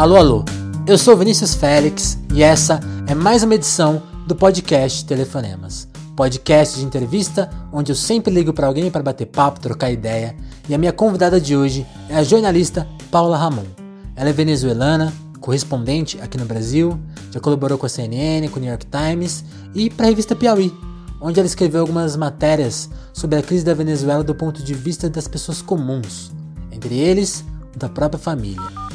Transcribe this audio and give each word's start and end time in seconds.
Alô, 0.00 0.16
alô, 0.16 0.44
eu 0.86 0.96
sou 0.96 1.14
Vinícius 1.14 1.54
Félix 1.54 2.18
e 2.32 2.42
essa 2.42 2.80
é 3.06 3.14
mais 3.14 3.42
uma 3.42 3.54
edição 3.54 4.02
do 4.26 4.34
podcast 4.34 5.04
Telefonemas. 5.04 5.86
Podcast 6.16 6.78
de 6.78 6.86
entrevista 6.86 7.50
onde 7.70 7.92
eu 7.92 7.96
sempre 7.96 8.32
ligo 8.32 8.50
para 8.50 8.66
alguém 8.66 8.90
para 8.90 9.02
bater 9.02 9.26
papo, 9.26 9.60
trocar 9.60 9.90
ideia. 9.90 10.34
E 10.66 10.74
a 10.74 10.78
minha 10.78 10.90
convidada 10.90 11.38
de 11.38 11.54
hoje 11.54 11.86
é 12.08 12.16
a 12.16 12.22
jornalista 12.22 12.88
Paula 13.10 13.36
Ramon. 13.36 13.66
Ela 14.16 14.30
é 14.30 14.32
venezuelana, 14.32 15.12
correspondente 15.38 16.18
aqui 16.22 16.38
no 16.38 16.46
Brasil, 16.46 16.98
já 17.30 17.38
colaborou 17.38 17.76
com 17.76 17.84
a 17.84 17.90
CNN, 17.90 18.48
com 18.48 18.56
o 18.56 18.62
New 18.62 18.70
York 18.70 18.86
Times 18.86 19.44
e 19.74 19.90
para 19.90 20.06
a 20.06 20.08
revista 20.08 20.34
Piauí, 20.34 20.72
onde 21.20 21.38
ela 21.38 21.46
escreveu 21.46 21.82
algumas 21.82 22.16
matérias 22.16 22.88
sobre 23.12 23.38
a 23.38 23.42
crise 23.42 23.66
da 23.66 23.74
Venezuela 23.74 24.24
do 24.24 24.34
ponto 24.34 24.62
de 24.62 24.72
vista 24.72 25.10
das 25.10 25.28
pessoas 25.28 25.60
comuns, 25.60 26.32
entre 26.72 26.98
eles 26.98 27.44
da 27.76 27.86
própria 27.86 28.18
família. 28.18 28.89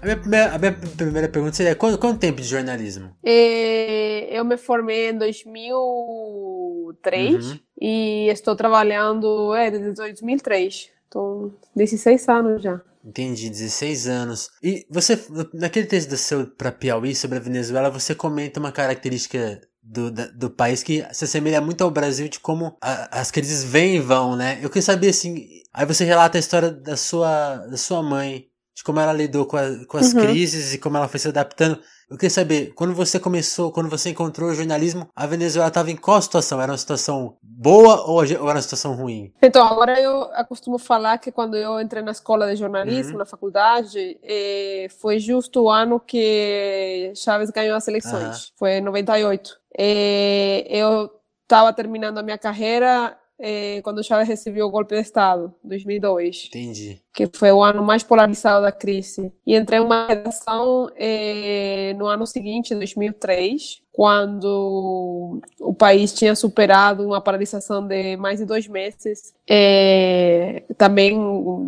A 0.03 0.05
minha, 0.05 0.17
primeira, 0.17 0.53
a 0.53 0.59
minha 0.59 0.73
primeira 0.73 1.29
pergunta 1.29 1.55
seria: 1.55 1.77
quanto, 1.77 1.97
quanto 1.97 2.19
tempo 2.19 2.41
de 2.41 2.49
jornalismo? 2.49 3.17
É, 3.23 4.37
eu 4.37 4.45
me 4.45 4.57
formei 4.57 5.11
em 5.11 5.17
2003 5.17 7.47
uhum. 7.47 7.61
e 7.81 8.27
estou 8.29 8.57
trabalhando 8.57 9.55
é, 9.55 9.71
desde 9.71 9.93
2003. 9.93 10.91
Estou 11.05 11.55
16 11.77 12.29
anos 12.29 12.61
já. 12.61 12.81
Entendi, 13.05 13.49
16 13.49 14.09
anos. 14.09 14.51
E 14.61 14.85
você, 14.91 15.17
naquele 15.55 15.87
texto 15.87 16.11
do 16.11 16.17
seu 16.17 16.49
para 16.49 16.73
Piauí 16.73 17.15
sobre 17.15 17.39
a 17.39 17.41
Venezuela, 17.41 17.89
você 17.89 18.13
comenta 18.13 18.59
uma 18.59 18.73
característica 18.73 19.61
do, 19.81 20.11
do 20.11 20.51
país 20.51 20.83
que 20.83 21.07
se 21.13 21.25
assemelha 21.25 21.61
muito 21.61 21.85
ao 21.85 21.93
Brasil 21.93 22.29
de 22.29 22.41
como 22.41 22.77
a, 22.81 23.21
as 23.21 23.31
crises 23.31 23.63
vêm 23.63 23.95
e 23.97 24.01
vão, 24.01 24.35
né? 24.35 24.59
Eu 24.61 24.69
queria 24.69 24.83
saber 24.83 25.11
assim. 25.11 25.47
Aí 25.73 25.87
você 25.87 26.05
relata 26.05 26.39
a 26.39 26.41
história 26.41 26.73
da 26.73 26.97
sua, 26.97 27.59
da 27.69 27.77
sua 27.77 28.03
mãe 28.03 28.51
de 28.75 28.83
como 28.83 29.01
ela 29.01 29.13
lidou 29.13 29.47
com, 29.47 29.57
a, 29.57 29.85
com 29.87 29.99
as 29.99 30.13
uhum. 30.13 30.21
crises 30.23 30.75
e 30.75 30.79
como 30.79 30.97
ela 30.97 31.09
foi 31.09 31.21
se 31.21 31.29
adaptando. 31.29 31.79
Eu 32.11 32.19
queria 32.19 32.31
saber, 32.31 32.75
quando 32.75 32.95
você 32.95 33.19
começou, 33.19 33.73
quando 33.73 33.89
você 33.89 34.11
encontrou 34.11 34.51
o 34.51 34.55
jornalismo, 34.55 35.09
a 35.17 35.27
Venezuela 35.27 35.69
estava 35.69 35.91
em 35.91 35.97
qual 35.97 36.21
situação? 36.21 36.61
Era 36.61 36.73
uma 36.73 36.79
situação 36.79 37.39
boa 37.43 38.03
ou, 38.07 38.23
era 38.23 38.43
uma 38.43 38.61
situação 38.61 38.95
ruim? 38.95 39.33
Então, 39.43 39.67
agora 39.67 39.99
eu 39.99 40.29
costumo 40.47 40.79
falar 40.79 41.17
que 41.17 41.33
quando 41.33 41.57
eu 41.57 41.81
entrei 41.81 42.03
na 42.03 42.11
escola 42.11 42.51
de 42.51 42.57
jornalismo, 42.57 43.13
uhum. 43.13 43.19
na 43.19 43.25
faculdade, 43.25 44.19
eh, 44.23 44.89
foi 45.01 45.19
justo 45.19 45.63
o 45.63 45.71
ano 45.71 45.99
que 45.99 47.13
Chaves 47.17 47.51
ganhou 47.51 47.77
as 47.77 47.89
eleições. 47.89 48.49
Uhum. 48.49 48.53
Foi 48.57 48.73
em 48.73 48.81
98. 48.83 49.59
Eh, 49.79 50.67
eu 50.69 51.11
estava 51.45 51.73
terminando 51.73 52.19
a 52.19 52.23
minha 52.23 52.39
carreira 52.39 53.17
eh, 53.45 53.83
quando 53.83 54.05
Chávez 54.05 54.29
recebeu 54.29 54.67
o 54.67 54.71
golpe 54.71 54.95
de 54.95 55.01
Estado, 55.01 55.53
2002. 55.65 56.45
Entendi. 56.47 57.03
Que 57.13 57.29
foi 57.35 57.51
o 57.51 57.61
ano 57.61 57.83
mais 57.83 58.05
polarizado 58.05 58.63
da 58.63 58.71
crise. 58.71 59.33
E 59.45 59.57
entrei 59.57 59.81
em 59.81 59.83
uma 59.83 60.07
redação 60.07 60.89
eh, 60.97 61.93
no 61.99 62.07
ano 62.07 62.25
seguinte, 62.25 62.73
2003, 62.73 63.83
quando 63.93 65.43
o 65.61 65.75
país 65.75 66.15
tinha 66.15 66.35
superado 66.35 67.07
uma 67.07 67.21
paralisação 67.21 67.87
de 67.87 68.17
mais 68.17 68.39
de 68.39 68.47
dois 68.47 68.67
meses, 68.67 69.35
é, 69.47 70.63
também 70.79 71.15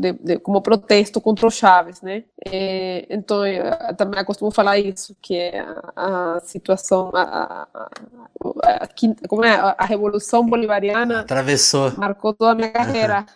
de, 0.00 0.12
de, 0.14 0.38
como 0.38 0.62
protesto 0.62 1.20
contra 1.20 1.46
o 1.46 1.50
Chaves, 1.50 2.00
né? 2.00 2.24
É, 2.46 3.06
então, 3.10 3.46
eu 3.46 3.94
também 3.94 4.24
costumo 4.24 4.50
falar 4.50 4.78
isso, 4.78 5.14
que 5.20 5.36
é 5.36 5.60
a, 5.94 6.36
a 6.36 6.40
situação, 6.40 7.10
a, 7.12 7.68
a, 7.74 8.88
como 9.28 9.44
é, 9.44 9.54
a 9.76 9.84
Revolução 9.84 10.46
Bolivariana 10.46 11.20
atravessou, 11.20 11.92
marcou 11.98 12.32
toda 12.32 12.52
a 12.52 12.54
minha 12.54 12.70
carreira. 12.70 13.26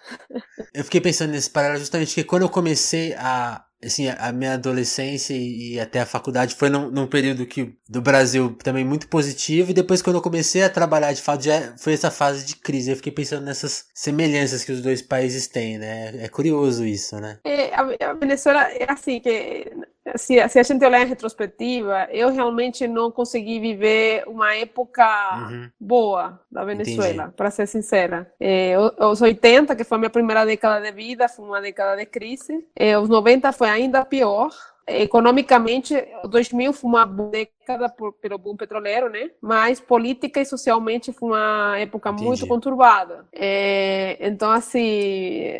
eu 0.72 0.82
fiquei 0.82 1.00
pensando 1.00 1.32
nesse 1.32 1.50
paralelo 1.50 1.80
justamente 1.80 2.14
que 2.14 2.24
quando 2.24 2.42
eu 2.42 2.48
comecei 2.48 3.12
a 3.14 3.64
assim, 3.84 4.08
a 4.08 4.32
minha 4.32 4.54
adolescência 4.54 5.34
e 5.34 5.78
até 5.78 6.00
a 6.00 6.06
faculdade 6.06 6.54
foi 6.54 6.68
num, 6.68 6.90
num, 6.90 7.06
período 7.06 7.46
que 7.46 7.76
do 7.88 8.00
Brasil 8.00 8.56
também 8.62 8.84
muito 8.84 9.08
positivo 9.08 9.70
e 9.70 9.74
depois 9.74 10.02
quando 10.02 10.16
eu 10.16 10.22
comecei 10.22 10.62
a 10.62 10.70
trabalhar 10.70 11.12
de 11.12 11.22
fato 11.22 11.44
já 11.44 11.76
foi 11.78 11.92
essa 11.92 12.10
fase 12.10 12.44
de 12.44 12.56
crise. 12.56 12.90
Eu 12.90 12.96
fiquei 12.96 13.12
pensando 13.12 13.44
nessas 13.44 13.86
semelhanças 13.94 14.64
que 14.64 14.72
os 14.72 14.82
dois 14.82 15.00
países 15.00 15.46
têm, 15.46 15.78
né? 15.78 16.24
É 16.24 16.28
curioso 16.28 16.84
isso, 16.84 17.20
né? 17.20 17.38
É, 17.44 17.74
a 17.74 18.12
Venezuela 18.14 18.62
é 18.72 18.90
assim 18.90 19.20
que 19.20 19.70
se, 20.16 20.48
se 20.48 20.58
a 20.58 20.62
gente 20.62 20.84
olhar 20.84 21.02
em 21.02 21.06
retrospectiva, 21.06 22.08
eu 22.10 22.30
realmente 22.30 22.86
não 22.86 23.10
consegui 23.10 23.60
viver 23.60 24.24
uma 24.26 24.54
época 24.54 25.04
uhum. 25.50 25.70
boa 25.78 26.40
da 26.50 26.64
Venezuela, 26.64 27.32
para 27.36 27.50
ser 27.50 27.66
sincera. 27.66 28.32
É, 28.40 28.74
os 28.78 29.20
80, 29.20 29.74
que 29.76 29.84
foi 29.84 29.96
a 29.96 29.98
minha 29.98 30.10
primeira 30.10 30.44
década 30.44 30.80
de 30.80 30.92
vida, 30.92 31.28
foi 31.28 31.44
uma 31.44 31.60
década 31.60 31.96
de 31.96 32.06
crise. 32.06 32.66
É, 32.74 32.98
os 32.98 33.08
90 33.08 33.52
foi 33.52 33.68
ainda 33.68 34.04
pior 34.04 34.50
economicamente, 34.88 35.94
2000 36.24 36.72
foi 36.72 36.88
uma 36.88 37.04
década 37.04 37.88
por, 37.88 38.14
pelo 38.14 38.38
boom 38.38 38.56
petroleiro, 38.56 39.10
né? 39.10 39.30
Mas 39.40 39.80
política 39.80 40.40
e 40.40 40.46
socialmente 40.46 41.12
foi 41.12 41.28
uma 41.28 41.78
época 41.78 42.10
Entendi. 42.10 42.24
muito 42.24 42.46
conturbada. 42.46 43.26
É, 43.32 44.16
então, 44.20 44.50
assim, 44.50 45.52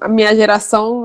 a 0.00 0.08
minha 0.08 0.34
geração 0.34 1.00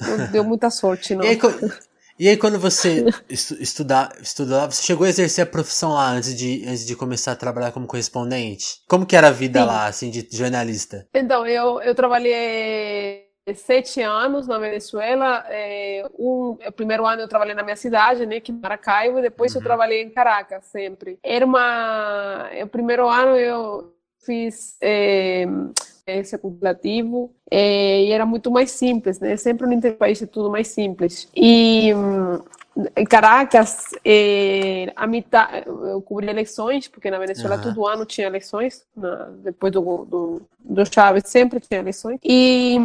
não, 0.00 0.16
não 0.18 0.26
deu 0.30 0.44
muita 0.44 0.70
sorte, 0.70 1.14
não. 1.14 1.24
E 2.18 2.28
aí, 2.28 2.36
quando 2.36 2.58
você 2.58 3.04
estudar, 3.28 4.12
estudou 4.20 4.56
lá, 4.56 4.70
você 4.70 4.82
chegou 4.82 5.06
a 5.06 5.08
exercer 5.08 5.44
a 5.44 5.46
profissão 5.46 5.92
lá 5.92 6.10
antes 6.10 6.34
de, 6.34 6.64
antes 6.66 6.86
de 6.86 6.96
começar 6.96 7.32
a 7.32 7.36
trabalhar 7.36 7.72
como 7.72 7.86
correspondente? 7.86 8.80
Como 8.88 9.04
que 9.04 9.14
era 9.14 9.28
a 9.28 9.32
vida 9.32 9.60
Sim. 9.60 9.66
lá, 9.66 9.86
assim, 9.86 10.10
de 10.10 10.26
jornalista? 10.30 11.06
Então, 11.14 11.46
eu, 11.46 11.80
eu 11.82 11.94
trabalhei 11.94 13.26
sete 13.54 14.00
anos 14.00 14.46
na 14.46 14.58
Venezuela. 14.58 15.44
É, 15.48 16.08
um, 16.18 16.56
o 16.66 16.72
primeiro 16.72 17.06
ano 17.06 17.22
eu 17.22 17.28
trabalhei 17.28 17.54
na 17.54 17.62
minha 17.62 17.76
cidade, 17.76 18.24
né, 18.24 18.40
que 18.40 18.50
é 18.50 18.54
Maracaibo, 18.54 19.20
depois 19.20 19.54
uhum. 19.54 19.60
eu 19.60 19.64
trabalhei 19.64 20.02
em 20.02 20.10
Caracas 20.10 20.64
sempre. 20.66 21.18
Era 21.22 21.44
uma... 21.44 22.48
O 22.62 22.66
primeiro 22.68 23.08
ano 23.08 23.36
eu 23.36 23.92
fiz... 24.24 24.76
É, 24.80 25.44
contemplativo 26.40 27.34
é, 27.50 28.04
e 28.04 28.12
era 28.12 28.24
muito 28.24 28.50
mais 28.50 28.70
simples, 28.70 29.18
né? 29.18 29.36
Sempre 29.36 29.66
no 29.66 29.72
interpaís 29.72 30.22
é 30.22 30.26
tudo 30.26 30.50
mais 30.50 30.68
simples. 30.68 31.28
E 31.34 31.92
em 32.94 33.04
Caracas, 33.06 33.84
é, 34.04 34.92
a 34.94 35.06
mitad, 35.06 35.64
eu 35.66 36.02
cobri 36.02 36.28
eleições, 36.28 36.86
porque 36.88 37.10
na 37.10 37.18
Venezuela 37.18 37.56
uhum. 37.56 37.62
todo 37.62 37.86
ano 37.86 38.04
tinha 38.04 38.26
eleições, 38.26 38.84
na, 38.94 39.30
depois 39.42 39.72
do, 39.72 39.80
do, 40.04 40.42
do 40.60 40.84
Chávez 40.84 41.24
sempre 41.26 41.58
tinha 41.58 41.80
eleições. 41.80 42.20
E 42.22 42.76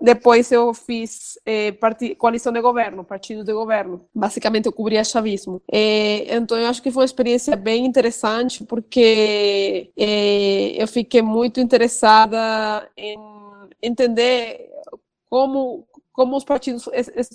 depois 0.00 0.52
eu 0.52 0.74
fiz 0.74 1.38
é, 1.46 1.72
part... 1.72 2.14
coalição 2.16 2.52
de 2.52 2.60
governo, 2.60 3.02
partido 3.02 3.42
de 3.42 3.52
governo. 3.52 4.04
Basicamente 4.14 4.66
eu 4.66 4.72
cobria 4.72 5.02
chavismo. 5.02 5.62
É, 5.72 6.36
então 6.36 6.58
eu 6.58 6.66
acho 6.66 6.82
que 6.82 6.90
foi 6.90 7.00
uma 7.00 7.06
experiência 7.06 7.56
bem 7.56 7.86
interessante, 7.86 8.62
porque 8.64 9.90
eu 10.76 10.86
fiquei 10.86 11.22
muito 11.22 11.60
interessada 11.60 12.38
em 12.96 13.18
entender 13.82 14.70
como 15.28 15.86
como 16.20 16.36
os 16.36 16.44
partidos, 16.44 16.86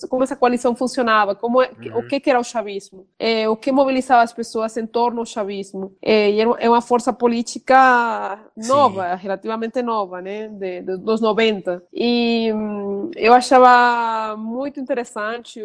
como 0.09 0.23
essa 0.23 0.35
coalição 0.35 0.75
funcionava, 0.75 1.33
como 1.33 1.59
é, 1.59 1.71
uhum. 1.71 1.97
o 1.97 2.07
que, 2.07 2.19
que, 2.19 2.29
era 2.29 2.39
o 2.39 2.43
chavismo, 2.43 3.07
é, 3.17 3.49
o 3.49 3.55
que 3.55 3.71
mobilizava 3.71 4.21
as 4.21 4.31
pessoas 4.31 4.77
em 4.77 4.85
torno 4.85 5.23
do 5.23 5.25
chavismo. 5.27 5.95
É, 5.99 6.29
e 6.29 6.39
é 6.39 6.69
uma 6.69 6.81
força 6.81 7.11
política 7.11 8.39
nova, 8.55 9.17
Sim. 9.17 9.23
relativamente 9.23 9.81
nova, 9.81 10.21
né, 10.21 10.49
de, 10.49 10.81
de, 10.81 10.97
dos 10.97 11.19
90. 11.19 11.81
E 11.91 12.53
hum, 12.53 13.09
eu 13.15 13.33
achava 13.33 14.37
muito 14.37 14.79
interessante, 14.79 15.63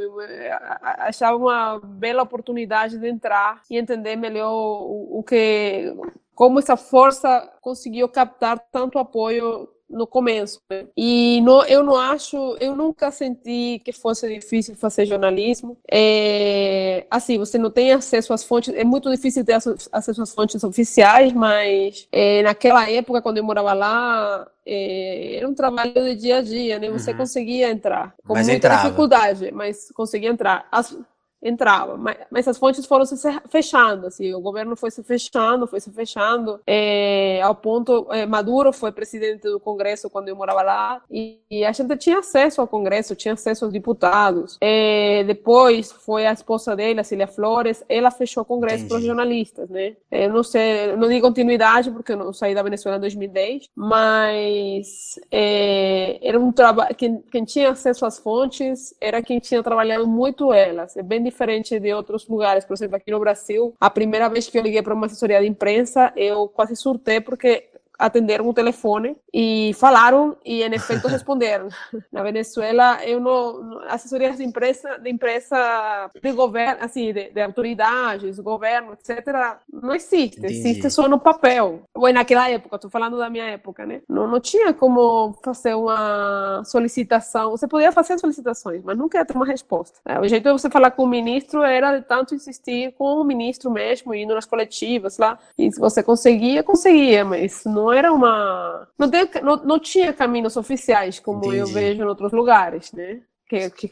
achava 0.80 1.36
uma 1.36 1.78
bela 1.78 2.22
oportunidade 2.22 2.96
de 2.96 3.06
entrar 3.06 3.60
e 3.70 3.76
entender 3.76 4.16
melhor 4.16 4.50
o, 4.50 5.18
o 5.18 5.22
que 5.22 5.94
como 6.40 6.58
essa 6.58 6.74
força 6.74 7.52
conseguiu 7.60 8.08
captar 8.08 8.58
tanto 8.72 8.98
apoio 8.98 9.68
no 9.90 10.06
começo. 10.06 10.58
Né? 10.70 10.86
E 10.96 11.38
no, 11.42 11.62
eu 11.64 11.84
não 11.84 11.96
acho, 11.96 12.56
eu 12.58 12.74
nunca 12.74 13.10
senti 13.10 13.78
que 13.84 13.92
fosse 13.92 14.26
difícil 14.26 14.74
fazer 14.74 15.04
jornalismo. 15.04 15.76
É, 15.92 17.06
assim, 17.10 17.36
você 17.36 17.58
não 17.58 17.70
tem 17.70 17.92
acesso 17.92 18.32
às 18.32 18.42
fontes, 18.42 18.72
é 18.74 18.84
muito 18.84 19.10
difícil 19.10 19.44
ter 19.44 19.52
acesso 19.52 20.22
às 20.22 20.32
fontes 20.32 20.64
oficiais, 20.64 21.30
mas 21.34 22.08
é, 22.10 22.42
naquela 22.42 22.90
época, 22.90 23.20
quando 23.20 23.36
eu 23.36 23.44
morava 23.44 23.74
lá, 23.74 24.50
é, 24.64 25.36
era 25.36 25.46
um 25.46 25.52
trabalho 25.52 25.92
de 25.92 26.14
dia 26.14 26.38
a 26.38 26.40
dia, 26.40 26.78
né? 26.78 26.88
Você 26.88 27.10
uhum. 27.10 27.18
conseguia 27.18 27.70
entrar, 27.70 28.14
com 28.26 28.32
mas 28.32 28.46
muita 28.46 28.56
entrava. 28.56 28.84
dificuldade, 28.84 29.52
mas 29.52 29.90
conseguia 29.92 30.30
entrar. 30.30 30.66
As, 30.72 30.96
entrava, 31.42 31.96
mas, 31.96 32.18
mas 32.30 32.48
as 32.48 32.58
fontes 32.58 32.84
foram 32.84 33.04
se 33.06 33.16
fechando, 33.48 34.06
assim, 34.06 34.34
o 34.34 34.40
governo 34.40 34.76
foi 34.76 34.90
se 34.90 35.02
fechando, 35.02 35.66
foi 35.66 35.80
se 35.80 35.90
fechando, 35.90 36.60
é, 36.66 37.40
ao 37.42 37.54
ponto, 37.54 38.06
é, 38.10 38.26
Maduro 38.26 38.72
foi 38.72 38.92
presidente 38.92 39.42
do 39.42 39.58
Congresso 39.58 40.10
quando 40.10 40.28
eu 40.28 40.36
morava 40.36 40.62
lá, 40.62 41.02
e, 41.10 41.40
e, 41.50 41.64
a 41.64 41.72
gente 41.72 41.96
tinha 41.96 42.18
acesso 42.18 42.60
ao 42.60 42.68
Congresso, 42.68 43.14
tinha 43.14 43.34
acesso 43.34 43.64
aos 43.64 43.72
deputados, 43.72 44.58
é, 44.60 45.24
depois 45.24 45.90
foi 45.90 46.26
a 46.26 46.32
esposa 46.32 46.76
dele, 46.76 47.00
a 47.00 47.04
Cília 47.04 47.26
Flores, 47.26 47.82
ela 47.88 48.10
fechou 48.10 48.42
o 48.42 48.46
Congresso 48.46 48.86
para 48.86 48.98
os 48.98 49.04
jornalistas, 49.04 49.70
né, 49.70 49.96
eu 50.10 50.32
não 50.32 50.42
sei, 50.42 50.94
não 50.96 51.08
digo 51.08 51.26
continuidade, 51.26 51.90
porque 51.90 52.12
eu 52.12 52.16
não 52.16 52.32
saí 52.32 52.54
da 52.54 52.62
Venezuela 52.62 52.98
em 52.98 53.00
2010, 53.00 53.68
mas 53.74 55.18
é, 55.30 56.18
era 56.22 56.38
um 56.38 56.52
trabalho, 56.52 56.94
quem, 56.94 57.22
quem 57.30 57.44
tinha 57.44 57.70
acesso 57.70 58.04
às 58.04 58.18
fontes 58.18 58.94
era 59.00 59.22
quem 59.22 59.38
tinha 59.38 59.62
trabalhado 59.62 60.06
muito 60.06 60.52
elas, 60.52 60.96
é 60.96 61.02
bem 61.02 61.29
diferente 61.30 61.80
de 61.80 61.94
outros 61.94 62.26
lugares. 62.28 62.64
Por 62.64 62.74
exemplo, 62.74 62.96
aqui 62.96 63.10
no 63.10 63.18
Brasil, 63.18 63.74
a 63.80 63.88
primeira 63.88 64.28
vez 64.28 64.48
que 64.48 64.58
eu 64.58 64.62
liguei 64.62 64.82
para 64.82 64.94
uma 64.94 65.06
assessoria 65.06 65.40
de 65.40 65.46
imprensa, 65.46 66.12
eu 66.16 66.48
quase 66.48 66.76
surtei 66.76 67.20
porque 67.20 67.69
atenderam 68.00 68.48
o 68.48 68.54
telefone 68.54 69.16
e 69.32 69.72
falaram 69.74 70.36
e 70.44 70.62
em 70.62 70.74
efeito 70.74 71.06
responderam. 71.08 71.68
Na 72.10 72.22
Venezuela, 72.22 73.04
eu 73.04 73.20
não 73.20 73.80
assessorias 73.88 74.38
de 74.38 74.44
empresa, 74.44 74.98
de 74.98 75.10
empresa 75.10 76.10
de 76.20 76.32
governo, 76.32 76.82
assim, 76.82 77.12
de, 77.12 77.30
de 77.30 77.40
autoridades, 77.40 78.38
governo, 78.38 78.94
etc, 78.94 79.58
não 79.70 79.94
existe. 79.94 80.38
Entendi. 80.38 80.54
Existe 80.54 80.90
só 80.90 81.08
no 81.08 81.18
papel. 81.18 81.82
Ou 81.94 82.12
naquela 82.12 82.48
época, 82.48 82.76
estou 82.76 82.90
falando 82.90 83.18
da 83.18 83.28
minha 83.28 83.44
época, 83.44 83.84
né? 83.84 84.00
Não, 84.08 84.26
não 84.26 84.40
tinha 84.40 84.72
como 84.72 85.34
fazer 85.44 85.74
uma 85.74 86.62
solicitação. 86.64 87.50
Você 87.50 87.68
podia 87.68 87.92
fazer 87.92 88.18
solicitações, 88.18 88.82
mas 88.82 88.96
nunca 88.96 89.18
ia 89.18 89.24
ter 89.24 89.34
uma 89.34 89.46
resposta. 89.46 90.00
O 90.20 90.26
jeito 90.26 90.44
de 90.44 90.52
você 90.52 90.70
falar 90.70 90.92
com 90.92 91.04
o 91.04 91.06
ministro 91.06 91.62
era 91.62 91.98
de 91.98 92.04
tanto 92.06 92.34
insistir 92.34 92.94
com 92.96 93.20
o 93.20 93.24
ministro 93.24 93.70
mesmo, 93.70 94.14
indo 94.14 94.34
nas 94.34 94.46
coletivas 94.46 95.18
lá. 95.18 95.38
E 95.58 95.70
se 95.70 95.78
você 95.78 96.02
conseguia, 96.02 96.62
conseguia, 96.62 97.24
mas 97.24 97.64
não 97.64 97.89
não 97.90 97.92
era 97.92 98.12
uma. 98.12 98.88
Não, 98.96 99.10
tem, 99.10 99.28
não, 99.42 99.56
não 99.56 99.78
tinha 99.78 100.12
caminhos 100.12 100.56
oficiais, 100.56 101.18
como 101.18 101.40
Entendi. 101.40 101.58
eu 101.58 101.66
vejo 101.66 102.02
em 102.02 102.06
outros 102.06 102.32
lugares, 102.32 102.92
né? 102.92 103.20
Que, 103.48 103.68
que 103.70 103.90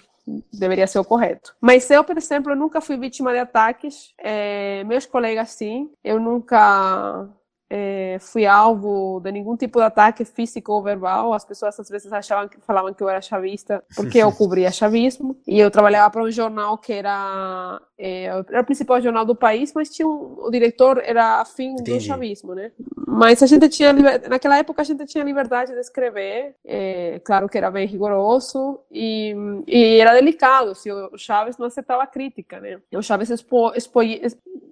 deveria 0.53 0.87
ser 0.87 1.01
o 1.01 1.05
correto. 1.05 1.55
Mas 1.61 1.91
eu, 1.91 2.05
por 2.05 2.17
exemplo, 2.17 2.53
eu 2.53 2.57
nunca 2.57 2.81
fui 2.81 2.97
vítima 2.97 3.33
de 3.33 3.39
ataques. 3.39 4.13
É, 4.19 4.85
meus 4.85 5.05
colegas, 5.05 5.51
sim. 5.51 5.91
Eu 6.05 6.21
nunca 6.21 7.29
é, 7.71 8.17
fui 8.21 8.47
alvo 8.47 9.21
de 9.21 9.31
nenhum 9.31 9.57
tipo 9.57 9.79
de 9.79 9.85
ataque 9.85 10.25
físico 10.25 10.73
ou 10.73 10.83
verbal. 10.83 11.33
As 11.33 11.45
pessoas 11.45 11.79
às 11.79 11.89
vezes 11.89 12.13
achavam 12.13 12.49
falavam 12.61 12.95
que 12.95 13.03
eu 13.03 13.09
era 13.09 13.21
chavista 13.21 13.85
porque 13.95 14.19
eu 14.19 14.33
cobria 14.33 14.71
chavismo 14.71 15.37
e 15.47 15.59
eu 15.61 15.71
trabalhava 15.71 16.11
para 16.11 16.23
um 16.23 16.31
jornal 16.31 16.79
que 16.79 16.93
era, 16.93 17.81
é, 17.99 18.25
era 18.25 18.61
o 18.61 18.65
principal 18.65 19.01
jornal 19.01 19.25
do 19.25 19.35
país, 19.35 19.73
mas 19.75 19.91
tinha 19.91 20.09
um, 20.09 20.37
o 20.39 20.51
diretor 20.51 21.01
era 21.05 21.41
afim 21.41 21.73
Entendi. 21.73 21.95
do 21.95 22.01
chavismo, 22.01 22.55
né? 22.55 22.73
Mas 23.07 23.43
a 23.43 23.47
gente 23.47 23.69
tinha 23.69 23.93
naquela 23.93 24.59
época 24.59 24.83
a 24.83 24.85
gente 24.85 25.05
tinha 25.07 25.25
liberdade 25.25 25.73
de 25.73 25.81
escrever, 25.81 26.55
é, 26.65 27.21
claro 27.25 27.49
que 27.49 27.59
era 27.59 27.71
bem 27.71 27.87
rigoroso 27.87 28.81
e, 28.91 29.35
e 29.67 30.01
era 30.01 30.15
delicado. 30.15 30.75
Se 30.75 30.91
o 30.91 31.17
Chaves 31.19 31.59
não 31.59 31.67
aceitava 31.67 32.07
crítica, 32.07 32.61
né? 32.61 32.81
O 32.95 33.03
Chaves 33.03 33.31
expo, 33.31 33.73
expo, 33.75 34.01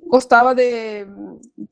gostava 0.09 0.55
de 0.55 1.07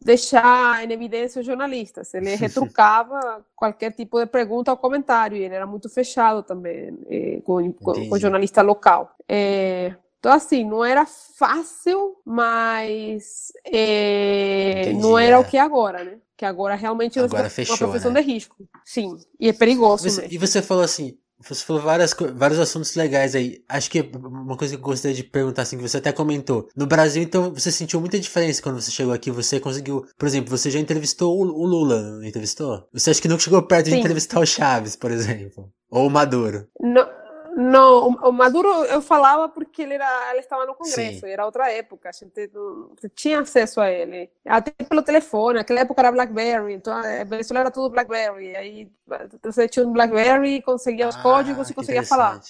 deixar 0.05 0.85
em 0.85 0.93
evidência 0.93 1.41
os 1.41 1.47
jornalistas. 1.47 2.13
Ele 2.15 2.35
retrucava 2.35 3.45
qualquer 3.55 3.93
tipo 3.93 4.19
de 4.19 4.27
pergunta 4.27 4.71
ou 4.71 4.77
comentário. 4.77 5.37
E 5.37 5.43
ele 5.43 5.55
era 5.55 5.67
muito 5.67 5.89
fechado 5.89 6.43
também 6.43 6.99
eh, 7.09 7.41
com, 7.45 7.73
com, 7.73 8.09
com, 8.09 8.19
jornalista 8.19 8.63
local. 8.63 9.15
É, 9.29 9.95
então, 10.19 10.33
assim, 10.33 10.65
não 10.65 10.83
era 10.83 11.05
fácil, 11.05 12.17
mas 12.25 13.53
é, 13.65 14.91
não 14.95 15.19
era 15.19 15.37
é. 15.37 15.39
o 15.39 15.45
que 15.45 15.59
é 15.59 15.61
agora, 15.61 16.03
né? 16.03 16.19
Que 16.37 16.47
agora 16.47 16.75
realmente 16.75 17.21
agora 17.21 17.51
fechou, 17.51 17.75
uma 17.75 17.79
profissão 17.79 18.11
né? 18.11 18.23
de 18.23 18.33
risco. 18.33 18.57
Sim, 18.85 19.19
e 19.39 19.51
é 19.51 19.53
perigoso 19.53 20.09
você. 20.09 20.27
E 20.31 20.39
você 20.39 20.63
falou 20.63 20.83
assim, 20.83 21.19
você 21.49 21.65
falou 21.65 21.83
várias, 21.83 22.15
vários 22.35 22.59
assuntos 22.59 22.95
legais 22.95 23.35
aí. 23.35 23.63
Acho 23.69 23.91
que 23.91 24.01
uma 24.15 24.57
coisa 24.57 24.75
que 24.75 24.81
eu 24.81 24.85
gostaria 24.85 25.17
de 25.17 25.25
perguntar, 25.25 25.63
assim, 25.63 25.77
que 25.77 25.83
você 25.83 25.99
até 25.99 26.13
comentou. 26.13 26.69
No 26.77 26.87
Brasil, 26.87 27.23
então, 27.23 27.53
você 27.53 27.71
sentiu 27.73 28.01
muita 28.01 28.19
diferença 28.19 28.63
quando 28.63 28.81
você 28.81 28.91
chegou 28.91 29.13
aqui? 29.13 29.31
Você 29.31 29.61
conseguiu, 29.61 30.07
por 30.19 30.27
exemplo, 30.27 30.57
você 30.57 30.71
já 30.71 30.79
entrevistou 30.79 31.39
o 31.39 31.65
Lula, 31.65 32.03
não 32.03 32.25
entrevistou? 32.25 32.89
Você 32.93 33.11
acha 33.11 33.21
que 33.21 33.29
nunca 33.29 33.43
chegou 33.43 33.63
perto 33.63 33.87
Sim. 33.87 33.93
de 33.93 33.99
entrevistar 33.99 34.41
o 34.41 34.47
Chaves, 34.47 34.97
por 34.97 35.11
exemplo? 35.11 35.71
Ou 35.91 36.07
o 36.07 36.11
Maduro? 36.11 36.67
Não. 36.81 37.24
Não, 37.57 38.09
o 38.09 38.33
Maduro 38.33 38.69
eu 38.87 39.01
falava 39.01 39.49
porque 39.49 39.83
ele, 39.83 39.95
era, 39.95 40.31
ele 40.31 40.41
estava 40.41 40.67
no 40.67 40.75
Congresso, 40.75 41.21
Sim. 41.21 41.29
era 41.29 41.45
outra 41.45 41.71
época, 41.71 42.09
a 42.09 42.13
gente 42.13 42.51
não, 42.53 42.91
tinha 43.15 43.41
acesso 43.41 43.81
a 43.81 43.91
ele. 43.91 44.31
Até 44.45 44.73
pelo 44.85 45.03
telefone, 45.03 45.59
naquela 45.59 45.81
época 45.81 46.01
era 46.01 46.13
Blackberry, 46.13 46.75
então 46.75 46.93
a 46.93 47.25
Venezuela 47.25 47.61
era 47.61 47.71
tudo 47.71 47.91
Blackberry. 47.91 48.57
Aí 48.57 48.91
você 49.43 49.69
tinha 49.69 49.87
um 49.87 49.93
Blackberry, 49.93 50.63
conseguia 50.63 51.09
os 51.09 51.17
ah, 51.17 51.23
códigos 51.23 51.71
e 51.71 51.75
conseguia 51.75 52.03
falar 52.03 52.41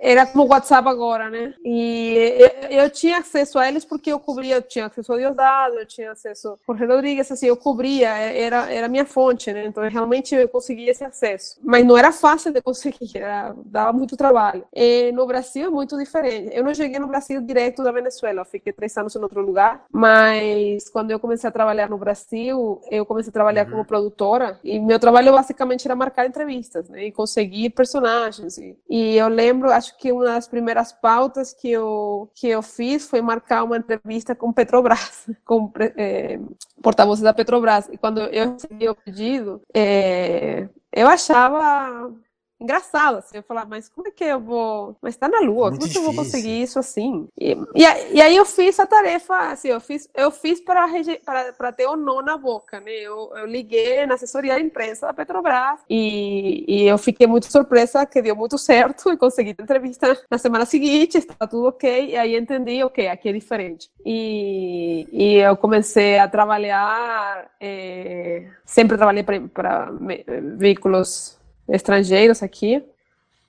era 0.00 0.26
como 0.26 0.44
o 0.44 0.48
WhatsApp 0.48 0.88
agora, 0.88 1.28
né? 1.30 1.54
E 1.64 2.14
eu, 2.38 2.82
eu, 2.82 2.90
tinha 2.90 3.18
acesso 3.18 3.58
a 3.58 3.68
eles 3.68 3.84
porque 3.84 4.12
eu 4.12 4.18
cobria, 4.18 4.56
eu 4.56 4.62
tinha 4.62 4.86
acesso 4.86 5.12
a 5.12 5.16
Diosdado, 5.16 5.74
eu 5.76 5.86
tinha 5.86 6.12
acesso 6.12 6.52
a 6.52 6.56
Jorge 6.66 6.86
Rodrigues, 6.86 7.30
assim, 7.30 7.46
eu 7.46 7.56
cobria, 7.56 8.08
era, 8.08 8.72
era 8.72 8.88
minha 8.88 9.04
fonte, 9.04 9.52
né? 9.52 9.66
Então, 9.66 9.86
realmente 9.88 10.34
eu 10.34 10.48
conseguia 10.48 10.90
esse 10.90 11.04
acesso. 11.04 11.58
Mas 11.62 11.84
não 11.84 11.96
era 11.96 12.12
fácil 12.12 12.52
de 12.52 12.62
conseguir, 12.62 13.18
era, 13.18 13.54
dava 13.64 13.92
muito 13.92 14.16
trabalho. 14.16 14.64
E 14.74 15.10
no 15.12 15.26
Brasil 15.26 15.66
é 15.66 15.70
muito 15.70 15.96
diferente. 15.98 16.50
Eu 16.52 16.64
não 16.64 16.74
cheguei 16.74 16.98
no 16.98 17.06
Brasil 17.06 17.40
direto 17.40 17.82
da 17.82 17.92
Venezuela, 17.92 18.42
eu 18.42 18.44
fiquei 18.44 18.72
três 18.72 18.96
anos 18.96 19.14
em 19.14 19.20
outro 19.20 19.40
lugar, 19.40 19.84
mas 19.90 20.88
quando 20.90 21.10
eu 21.10 21.18
comecei 21.18 21.48
a 21.48 21.52
trabalhar 21.52 21.88
no 21.88 21.98
Brasil, 21.98 22.80
eu 22.90 23.04
comecei 23.04 23.30
a 23.30 23.32
trabalhar 23.32 23.64
uhum. 23.66 23.72
como 23.72 23.84
produtora 23.84 24.58
e 24.62 24.78
meu 24.78 24.98
trabalho 24.98 25.32
basicamente 25.32 25.86
era 25.86 25.96
marcar 25.96 26.26
entrevistas, 26.26 26.88
né? 26.88 27.06
E 27.06 27.12
conseguir 27.12 27.70
personagens. 27.70 28.58
E, 28.58 28.76
e 28.88 29.16
eu 29.16 29.28
lembro, 29.28 29.70
acho 29.70 29.87
acho 29.88 29.96
que 29.96 30.12
uma 30.12 30.24
das 30.24 30.46
primeiras 30.46 30.92
pautas 30.92 31.52
que 31.52 31.70
eu, 31.70 32.30
que 32.34 32.48
eu 32.48 32.62
fiz 32.62 33.08
foi 33.08 33.22
marcar 33.22 33.64
uma 33.64 33.76
entrevista 33.76 34.34
com 34.34 34.52
Petrobras, 34.52 35.26
com 35.44 35.72
é, 35.96 36.38
porta-voz 36.82 37.20
da 37.20 37.32
Petrobras. 37.32 37.88
E 37.90 37.96
quando 37.96 38.20
eu 38.20 38.52
recebi 38.52 38.88
o 38.88 38.94
pedido, 38.94 39.62
é, 39.74 40.68
eu 40.92 41.08
achava 41.08 42.12
engraçado, 42.60 43.18
assim, 43.18 43.36
eu 43.36 43.42
falar, 43.42 43.64
mas 43.64 43.88
como 43.88 44.08
é 44.08 44.10
que 44.10 44.24
eu 44.24 44.40
vou, 44.40 44.96
mas 45.00 45.16
tá 45.16 45.28
na 45.28 45.40
lua, 45.40 45.70
Muito 45.70 45.80
como 45.80 45.90
é 45.90 45.92
que 45.92 45.98
eu 45.98 46.02
vou 46.02 46.14
conseguir 46.14 46.62
isso 46.62 46.78
assim? 46.78 47.28
E, 47.38 47.52
e, 47.74 47.82
e, 48.12 48.20
aí 48.20 48.36
eu 48.36 48.44
fiz 48.44 48.78
a 48.80 48.86
tarefa, 48.86 49.36
assim, 49.50 49.68
eu 49.68 49.80
fiz, 49.80 50.08
eu 50.14 50.30
fiz 50.30 50.60
para, 50.60 50.86
para, 51.56 51.72
ter 51.72 51.86
o 51.86 51.96
nó 51.96 52.20
na 52.20 52.36
boca, 52.36 52.80
né, 52.80 52.92
eu, 52.92 53.32
eu 53.36 53.46
liguei 53.46 54.04
na 54.06 54.14
assessoria 54.14 54.56
de 54.56 54.62
imprensa 54.62 55.06
da 55.06 55.14
Petrobras 55.14 55.80
e, 55.88 56.64
e 56.66 56.86
eu 56.86 56.98
fiquei 56.98 57.26
muito 57.26 57.50
surpresa 57.50 58.04
que 58.04 58.20
deu 58.20 58.34
muito 58.34 58.58
certo 58.58 59.12
e 59.12 59.16
consegui 59.16 59.54
a 59.56 59.62
entrevista 59.62 60.20
na 60.30 60.38
semana 60.38 60.66
seguinte, 60.66 61.18
estava 61.18 61.48
tudo 61.48 61.68
ok, 61.68 62.10
e 62.10 62.16
aí 62.16 62.36
entendi, 62.36 62.82
ok, 62.82 63.08
aqui 63.08 63.28
é 63.28 63.32
diferente. 63.32 63.88
E, 64.04 65.06
e 65.12 65.34
eu 65.36 65.56
comecei 65.56 66.18
a 66.18 66.28
trabalhar, 66.28 67.50
é, 67.60 68.46
sempre 68.64 68.96
trabalhei 68.96 69.22
para 69.22 69.92
veículos 70.56 71.37
estrangeiros 71.68 72.42
aqui, 72.42 72.82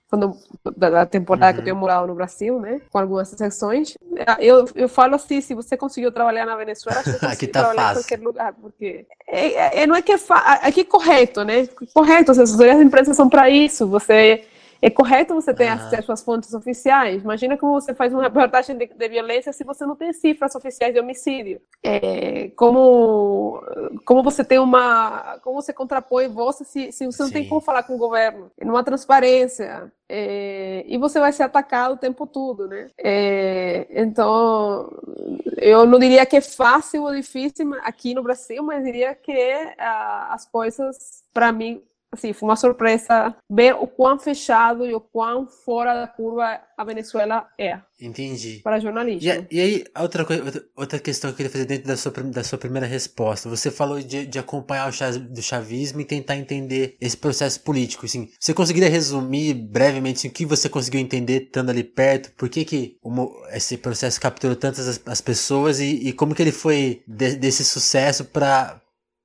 quando, 0.09 0.35
da, 0.75 1.05
temporada 1.05 1.49
uhum. 1.49 1.53
que 1.53 1.59
eu 1.59 1.65
tenho 1.65 1.75
morado 1.75 2.07
no 2.07 2.15
Brasil, 2.15 2.59
né? 2.59 2.81
Com 2.89 2.97
algumas 2.97 3.31
exceções. 3.31 3.95
Eu, 4.39 4.67
eu 4.73 4.89
falo 4.89 5.15
assim, 5.15 5.39
se 5.39 5.53
você 5.53 5.77
conseguiu 5.77 6.11
trabalhar 6.11 6.47
na 6.47 6.55
Venezuela, 6.55 7.03
você 7.03 7.17
aqui 7.25 7.45
tá 7.45 7.59
trabalhar 7.59 7.81
fácil. 7.89 7.99
em 7.99 8.03
qualquer 8.03 8.25
lugar, 8.25 8.53
porque 8.53 9.05
é, 9.27 9.83
é, 9.83 9.87
não 9.87 9.95
é 9.95 10.01
que 10.01 10.11
é, 10.11 10.17
aqui 10.63 10.81
é 10.81 10.85
correto, 10.85 11.43
né? 11.43 11.67
Correto, 11.93 12.31
as 12.31 12.39
assessorias 12.39 12.77
de 12.77 12.85
imprensa 12.85 13.13
são 13.13 13.29
para 13.29 13.51
isso. 13.51 13.87
Você 13.87 14.43
É 14.81 14.89
correto 14.89 15.33
você 15.33 15.53
ter 15.53 15.67
ah. 15.67 15.73
acesso 15.73 16.11
às 16.11 16.21
fontes 16.21 16.53
oficiais? 16.53 17.23
Imagina 17.23 17.57
como 17.57 17.73
você 17.73 17.93
faz 17.93 18.13
uma 18.13 18.23
reportagem 18.23 18.77
de, 18.77 18.87
de 18.87 19.09
violência 19.09 19.51
se 19.51 19.63
você 19.63 19.85
não 19.85 19.95
tem 19.95 20.13
cifras 20.13 20.55
oficiais 20.55 20.93
de 20.93 20.99
homicídio. 20.99 21.61
É, 21.83 22.49
como, 22.55 23.61
como 24.05 24.23
você 24.23 24.43
tem 24.43 24.59
uma. 24.59 25.37
Como 25.43 25.61
você 25.61 25.73
contrapõe 25.73 26.27
você 26.27 26.63
se, 26.63 26.91
se 26.91 27.05
você 27.05 27.21
não 27.21 27.27
Sim. 27.27 27.33
tem 27.33 27.47
como 27.47 27.61
falar 27.61 27.83
com 27.83 27.95
o 27.95 27.97
governo? 27.97 28.51
Não 28.61 28.77
há 28.77 28.83
transparência. 28.83 29.91
É, 30.11 30.83
e 30.87 30.97
você 30.97 31.19
vai 31.19 31.31
ser 31.31 31.43
atacado 31.43 31.93
o 31.93 31.97
tempo 31.97 32.25
todo, 32.25 32.67
né? 32.67 32.87
É, 32.97 33.85
então, 33.91 34.91
eu 35.57 35.85
não 35.85 35.99
diria 35.99 36.25
que 36.25 36.37
é 36.37 36.41
fácil 36.41 37.03
ou 37.03 37.13
difícil 37.13 37.71
aqui 37.83 38.15
no 38.15 38.23
Brasil, 38.23 38.63
mas 38.63 38.83
diria 38.83 39.13
que 39.13 39.31
ah, 39.77 40.29
as 40.31 40.47
coisas, 40.47 41.23
para 41.31 41.51
mim, 41.51 41.83
assim, 42.11 42.33
foi 42.33 42.49
uma 42.49 42.55
surpresa 42.55 43.35
ver 43.49 43.75
o 43.75 43.87
quão 43.87 44.17
fechado 44.17 44.85
e 44.85 44.93
o 44.93 45.01
quão 45.01 45.47
fora 45.47 45.93
da 45.93 46.07
curva 46.07 46.59
a 46.77 46.83
Venezuela 46.83 47.47
é. 47.57 47.79
Entendi. 48.01 48.61
Para 48.63 48.79
jornalismo. 48.79 49.29
E, 49.29 49.57
e 49.57 49.61
aí, 49.61 49.83
outra, 49.99 50.25
coisa, 50.25 50.65
outra 50.75 50.99
questão 50.99 51.29
que 51.29 51.33
eu 51.33 51.37
queria 51.37 51.51
fazer 51.51 51.65
dentro 51.65 51.87
da 51.87 51.97
sua, 51.97 52.11
da 52.11 52.43
sua 52.43 52.57
primeira 52.57 52.87
resposta. 52.87 53.49
Você 53.49 53.69
falou 53.69 53.99
de, 53.99 54.25
de 54.25 54.39
acompanhar 54.39 54.87
o 54.87 54.91
chaz, 54.91 55.17
do 55.17 55.41
chavismo 55.41 56.01
e 56.01 56.05
tentar 56.05 56.37
entender 56.37 56.95
esse 56.99 57.17
processo 57.17 57.59
político. 57.61 58.05
Assim, 58.05 58.29
você 58.39 58.53
conseguiria 58.53 58.89
resumir 58.89 59.53
brevemente 59.53 60.27
o 60.27 60.31
que 60.31 60.45
você 60.45 60.69
conseguiu 60.69 61.01
entender 61.01 61.43
estando 61.43 61.69
ali 61.69 61.83
perto? 61.83 62.31
Por 62.35 62.49
que, 62.49 62.65
que 62.65 62.97
esse 63.51 63.77
processo 63.77 64.19
capturou 64.19 64.55
tantas 64.55 64.87
as, 64.87 65.01
as 65.05 65.21
pessoas 65.21 65.79
e, 65.79 66.07
e, 66.07 66.13
como 66.13 66.33
que 66.33 66.41
ele 66.41 66.51
foi 66.51 67.03
de, 67.07 67.35
desse 67.35 67.63
sucesso 67.63 68.25
para 68.25 68.81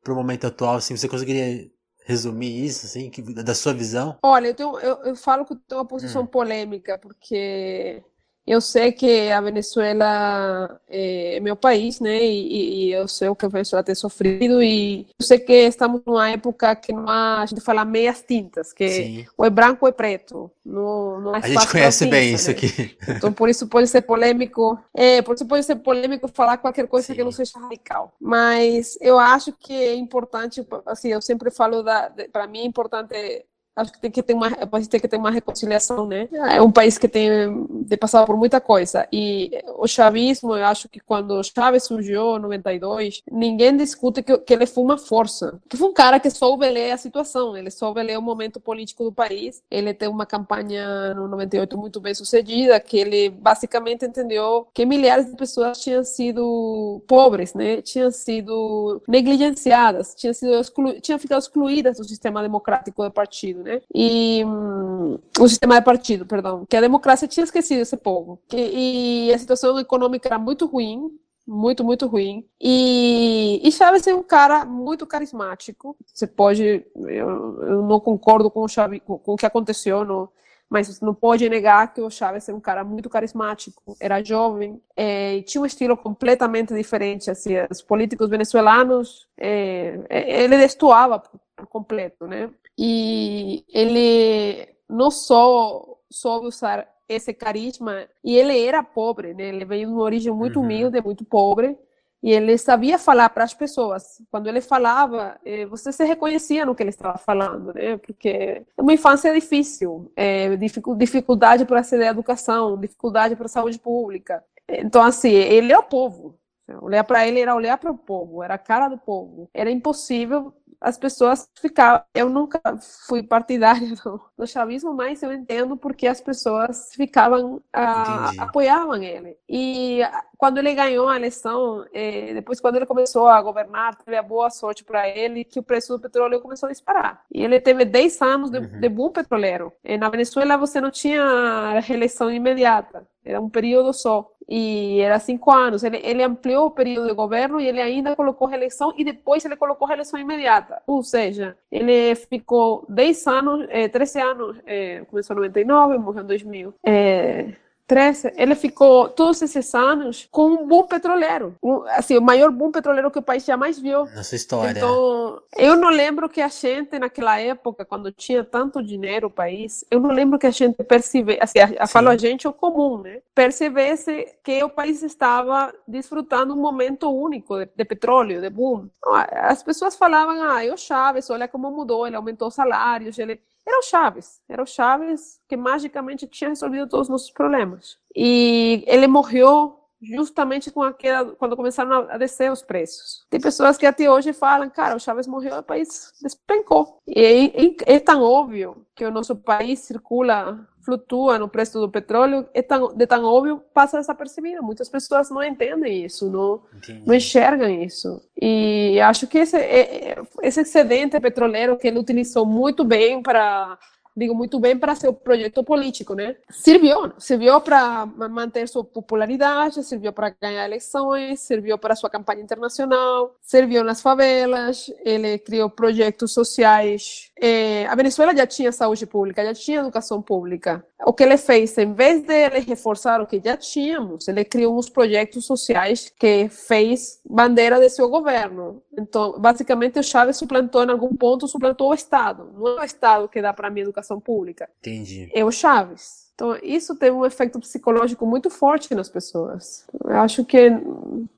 o 0.08 0.14
momento 0.14 0.46
atual? 0.46 0.76
Assim, 0.76 0.96
você 0.96 1.08
conseguiria 1.08 1.70
resumir 2.04 2.64
isso, 2.64 2.86
assim, 2.86 3.10
que, 3.10 3.22
da 3.22 3.54
sua 3.54 3.72
visão? 3.74 4.18
Olha, 4.22 4.48
eu, 4.48 4.54
tenho, 4.54 4.78
eu, 4.78 4.96
eu 5.04 5.16
falo 5.16 5.44
que 5.44 5.54
eu 5.54 5.58
tenho 5.66 5.80
uma 5.80 5.86
posição 5.86 6.22
hum. 6.22 6.26
polêmica, 6.26 6.98
porque 6.98 8.02
eu 8.46 8.60
sei 8.60 8.92
que 8.92 9.30
a 9.30 9.40
Venezuela 9.40 10.80
é, 10.88 11.40
meu 11.40 11.56
país, 11.56 11.98
né? 11.98 12.22
E, 12.22 12.88
e, 12.88 12.92
eu 12.92 13.08
sei 13.08 13.28
o 13.28 13.34
que 13.34 13.46
a 13.46 13.48
Venezuela 13.48 13.82
tem 13.82 13.94
sofrido 13.94 14.62
e 14.62 15.06
eu 15.18 15.26
sei 15.26 15.38
que 15.38 15.52
estamos 15.52 16.02
numa 16.06 16.28
época 16.30 16.76
que 16.76 16.92
não 16.92 17.08
há, 17.08 17.40
a 17.40 17.46
gente 17.46 17.62
fala 17.62 17.84
meias 17.84 18.22
tintas, 18.22 18.72
que 18.72 18.88
Sim. 18.88 19.26
ou 19.36 19.46
é 19.46 19.50
branco 19.50 19.86
ou 19.86 19.88
é 19.88 19.92
preto. 19.92 20.50
Não, 20.64 21.20
não 21.20 21.34
a 21.34 21.40
gente 21.40 21.68
conhece 21.68 22.06
bem 22.06 22.30
né? 22.30 22.34
isso 22.34 22.50
aqui. 22.50 22.96
Então 23.08 23.32
por 23.32 23.48
isso 23.48 23.66
pode 23.66 23.88
ser 23.88 24.02
polêmico, 24.02 24.78
é, 24.94 25.22
por 25.22 25.34
isso 25.34 25.46
pode 25.46 25.64
ser 25.64 25.76
polêmico 25.76 26.28
falar 26.28 26.58
qualquer 26.58 26.86
coisa 26.86 27.06
Sim. 27.06 27.14
que 27.14 27.24
não 27.24 27.32
seja 27.32 27.58
radical. 27.58 28.12
Mas 28.20 28.98
eu 29.00 29.18
acho 29.18 29.52
que 29.52 29.72
é 29.72 29.94
importante, 29.94 30.66
assim, 30.86 31.08
eu 31.08 31.22
sempre 31.22 31.50
falo 31.50 31.82
da, 31.82 32.12
para 32.30 32.46
mim 32.46 32.60
é 32.60 32.64
importante 32.64 33.46
acho 33.76 33.92
que 33.92 34.00
tem 34.00 34.10
que 34.10 34.22
ter 34.22 34.34
uma, 34.34 34.50
tem 34.50 35.00
que 35.00 35.08
ter 35.08 35.16
uma 35.16 35.30
reconciliação, 35.30 36.06
né? 36.06 36.28
É 36.32 36.62
um 36.62 36.70
país 36.70 36.96
que 36.96 37.08
tem 37.08 37.66
de 37.68 37.96
passado 37.96 38.26
por 38.26 38.36
muita 38.36 38.60
coisa 38.60 39.06
e 39.12 39.50
o 39.76 39.86
chavismo, 39.86 40.56
eu 40.56 40.64
acho 40.64 40.88
que 40.88 41.00
quando 41.00 41.42
Chávez 41.42 41.84
surgiu 41.84 42.36
em 42.36 42.40
92, 42.40 43.22
ninguém 43.30 43.76
discute 43.76 44.22
que, 44.22 44.38
que 44.38 44.52
ele 44.52 44.66
foi 44.66 44.84
uma 44.84 44.96
força, 44.96 45.60
que 45.68 45.76
foi 45.76 45.88
um 45.88 45.92
cara 45.92 46.20
que 46.20 46.30
soube 46.30 46.68
ler 46.68 46.92
a 46.92 46.96
situação, 46.96 47.56
ele 47.56 47.70
soube 47.70 48.02
ler 48.02 48.18
o 48.18 48.22
momento 48.22 48.60
político 48.60 49.04
do 49.04 49.12
país, 49.12 49.62
ele 49.70 49.92
tem 49.92 50.08
uma 50.08 50.26
campanha 50.26 51.12
no 51.14 51.26
98 51.28 51.76
muito 51.76 52.00
bem 52.00 52.14
sucedida, 52.14 52.78
que 52.78 52.96
ele 52.96 53.30
basicamente 53.30 54.04
entendeu 54.04 54.68
que 54.72 54.86
milhares 54.86 55.26
de 55.26 55.36
pessoas 55.36 55.80
tinham 55.80 56.04
sido 56.04 57.02
pobres, 57.06 57.54
né? 57.54 57.82
Tinham 57.82 58.10
sido 58.10 59.02
negligenciadas, 59.08 60.14
tinham 60.14 60.34
sido 60.34 60.54
exclu... 60.54 61.00
tinham 61.00 61.18
ficado 61.18 61.40
excluídas 61.40 61.98
do 61.98 62.04
sistema 62.04 62.42
democrático 62.42 63.02
do 63.02 63.10
partido 63.10 63.63
né? 63.64 63.80
E 63.92 64.44
um, 64.44 65.18
o 65.40 65.48
sistema 65.48 65.78
de 65.78 65.84
partido, 65.84 66.24
perdão, 66.24 66.64
que 66.68 66.76
a 66.76 66.80
democracia 66.80 67.26
tinha 67.26 67.44
esquecido 67.44 67.80
esse 67.80 67.96
povo. 67.96 68.40
Que, 68.48 68.56
e 68.56 69.34
a 69.34 69.38
situação 69.38 69.78
econômica 69.78 70.28
era 70.28 70.38
muito 70.38 70.66
ruim, 70.66 71.10
muito, 71.46 71.82
muito 71.82 72.06
ruim. 72.06 72.46
E, 72.60 73.60
e 73.62 73.72
Chaves 73.72 74.06
é 74.06 74.14
um 74.14 74.22
cara 74.22 74.64
muito 74.64 75.06
carismático. 75.06 75.96
Você 76.12 76.26
pode, 76.26 76.84
eu, 76.94 77.62
eu 77.62 77.82
não 77.82 78.00
concordo 78.00 78.50
com 78.50 78.64
o, 78.64 79.00
com, 79.00 79.32
o 79.32 79.36
que 79.36 79.46
aconteceu 79.46 80.04
no, 80.04 80.30
mas 80.68 80.88
você 80.88 81.04
não 81.04 81.14
pode 81.14 81.48
negar 81.48 81.92
que 81.92 82.00
o 82.00 82.10
Chaves 82.10 82.48
era 82.48 82.56
um 82.56 82.60
cara 82.60 82.82
muito 82.82 83.08
carismático, 83.10 83.96
era 84.00 84.24
jovem, 84.24 84.80
é, 84.96 85.42
tinha 85.42 85.62
um 85.62 85.66
estilo 85.66 85.96
completamente 85.96 86.74
diferente. 86.74 87.30
Assim, 87.30 87.54
os 87.70 87.82
políticos 87.82 88.28
venezuelanos, 88.28 89.28
é, 89.38 90.00
é 90.08 90.42
ele 90.42 90.56
destoava 90.56 91.18
por 91.18 91.66
completo, 91.66 92.26
né? 92.26 92.50
E 92.78 93.64
ele 93.68 94.68
não 94.88 95.10
só 95.10 95.98
soube 96.10 96.46
usar 96.46 96.88
esse 97.08 97.32
carisma, 97.34 98.06
e 98.22 98.36
ele 98.36 98.58
era 98.64 98.82
pobre, 98.82 99.34
né? 99.34 99.48
Ele 99.48 99.64
veio 99.64 99.86
de 99.86 99.92
uma 99.92 100.02
origem 100.02 100.32
muito 100.32 100.58
uhum. 100.58 100.64
humilde, 100.64 101.00
muito 101.02 101.24
pobre, 101.24 101.76
e 102.22 102.32
ele 102.32 102.56
sabia 102.56 102.98
falar 102.98 103.28
para 103.28 103.44
as 103.44 103.52
pessoas. 103.52 104.22
Quando 104.30 104.46
ele 104.46 104.62
falava, 104.62 105.38
eh, 105.44 105.66
você 105.66 105.92
se 105.92 106.02
reconhecia 106.04 106.64
no 106.64 106.74
que 106.74 106.82
ele 106.82 106.90
estava 106.90 107.18
falando, 107.18 107.74
né? 107.74 107.98
Porque 107.98 108.62
uma 108.78 108.94
infância 108.94 109.28
é 109.28 109.34
difícil, 109.34 110.10
é, 110.16 110.56
dificuldade 110.96 111.66
para 111.66 111.80
aceder 111.80 112.08
à 112.08 112.10
educação, 112.12 112.80
dificuldade 112.80 113.36
para 113.36 113.44
a 113.44 113.50
saúde 113.50 113.78
pública. 113.78 114.42
Então, 114.66 115.02
assim, 115.02 115.30
ele 115.30 115.70
é 115.70 115.78
o 115.78 115.82
povo. 115.82 116.38
Olhar 116.80 117.04
para 117.04 117.28
ele 117.28 117.40
era 117.40 117.54
olhar 117.54 117.76
para 117.76 117.90
o 117.90 117.98
povo, 117.98 118.42
era 118.42 118.54
a 118.54 118.58
cara 118.58 118.88
do 118.88 118.96
povo. 118.96 119.50
Era 119.52 119.70
impossível 119.70 120.54
as 120.84 120.98
pessoas 120.98 121.48
ficavam. 121.58 122.02
Eu 122.14 122.28
nunca 122.28 122.60
fui 123.06 123.22
partidária 123.22 123.94
do, 124.04 124.20
do 124.36 124.46
chavismo, 124.46 124.92
mas 124.92 125.22
eu 125.22 125.32
entendo 125.32 125.78
porque 125.78 126.06
as 126.06 126.20
pessoas 126.20 126.90
ficavam, 126.94 127.62
a, 127.72 128.30
apoiavam 128.42 129.02
ele. 129.02 129.36
E 129.48 130.00
quando 130.36 130.58
ele 130.58 130.74
ganhou 130.74 131.08
a 131.08 131.16
eleição, 131.16 131.86
eh, 131.92 132.34
depois 132.34 132.60
quando 132.60 132.76
ele 132.76 132.84
começou 132.84 133.26
a 133.26 133.40
governar, 133.40 133.96
teve 133.96 134.14
a 134.14 134.22
boa 134.22 134.50
sorte 134.50 134.84
para 134.84 135.08
ele 135.08 135.42
que 135.42 135.58
o 135.58 135.62
preço 135.62 135.94
do 135.94 136.00
petróleo 136.00 136.40
começou 136.40 136.68
a 136.68 136.72
disparar. 136.72 137.24
E 137.32 137.42
ele 137.42 137.58
teve 137.58 137.86
10 137.86 138.20
anos 138.20 138.50
de, 138.50 138.58
uhum. 138.58 138.80
de 138.80 138.88
boom 138.90 139.10
petroleiro. 139.10 139.72
E 139.82 139.96
na 139.96 140.10
Venezuela 140.10 140.58
você 140.58 140.82
não 140.82 140.90
tinha 140.90 141.80
reeleição 141.80 142.30
imediata, 142.30 143.08
era 143.24 143.40
um 143.40 143.48
período 143.48 143.92
só 143.94 144.30
e 144.48 145.00
era 145.00 145.18
cinco 145.18 145.50
anos. 145.50 145.82
Ele, 145.84 146.00
ele 146.02 146.22
ampliou 146.22 146.66
o 146.66 146.70
período 146.70 147.08
de 147.08 147.14
governo 147.14 147.60
e 147.60 147.66
ele 147.66 147.80
ainda 147.80 148.14
colocou 148.14 148.48
reeleição 148.48 148.92
e 148.96 149.04
depois 149.04 149.44
ele 149.44 149.56
colocou 149.56 149.86
reeleição 149.86 150.18
imediata. 150.18 150.82
Ou 150.86 151.02
seja, 151.02 151.56
ele 151.70 152.14
ficou 152.14 152.84
10 152.88 153.26
anos, 153.26 153.66
é, 153.70 153.88
13 153.88 154.20
anos, 154.20 154.56
é, 154.66 155.04
começou 155.10 155.34
em 155.34 155.40
99, 155.40 155.98
morreu 155.98 156.22
em 156.22 156.26
2000. 156.26 156.74
É, 156.84 157.54
13, 157.86 158.32
ele 158.36 158.54
ficou 158.54 159.08
todos 159.08 159.42
esses 159.42 159.74
anos 159.74 160.26
com 160.30 160.46
um 160.46 160.66
boom 160.66 160.86
petroleiro. 160.86 161.54
Um, 161.62 161.82
assim, 161.88 162.16
o 162.16 162.22
maior 162.22 162.50
boom 162.50 162.70
petroleiro 162.70 163.10
que 163.10 163.18
o 163.18 163.22
país 163.22 163.44
jamais 163.44 163.78
viu. 163.78 164.04
Nessa 164.06 164.34
história. 164.34 164.70
Então, 164.70 165.42
eu 165.56 165.76
não 165.76 165.90
lembro 165.90 166.28
que 166.28 166.40
a 166.40 166.48
gente, 166.48 166.98
naquela 166.98 167.38
época, 167.38 167.84
quando 167.84 168.10
tinha 168.10 168.42
tanto 168.42 168.82
dinheiro 168.82 169.26
o 169.26 169.30
país, 169.30 169.84
eu 169.90 170.00
não 170.00 170.10
lembro 170.10 170.38
que 170.38 170.46
a 170.46 170.50
gente 170.50 170.82
percebesse, 170.82 171.40
assim, 171.40 171.58
a, 171.58 171.84
a 171.84 171.86
falo 171.86 172.08
a 172.08 172.16
gente, 172.16 172.48
o 172.48 172.52
comum, 172.52 173.02
né? 173.02 173.20
Percebesse 173.34 174.34
que 174.42 174.62
o 174.64 174.70
país 174.70 175.02
estava 175.02 175.72
desfrutando 175.86 176.54
um 176.54 176.60
momento 176.60 177.10
único 177.10 177.58
de, 177.58 177.68
de 177.76 177.84
petróleo, 177.84 178.40
de 178.40 178.48
boom. 178.48 178.88
As 179.32 179.62
pessoas 179.62 179.94
falavam, 179.94 180.42
ah, 180.42 180.62
o 180.72 180.76
Chaves, 180.76 181.28
olha 181.28 181.46
como 181.46 181.70
mudou, 181.70 182.06
ele 182.06 182.16
aumentou 182.16 182.48
os 182.48 182.54
salários, 182.54 183.18
ele 183.18 183.40
era 183.66 183.78
o 183.78 183.82
Chaves. 183.82 184.40
Era 184.48 184.62
o 184.62 184.66
Chaves 184.66 185.40
que 185.48 185.56
magicamente 185.56 186.26
tinha 186.26 186.50
resolvido 186.50 186.88
todos 186.88 187.06
os 187.06 187.10
nossos 187.10 187.30
problemas. 187.30 187.98
E 188.14 188.84
ele 188.86 189.06
morreu 189.06 189.83
justamente 190.04 190.70
com 190.70 190.82
aquela, 190.82 191.34
quando 191.36 191.56
começaram 191.56 192.08
a 192.10 192.18
descer 192.18 192.50
os 192.50 192.62
preços. 192.62 193.24
Tem 193.30 193.40
pessoas 193.40 193.76
que 193.76 193.86
até 193.86 194.10
hoje 194.10 194.32
falam, 194.32 194.68
cara, 194.70 194.96
o 194.96 195.00
Chaves 195.00 195.26
morreu, 195.26 195.58
o 195.58 195.62
país 195.62 196.12
despencou. 196.22 196.98
E 197.06 197.76
é, 197.86 197.94
é 197.96 198.00
tão 198.00 198.22
óbvio 198.22 198.84
que 198.94 199.04
o 199.04 199.10
nosso 199.10 199.36
país 199.36 199.80
circula 199.80 200.66
flutua 200.84 201.38
no 201.38 201.48
preço 201.48 201.80
do 201.80 201.90
petróleo 201.90 202.46
é 202.52 202.60
tão, 202.60 202.94
de 202.94 203.06
tão 203.06 203.24
óbvio 203.24 203.62
passa 203.72 203.98
desapercebido. 203.98 204.62
Muitas 204.62 204.88
pessoas 204.88 205.30
não 205.30 205.42
entendem 205.42 206.04
isso, 206.04 206.30
não, 206.30 206.62
não 207.06 207.14
enxergam 207.14 207.68
isso. 207.68 208.22
E 208.40 209.00
acho 209.00 209.26
que 209.26 209.38
esse, 209.38 209.56
é, 209.56 210.10
é, 210.10 210.22
esse 210.42 210.60
excedente 210.60 211.18
petroleiro 211.18 211.78
que 211.78 211.88
ele 211.88 211.98
utilizou 211.98 212.44
muito 212.44 212.84
bem 212.84 213.22
para 213.22 213.78
digo 214.16 214.34
muito 214.34 214.60
bem 214.60 214.78
para 214.78 214.94
seu 214.94 215.12
projeto 215.12 215.64
político, 215.64 216.14
né? 216.14 216.36
Serviu, 216.50 217.12
serviu 217.18 217.60
para 217.60 218.06
manter 218.06 218.68
sua 218.68 218.84
popularidade, 218.84 219.82
serviu 219.82 220.12
para 220.12 220.30
ganhar 220.30 220.64
eleições, 220.64 221.40
serviu 221.40 221.76
para 221.76 221.96
sua 221.96 222.08
campanha 222.08 222.42
internacional, 222.42 223.34
serviu 223.40 223.82
nas 223.82 224.00
favelas, 224.00 224.92
ele 225.04 225.38
criou 225.38 225.68
projetos 225.68 226.32
sociais. 226.32 227.30
É, 227.40 227.86
a 227.86 227.94
Venezuela 227.94 228.34
já 228.34 228.46
tinha 228.46 228.70
saúde 228.70 229.06
pública, 229.06 229.44
já 229.44 229.54
tinha 229.54 229.80
educação 229.80 230.22
pública. 230.22 230.84
O 231.06 231.12
que 231.12 231.22
ele 231.22 231.36
fez, 231.36 231.76
em 231.76 231.92
vez 231.92 232.22
de 232.22 232.32
ele 232.32 232.60
reforçar 232.60 233.20
o 233.20 233.26
que 233.26 233.40
já 233.44 233.56
tínhamos, 233.56 234.26
ele 234.26 234.44
criou 234.44 234.76
uns 234.78 234.88
projetos 234.88 235.44
sociais 235.44 236.10
que 236.18 236.48
fez 236.48 237.20
bandeira 237.28 237.78
de 237.78 237.90
seu 237.90 238.08
governo. 238.08 238.82
Então, 238.96 239.38
basicamente, 239.38 239.98
o 239.98 240.02
Chaves 240.02 240.36
suplantou, 240.36 240.82
em 240.84 240.90
algum 240.90 241.14
ponto, 241.14 241.46
suplantou 241.46 241.90
o 241.90 241.94
Estado. 241.94 242.50
Não 242.56 242.78
é 242.78 242.80
o 242.80 242.84
Estado 242.84 243.28
que 243.28 243.42
dá 243.42 243.52
para 243.52 243.70
mim 243.70 243.80
educação 243.80 244.18
pública. 244.18 244.68
Entendi. 244.80 245.30
É 245.34 245.44
o 245.44 245.50
Chaves. 245.50 246.24
Então, 246.34 246.56
isso 246.62 246.96
teve 246.96 247.12
um 247.12 247.24
efeito 247.24 247.60
psicológico 247.60 248.26
muito 248.26 248.50
forte 248.50 248.94
nas 248.94 249.08
pessoas. 249.08 249.86
Eu 250.02 250.16
acho 250.16 250.44
que, 250.44 250.70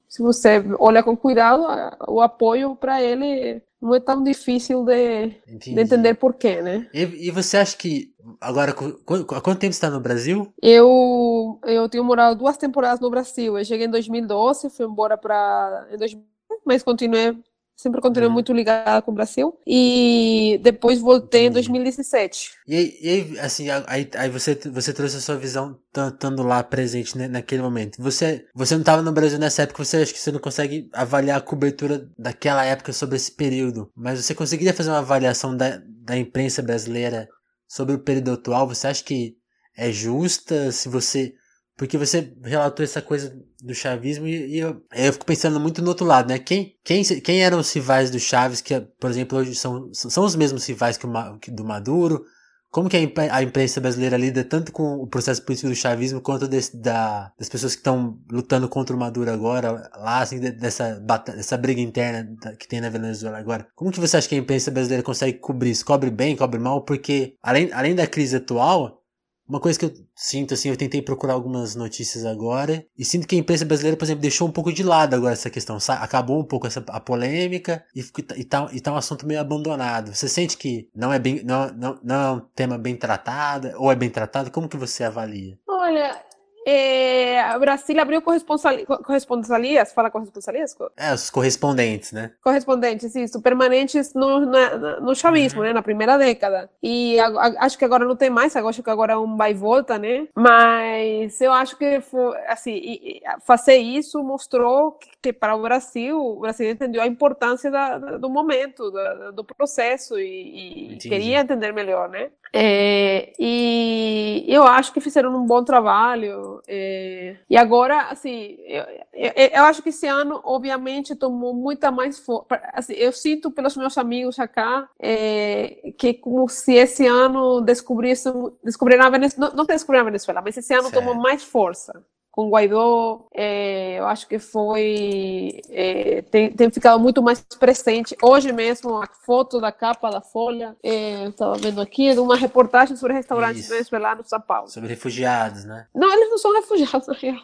se 0.09 0.23
você 0.23 0.65
olha 0.79 1.03
com 1.03 1.17
cuidado, 1.17 1.67
o 2.09 2.21
apoio 2.21 2.77
para 2.77 3.03
ele 3.03 3.63
não 3.87 3.95
é 3.95 4.01
tão 4.01 4.23
difícil 4.23 4.85
de, 4.85 5.29
de 5.59 5.79
entender 5.79 6.15
porquê, 6.15 6.61
né? 6.61 6.89
E, 6.93 7.29
e, 7.29 7.31
você 7.31 7.57
acha 7.57 7.77
que 7.77 8.13
agora 8.41 8.73
há 8.73 9.41
quanto 9.41 9.61
tempo 9.61 9.71
está 9.71 9.89
no 9.89 10.01
Brasil? 10.01 10.53
Eu 10.61 11.61
eu 11.65 11.89
tenho 11.89 12.05
morado 12.05 12.37
duas 12.37 12.57
temporadas 12.57 13.01
no 13.01 13.09
Brasil. 13.09 13.57
Eu 13.57 13.65
cheguei 13.65 13.87
em 13.87 13.91
2012, 13.91 14.71
fui 14.71 14.87
embora 14.87 15.17
para 15.17 15.89
em 15.93 15.97
2000, 15.97 16.23
mas 16.65 16.83
continuei 16.83 17.39
sempre 17.77 18.01
continuei 18.01 18.29
uhum. 18.29 18.33
muito 18.33 18.53
ligada 18.53 19.03
com 19.03 19.11
o 19.11 19.15
Brasil. 19.15 19.57
E 19.67 20.59
depois 20.63 20.99
voltei 20.99 21.47
em 21.47 21.51
2017. 21.51 22.53
E 22.67 22.75
aí, 22.75 22.99
e 23.01 23.09
aí 23.09 23.39
assim, 23.41 23.67
aí, 23.87 24.09
aí 24.15 24.31
você, 24.31 24.55
você 24.73 24.93
trouxe 24.93 25.19
a 25.19 25.21
sua 25.21 25.37
visão 25.37 25.79
estando 25.95 26.43
lá 26.43 26.65
presente 26.65 27.17
né, 27.17 27.29
naquele 27.29 27.63
momento. 27.63 28.03
Você, 28.03 28.47
você 28.55 28.75
não 28.75 28.81
estava 28.81 29.03
no 29.03 29.13
Brasil 29.13 29.39
nessa 29.39 29.63
época, 29.63 29.85
você 29.85 29.99
acha 29.99 30.13
que 30.13 30.19
você 30.19 30.33
não 30.33 30.41
consegue 30.41 30.89
avaliar 30.93 31.39
a 31.39 31.43
cobertura 31.43 32.09
daquela 32.19 32.65
época 32.65 32.93
sobre 32.93 33.17
esse 33.17 33.31
período. 33.31 33.91
Mas 33.95 34.25
você 34.25 34.35
conseguiria 34.35 34.75
fazer 34.75 34.91
uma 34.91 34.99
avaliação 34.99 35.55
da, 35.55 35.81
da 35.87 36.17
imprensa 36.17 36.63
brasileira 36.63 37.29
sobre 37.69 37.95
o 37.95 37.99
período 37.99 38.33
atual? 38.33 38.67
Você 38.67 38.87
acha 38.87 39.05
que 39.05 39.37
é 39.77 39.93
justa 39.93 40.73
se 40.73 40.89
você 40.89 41.35
porque 41.77 41.99
você 41.99 42.33
relatou 42.43 42.83
essa 42.83 43.03
coisa 43.03 43.37
do 43.63 43.75
chavismo 43.75 44.27
e, 44.27 44.57
e 44.57 44.59
eu, 44.59 44.83
eu, 44.95 45.13
fico 45.13 45.27
pensando 45.27 45.61
muito 45.61 45.83
no 45.83 45.89
outro 45.89 46.07
lado, 46.07 46.29
né? 46.29 46.39
Quem, 46.39 46.75
quem, 46.83 47.05
quem 47.05 47.43
eram 47.43 47.59
os 47.59 47.73
rivais 47.73 48.11
do 48.11 48.19
Chaves, 48.19 48.63
que, 48.63 48.81
por 48.81 49.11
exemplo, 49.11 49.39
hoje 49.39 49.55
são, 49.55 49.91
são 49.93 50.25
os 50.25 50.35
mesmos 50.35 50.67
rivais 50.67 50.97
que, 50.97 51.07
o, 51.07 51.39
que 51.39 51.51
do 51.51 51.65
Maduro? 51.65 52.25
Como 52.71 52.91
que 52.91 52.97
a 52.97 53.43
imprensa 53.43 53.81
brasileira 53.81 54.19
lida 54.19 54.45
tanto 54.45 54.71
com 54.71 54.97
o 54.97 55.07
processo 55.07 55.43
político 55.43 55.69
do 55.69 55.75
chavismo 55.75 56.21
quanto 56.21 56.47
desse, 56.47 56.77
da, 56.77 57.33
das 57.39 57.49
pessoas 57.49 57.75
que 57.75 57.81
estão 57.81 58.19
lutando 58.31 58.69
contra 58.69 58.95
o 58.95 58.99
Maduro 58.99 59.31
agora, 59.31 59.91
lá, 59.97 60.21
assim, 60.21 60.39
dessa, 60.39 61.01
dessa 61.01 61.57
briga 61.57 61.81
interna 61.81 62.37
que 62.59 62.69
tem 62.69 62.81
na 62.81 62.91
Venezuela 62.91 63.39
agora? 63.39 63.67
Como 63.75 63.91
que 63.91 64.01
você 64.01 64.19
acha 64.19 64.29
que 64.29 64.35
a 64.35 64.39
imprensa 64.39 64.71
brasileira 64.71 65.03
consegue 65.03 65.39
cobrir 65.39 65.71
isso? 65.71 65.87
Cobre 65.87 66.11
bem, 66.11 66.37
cobre 66.37 66.59
mal? 66.59 66.83
Porque, 66.83 67.35
além, 67.43 67.73
além 67.73 67.95
da 67.95 68.07
crise 68.07 68.37
atual, 68.37 69.03
uma 69.49 69.61
coisa 69.61 69.79
que 69.79 69.85
eu 69.85 69.93
sinto, 70.15 70.55
assim, 70.55 70.69
eu 70.69 70.77
tentei 70.77 71.01
procurar 71.01 71.35
algumas 71.35 71.77
notícias 71.77 72.25
agora 72.25 72.85
e 72.99 73.05
sinto 73.05 73.27
que 73.27 73.37
a 73.37 73.39
imprensa 73.39 73.65
brasileira, 73.65 73.97
por 73.97 74.05
exemplo, 74.05 74.21
deixou 74.21 74.49
um 74.49 74.53
pouco 74.53 74.73
de 74.73 74.83
lado 74.83 75.15
agora 75.15 75.33
essa 75.33 75.51
questão. 75.51 75.79
Acabou 75.89 76.41
um 76.41 76.45
pouco 76.45 76.67
essa, 76.67 76.85
a 76.89 77.01
polêmica 77.01 77.85
e, 77.95 78.05
e, 78.37 78.45
tá, 78.45 78.69
e 78.73 78.81
tá 78.81 78.93
um 78.93 78.97
assunto 78.97 79.27
meio 79.27 79.41
abandonado. 79.41 80.15
Você 80.15 80.29
sente 80.29 80.57
que 80.57 80.91
não 80.95 81.13
é, 81.13 81.19
bem, 81.19 81.45
não, 81.45 81.69
não, 81.69 82.01
não 82.03 82.15
é 82.15 82.31
um 82.33 82.41
tema 82.55 82.77
bem 82.77 82.97
tratado 82.97 83.71
ou 83.77 83.91
é 83.91 83.95
bem 83.95 84.11
tratado? 84.11 84.51
Como 84.51 84.69
que 84.69 84.77
você 84.77 85.05
avalia? 85.05 85.57
Olha, 85.69 86.26
é, 86.69 87.57
Brasil 87.61 88.01
abriu 88.01 88.21
corresponsalias, 88.21 89.93
fala 89.93 90.11
corresponsalias? 90.11 90.77
É, 90.97 91.15
os 91.15 91.31
correspondentes, 91.31 92.11
né? 92.11 92.33
Correspondentes, 92.43 93.15
isso, 93.15 93.41
permanentes 93.41 94.13
no, 94.15 94.41
na, 94.41 95.01
no 95.01 95.15
chavismo, 95.15 95.61
uhum. 95.61 95.67
né, 95.69 95.73
na 95.73 95.83
primeira 95.83 96.19
década. 96.19 96.69
E 96.83 97.21
a, 97.21 97.29
a, 97.29 97.67
acho 97.67 97.79
que 97.79 97.85
agora 97.85 98.05
não 98.05 98.17
tem 98.17 98.31
mais, 98.31 98.57
acho 98.57 98.83
que 98.83 98.91
agora 98.91 99.13
é 99.13 99.17
um 99.17 99.37
vai 99.37 99.53
e 99.53 99.55
volta, 99.55 99.97
né? 99.97 100.27
Mas 100.35 101.41
eu 101.41 101.53
acho 101.53 101.77
que, 101.79 102.01
foi, 102.01 102.37
assim, 102.49 102.73
e, 102.73 103.19
e 103.19 103.23
fazer 103.47 103.77
isso 103.77 104.21
mostrou 104.25 104.93
que, 104.93 105.11
que, 105.23 105.33
para 105.33 105.55
o 105.55 105.63
Brasil, 105.63 106.19
o 106.19 106.41
Brasil 106.41 106.69
entendeu 106.69 107.01
a 107.01 107.07
importância 107.07 107.71
da, 107.71 107.99
do 108.19 108.29
momento, 108.29 108.91
da, 108.91 109.31
do 109.31 109.45
processo 109.45 110.19
e, 110.19 110.95
e 110.95 110.99
queria 110.99 111.41
entender 111.43 111.73
melhor, 111.73 112.09
né? 112.09 112.31
É, 112.59 113.35
e 113.39 114.47
eu 114.49 114.63
acho 114.63 114.91
que 114.91 115.01
fizeram 115.01 115.37
um 115.37 115.45
bom 115.45 115.63
trabalho. 115.63 116.63
É, 116.67 117.37
e 117.51 117.57
agora, 117.57 118.09
assim, 118.09 118.57
eu, 118.65 118.83
eu, 119.13 119.33
eu, 119.53 119.65
acho 119.65 119.83
que 119.83 119.91
esse 119.91 120.07
ano, 120.07 120.41
obviamente, 120.43 121.15
tomou 121.15 121.53
muita 121.53 121.91
mais 121.91 122.19
força. 122.19 122.47
Assim, 122.73 122.95
eu 122.95 123.13
sinto 123.13 123.51
pelos 123.51 123.77
meus 123.77 123.99
amigos 123.99 124.39
acá 124.39 124.89
é, 124.99 125.93
que 125.99 126.15
como 126.15 126.49
se 126.49 126.73
esse 126.73 127.07
ano 127.07 127.61
descobrissem, 127.61 128.33
descobriram 128.65 129.05
a 129.05 129.11
Venezuela, 129.11 129.51
não, 129.51 129.59
não 129.59 129.67
descobriram 129.67 130.03
a 130.03 130.07
Venezuela, 130.07 130.41
mas 130.43 130.57
esse 130.57 130.73
ano 130.73 130.85
certo. 130.85 130.95
tomou 130.95 131.15
mais 131.15 131.45
força 131.45 132.03
com 132.37 132.51
Guaidó, 132.51 133.27
é, 133.33 133.99
eu 133.99 134.07
acho 134.07 134.29
que 134.29 134.39
foi 134.39 135.63
é, 135.71 136.21
tem, 136.21 136.53
tem, 136.53 136.71
ficado 136.71 137.01
muito 137.01 137.23
mais 137.23 137.41
presente. 137.59 138.15
Hoje 138.23 138.53
mesmo 138.53 138.95
a 139.03 139.07
foto 139.07 139.59
da 139.59 139.73
capa 139.73 140.11
da 140.11 140.21
Folha, 140.21 140.77
é, 140.83 141.29
estava 141.29 141.57
vendo 141.57 141.81
aqui, 141.81 142.13
de 142.13 142.21
uma 142.21 142.37
reportagem 142.37 142.95
sobre 142.95 143.15
restaurantes 143.15 143.67
venezuelanos 143.67 144.27
em 144.27 144.29
São 144.29 144.41
Paulo. 144.43 144.69
Sobre 144.69 144.91
refugiados, 144.91 145.65
né? 145.65 145.87
Não, 145.95 146.13
eles 146.13 146.29
não 146.29 146.37
são 146.37 146.53
refugiados 146.53 147.09
na 147.09 147.15
real. 147.15 147.41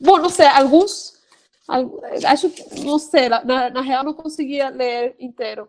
Bom, 0.00 0.18
não 0.18 0.28
sei, 0.28 0.48
alguns, 0.48 1.22
acho 2.26 2.50
que 2.50 2.84
não 2.84 2.98
sei, 2.98 3.28
na, 3.28 3.70
na 3.70 3.80
real 3.80 4.02
não 4.02 4.12
conseguia 4.12 4.70
ler 4.70 5.14
inteiro, 5.20 5.68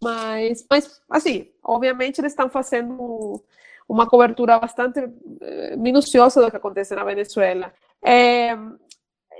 mas, 0.00 0.64
mas 0.70 1.00
assim, 1.10 1.48
obviamente 1.64 2.20
eles 2.20 2.30
estão 2.30 2.48
fazendo 2.48 3.42
uma 3.88 4.06
cobertura 4.06 4.56
bastante 4.58 5.00
eh, 5.40 5.76
minuciosa 5.76 6.40
do 6.40 6.50
que 6.50 6.58
acontece 6.58 6.94
na 6.94 7.02
Venezuela. 7.02 7.72
É, 8.04 8.56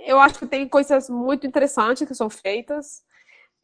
eu 0.06 0.18
acho 0.18 0.38
que 0.38 0.46
tem 0.46 0.68
coisas 0.68 1.08
muito 1.08 1.46
interessantes 1.46 2.06
que 2.06 2.14
são 2.14 2.30
feitas 2.30 3.02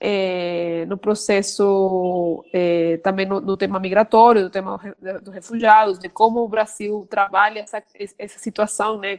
é, 0.00 0.84
no 0.86 0.98
processo, 0.98 2.44
é, 2.52 2.98
também 2.98 3.24
no, 3.26 3.40
no, 3.40 3.56
tema 3.56 3.80
migratório, 3.80 4.42
no 4.42 4.50
tema 4.50 4.78
dos 5.22 5.32
refugiados, 5.32 5.98
de 5.98 6.08
como 6.08 6.40
o 6.40 6.48
Brasil 6.48 7.06
trabalha 7.08 7.60
essa, 7.60 7.82
essa 8.18 8.38
situação, 8.38 8.98
né, 8.98 9.18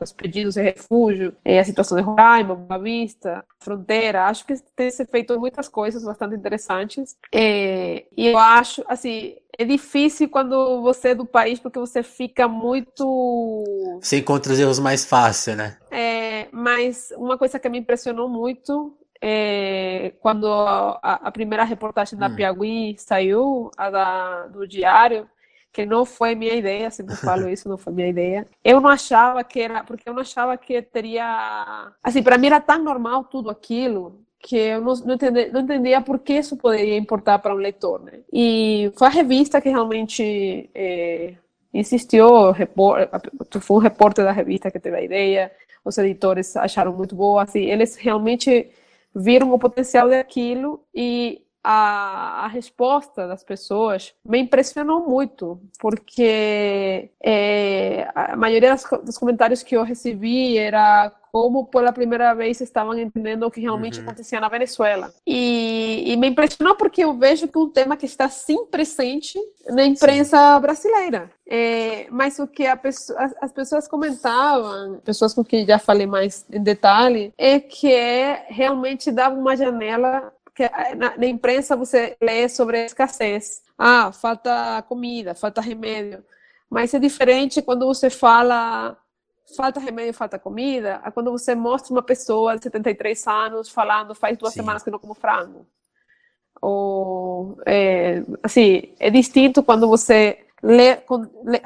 os 0.00 0.12
pedidos 0.12 0.54
de 0.54 0.62
refúgio, 0.62 1.36
é, 1.44 1.60
a 1.60 1.64
situação 1.64 1.96
de 1.96 2.02
Roraima, 2.02 2.56
Boa 2.56 2.80
Vista, 2.80 3.44
fronteira. 3.60 4.24
Acho 4.24 4.44
que 4.44 4.54
tem 4.74 4.90
se 4.90 5.04
feito 5.06 5.38
muitas 5.38 5.68
coisas 5.68 6.02
bastante 6.02 6.34
interessantes. 6.34 7.16
É, 7.32 8.06
e 8.16 8.26
eu 8.26 8.38
acho, 8.38 8.82
assim, 8.88 9.36
é 9.60 9.64
difícil 9.64 10.26
quando 10.26 10.80
você 10.80 11.08
é 11.08 11.14
do 11.14 11.26
país 11.26 11.60
porque 11.60 11.78
você 11.78 12.02
fica 12.02 12.48
muito. 12.48 13.98
Você 14.00 14.16
encontra 14.16 14.54
os 14.54 14.58
erros 14.58 14.78
mais 14.78 15.04
fácil, 15.04 15.54
né? 15.54 15.76
É, 15.90 16.48
mas 16.50 17.12
uma 17.14 17.36
coisa 17.36 17.58
que 17.58 17.68
me 17.68 17.78
impressionou 17.78 18.26
muito 18.26 18.96
é 19.20 20.14
quando 20.20 20.50
a, 20.50 20.98
a 21.02 21.30
primeira 21.30 21.62
reportagem 21.62 22.18
da 22.18 22.28
hum. 22.28 22.36
Piauí 22.36 22.96
saiu, 22.96 23.70
a 23.76 23.90
da, 23.90 24.46
do 24.46 24.66
diário, 24.66 25.28
que 25.70 25.84
não 25.84 26.06
foi 26.06 26.34
minha 26.34 26.54
ideia, 26.54 26.90
sempre 26.90 27.14
falo 27.16 27.46
isso, 27.52 27.68
não 27.68 27.76
foi 27.76 27.92
minha 27.92 28.08
ideia. 28.08 28.48
Eu 28.64 28.80
não 28.80 28.88
achava 28.88 29.44
que 29.44 29.60
era, 29.60 29.84
porque 29.84 30.08
eu 30.08 30.14
não 30.14 30.22
achava 30.22 30.56
que 30.56 30.80
teria, 30.80 31.92
assim, 32.02 32.22
para 32.22 32.38
mim 32.38 32.46
era 32.46 32.62
tão 32.62 32.82
normal 32.82 33.24
tudo 33.24 33.50
aquilo 33.50 34.24
que 34.40 34.56
eu 34.56 34.80
não, 34.80 34.94
não, 34.94 35.14
entendi, 35.14 35.50
não 35.52 35.60
entendia 35.60 36.00
por 36.00 36.18
que 36.18 36.34
isso 36.34 36.56
poderia 36.56 36.96
importar 36.96 37.38
para 37.38 37.54
um 37.54 37.58
leitor, 37.58 38.02
né? 38.02 38.20
E 38.32 38.90
foi 38.96 39.06
a 39.06 39.10
revista 39.10 39.60
que 39.60 39.68
realmente 39.68 40.70
é, 40.74 41.34
insistiu, 41.72 42.50
repor, 42.50 43.08
foi 43.60 43.76
um 43.76 43.80
repórter 43.80 44.24
da 44.24 44.32
revista 44.32 44.70
que 44.70 44.80
teve 44.80 44.96
a 44.96 45.02
ideia, 45.02 45.52
os 45.84 45.96
editores 45.98 46.56
acharam 46.56 46.92
muito 46.92 47.14
boa, 47.14 47.42
assim, 47.42 47.60
eles 47.60 47.96
realmente 47.96 48.70
viram 49.14 49.52
o 49.52 49.58
potencial 49.58 50.08
daquilo 50.08 50.82
e 50.94 51.42
a, 51.62 52.44
a, 52.44 52.48
resposta 52.48 53.26
das 53.26 53.44
pessoas 53.44 54.14
me 54.24 54.38
impressionou 54.38 55.06
muito, 55.08 55.60
porque 55.78 57.10
é, 57.22 58.08
a 58.14 58.36
maioria 58.36 58.70
das, 58.70 58.84
dos 59.04 59.18
comentários 59.18 59.62
que 59.62 59.76
eu 59.76 59.82
recebi 59.82 60.56
era 60.56 61.12
como 61.32 61.66
pela 61.66 61.92
primeira 61.92 62.34
vez 62.34 62.60
estavam 62.60 62.98
entendendo 62.98 63.44
o 63.44 63.50
que 63.50 63.60
realmente 63.60 63.98
uhum. 63.98 64.06
acontecia 64.06 64.40
na 64.40 64.48
Venezuela. 64.48 65.12
E, 65.26 66.04
e, 66.06 66.16
me 66.16 66.28
impressionou 66.28 66.74
porque 66.74 67.04
eu 67.04 67.16
vejo 67.16 67.46
que 67.46 67.56
é 67.56 67.60
um 67.60 67.70
tema 67.70 67.96
que 67.96 68.06
está 68.06 68.28
sim 68.28 68.66
presente 68.66 69.38
na 69.68 69.84
imprensa 69.84 70.54
sim. 70.56 70.60
brasileira. 70.60 71.30
É, 71.46 72.06
mas 72.10 72.38
o 72.38 72.46
que 72.46 72.64
pessoa, 72.76 73.18
as, 73.18 73.34
as, 73.40 73.52
pessoas 73.52 73.88
comentavam, 73.88 75.00
pessoas 75.04 75.34
com 75.34 75.44
quem 75.44 75.66
já 75.66 75.78
falei 75.78 76.06
mais 76.06 76.46
em 76.52 76.62
detalhe, 76.62 77.32
é 77.36 77.58
que 77.58 77.92
realmente 78.48 79.10
dava 79.10 79.36
uma 79.36 79.56
janela 79.56 80.32
que 80.60 80.96
na, 80.96 81.16
na 81.16 81.26
imprensa 81.26 81.74
você 81.74 82.16
lê 82.20 82.48
sobre 82.48 82.78
a 82.78 82.84
escassez. 82.84 83.62
Ah, 83.78 84.12
falta 84.12 84.82
comida, 84.82 85.34
falta 85.34 85.60
remédio. 85.60 86.22
Mas 86.68 86.92
é 86.92 86.98
diferente 86.98 87.62
quando 87.62 87.86
você 87.86 88.10
fala 88.10 88.96
falta 89.56 89.80
remédio, 89.80 90.14
falta 90.14 90.38
comida, 90.38 91.00
a 91.02 91.10
quando 91.10 91.32
você 91.32 91.56
mostra 91.56 91.92
uma 91.92 92.02
pessoa 92.02 92.56
de 92.56 92.62
73 92.62 93.26
anos 93.26 93.68
falando 93.68 94.14
faz 94.14 94.38
duas 94.38 94.52
Sim. 94.52 94.60
semanas 94.60 94.82
que 94.82 94.90
não 94.90 94.98
como 94.98 95.14
frango. 95.14 95.66
Ou, 96.62 97.58
é, 97.66 98.22
assim, 98.42 98.94
é 99.00 99.10
distinto 99.10 99.62
quando 99.62 99.88
você 99.88 100.44
lê, 100.62 100.98
lê 101.42 101.60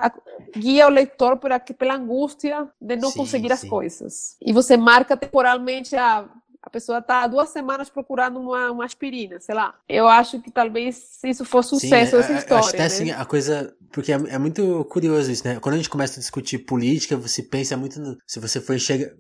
guia 0.57 0.87
o 0.87 0.91
leitor 0.91 1.37
por 1.37 1.51
pela 1.77 1.97
angústia 1.97 2.71
de 2.81 2.97
não 2.97 3.11
sim, 3.11 3.19
conseguir 3.19 3.53
as 3.53 3.65
coisas. 3.65 4.37
E 4.41 4.53
você 4.53 4.77
marca 4.77 5.17
temporalmente 5.17 5.97
a 5.97 6.21
ah, 6.21 6.29
a 6.65 6.71
pessoa 6.71 6.99
está 6.99 7.27
duas 7.27 7.51
semanas 7.51 7.91
procurando 7.91 8.41
uma, 8.41 8.71
uma, 8.71 8.85
aspirina, 8.87 9.39
sei 9.39 9.55
lá. 9.55 9.75
Eu 9.87 10.09
acho 10.09 10.41
que 10.41 10.51
talvez 10.51 10.97
se 10.97 11.29
isso 11.29 11.45
for 11.45 11.63
sucesso 11.63 12.13
Sim, 12.13 12.19
essa 12.19 12.33
é, 12.33 12.39
história. 12.39 12.61
Acho 12.61 12.69
até 12.71 12.79
né? 12.79 12.87
assim, 12.87 13.11
a 13.11 13.25
coisa. 13.27 13.77
Porque 13.93 14.11
é, 14.11 14.15
é, 14.15 14.39
muito 14.39 14.85
curioso 14.87 15.31
isso, 15.31 15.47
né? 15.47 15.61
Quando 15.61 15.75
a 15.75 15.77
gente 15.77 15.91
começa 15.91 16.19
a 16.19 16.21
discutir 16.21 16.59
política, 16.59 17.19
você 17.19 17.43
pensa 17.43 17.77
muito 17.77 18.01
no. 18.01 18.17
Se 18.27 18.41
você 18.41 18.63
for 18.63 18.79
chega. 18.81 19.15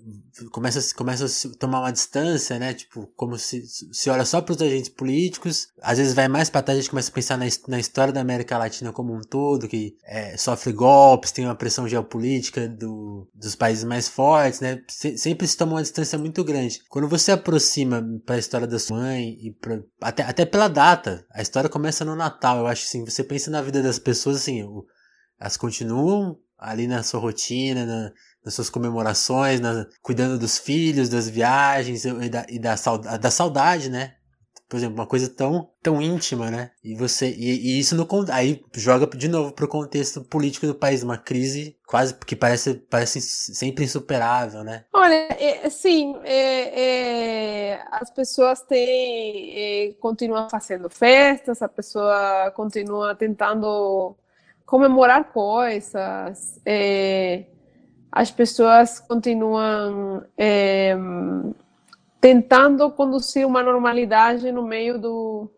Começa, 0.50 0.94
começa 0.94 1.26
a 1.26 1.58
tomar 1.58 1.80
uma 1.80 1.92
distância, 1.92 2.58
né? 2.58 2.74
Tipo, 2.74 3.06
como 3.16 3.38
se, 3.38 3.62
se 3.92 4.10
olha 4.10 4.24
só 4.24 4.40
para 4.40 4.52
os 4.52 4.60
agentes 4.60 4.88
políticos. 4.88 5.68
Às 5.80 5.98
vezes 5.98 6.12
vai 6.12 6.26
mais 6.26 6.50
para 6.50 6.62
trás, 6.62 6.78
a 6.78 6.80
gente 6.82 6.90
começa 6.90 7.10
a 7.10 7.14
pensar 7.14 7.38
na, 7.38 7.44
na 7.68 7.78
história 7.78 8.12
da 8.12 8.20
América 8.20 8.58
Latina 8.58 8.92
como 8.92 9.14
um 9.14 9.20
todo, 9.20 9.68
que 9.68 9.96
é, 10.04 10.36
sofre 10.36 10.72
golpes, 10.72 11.30
tem 11.30 11.44
uma 11.44 11.54
pressão 11.54 11.86
geopolítica 11.86 12.68
do, 12.68 13.28
dos 13.34 13.54
países 13.54 13.84
mais 13.84 14.08
fortes, 14.08 14.60
né? 14.60 14.82
Se, 14.88 15.16
sempre 15.16 15.46
se 15.46 15.56
toma 15.56 15.72
uma 15.72 15.82
distância 15.82 16.18
muito 16.18 16.42
grande. 16.42 16.82
Quando 16.88 17.08
você 17.08 17.30
aproxima 17.30 18.04
para 18.26 18.34
a 18.34 18.38
história 18.38 18.66
da 18.66 18.78
sua 18.78 18.98
mãe 18.98 19.36
e 19.40 19.52
pra, 19.52 19.80
até, 20.00 20.22
até 20.24 20.44
pela 20.44 20.68
data. 20.68 21.24
A 21.32 21.42
história 21.42 21.70
começa 21.70 22.04
no 22.04 22.16
Natal, 22.16 22.58
eu 22.58 22.66
acho 22.66 22.84
assim. 22.84 23.04
Você 23.04 23.22
pensa 23.22 23.50
na 23.50 23.62
vida 23.62 23.82
das 23.82 23.98
pessoas 23.98 24.36
assim, 24.36 24.62
o, 24.64 24.84
elas 25.38 25.56
continuam 25.56 26.38
ali 26.58 26.86
na 26.86 27.02
sua 27.02 27.20
rotina, 27.20 27.84
na, 27.84 28.12
nas 28.44 28.54
suas 28.54 28.70
comemorações, 28.70 29.60
na, 29.60 29.86
cuidando 30.02 30.38
dos 30.38 30.58
filhos, 30.58 31.08
das 31.08 31.28
viagens 31.28 32.04
e 32.04 32.28
da, 32.28 32.46
e 32.48 32.58
da, 32.58 32.74
da 33.16 33.30
saudade, 33.30 33.90
né? 33.90 34.14
por 34.68 34.78
exemplo, 34.78 34.96
uma 34.96 35.06
coisa 35.06 35.28
tão, 35.28 35.70
tão 35.80 36.02
íntima, 36.02 36.50
né? 36.50 36.72
E 36.82 36.96
você 36.96 37.30
e, 37.30 37.76
e 37.76 37.78
isso 37.78 37.94
no 37.94 38.08
aí 38.32 38.60
joga 38.74 39.06
de 39.06 39.28
novo 39.28 39.52
pro 39.52 39.68
contexto 39.68 40.22
político 40.24 40.66
do 40.66 40.74
país, 40.74 41.02
uma 41.02 41.16
crise 41.16 41.76
quase 41.86 42.12
que 42.14 42.34
parece 42.34 42.74
parece 42.74 43.20
sempre 43.20 43.84
insuperável, 43.84 44.64
né? 44.64 44.84
Olha, 44.92 45.28
é, 45.38 45.70
sim, 45.70 46.16
é, 46.24 46.80
é, 47.74 47.84
as 47.90 48.10
pessoas 48.10 48.62
têm 48.62 49.52
é, 49.54 49.92
continuam 50.00 50.48
fazendo 50.50 50.88
festas, 50.90 51.62
a 51.62 51.68
pessoa 51.68 52.50
continua 52.56 53.14
tentando 53.14 54.16
comemorar 54.66 55.30
coisas, 55.32 56.58
é, 56.66 57.44
as 58.14 58.30
pessoas 58.30 59.00
continuam 59.00 60.24
é, 60.38 60.94
tentando 62.20 62.88
conduzir 62.92 63.44
uma 63.44 63.60
normalidade 63.60 64.52
no 64.52 64.62
meio 64.62 65.00
do, 65.00 65.50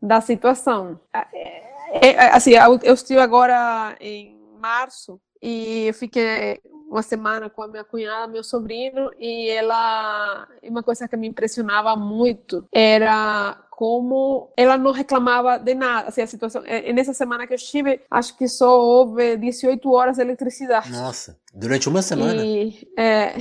da 0.00 0.20
situação. 0.20 1.00
É, 1.12 2.28
assim, 2.28 2.52
eu 2.84 2.94
estive 2.94 3.18
agora 3.18 3.96
em 4.00 4.38
março 4.60 5.20
e 5.46 5.86
eu 5.86 5.94
fiquei 5.94 6.60
uma 6.90 7.02
semana 7.02 7.48
com 7.48 7.62
a 7.62 7.68
minha 7.68 7.84
cunhada, 7.84 8.26
meu 8.26 8.42
sobrinho, 8.42 9.10
e 9.16 9.48
ela, 9.48 10.48
uma 10.60 10.82
coisa 10.82 11.06
que 11.06 11.16
me 11.16 11.28
impressionava 11.28 11.94
muito 11.94 12.66
era 12.72 13.56
como 13.70 14.52
ela 14.56 14.76
não 14.76 14.90
reclamava 14.90 15.56
de 15.56 15.72
nada, 15.72 16.08
assim, 16.08 16.20
a 16.20 16.26
situação, 16.26 16.64
é, 16.66 16.92
nessa 16.92 17.14
semana 17.14 17.46
que 17.46 17.52
eu 17.52 17.56
estive, 17.56 18.00
acho 18.10 18.36
que 18.36 18.48
só 18.48 18.76
houve 18.80 19.36
18 19.36 19.88
horas 19.92 20.16
de 20.16 20.22
eletricidade. 20.22 20.90
Nossa, 20.90 21.38
durante 21.54 21.88
uma 21.88 22.02
semana? 22.02 22.44
E, 22.44 22.88
é, 22.98 23.36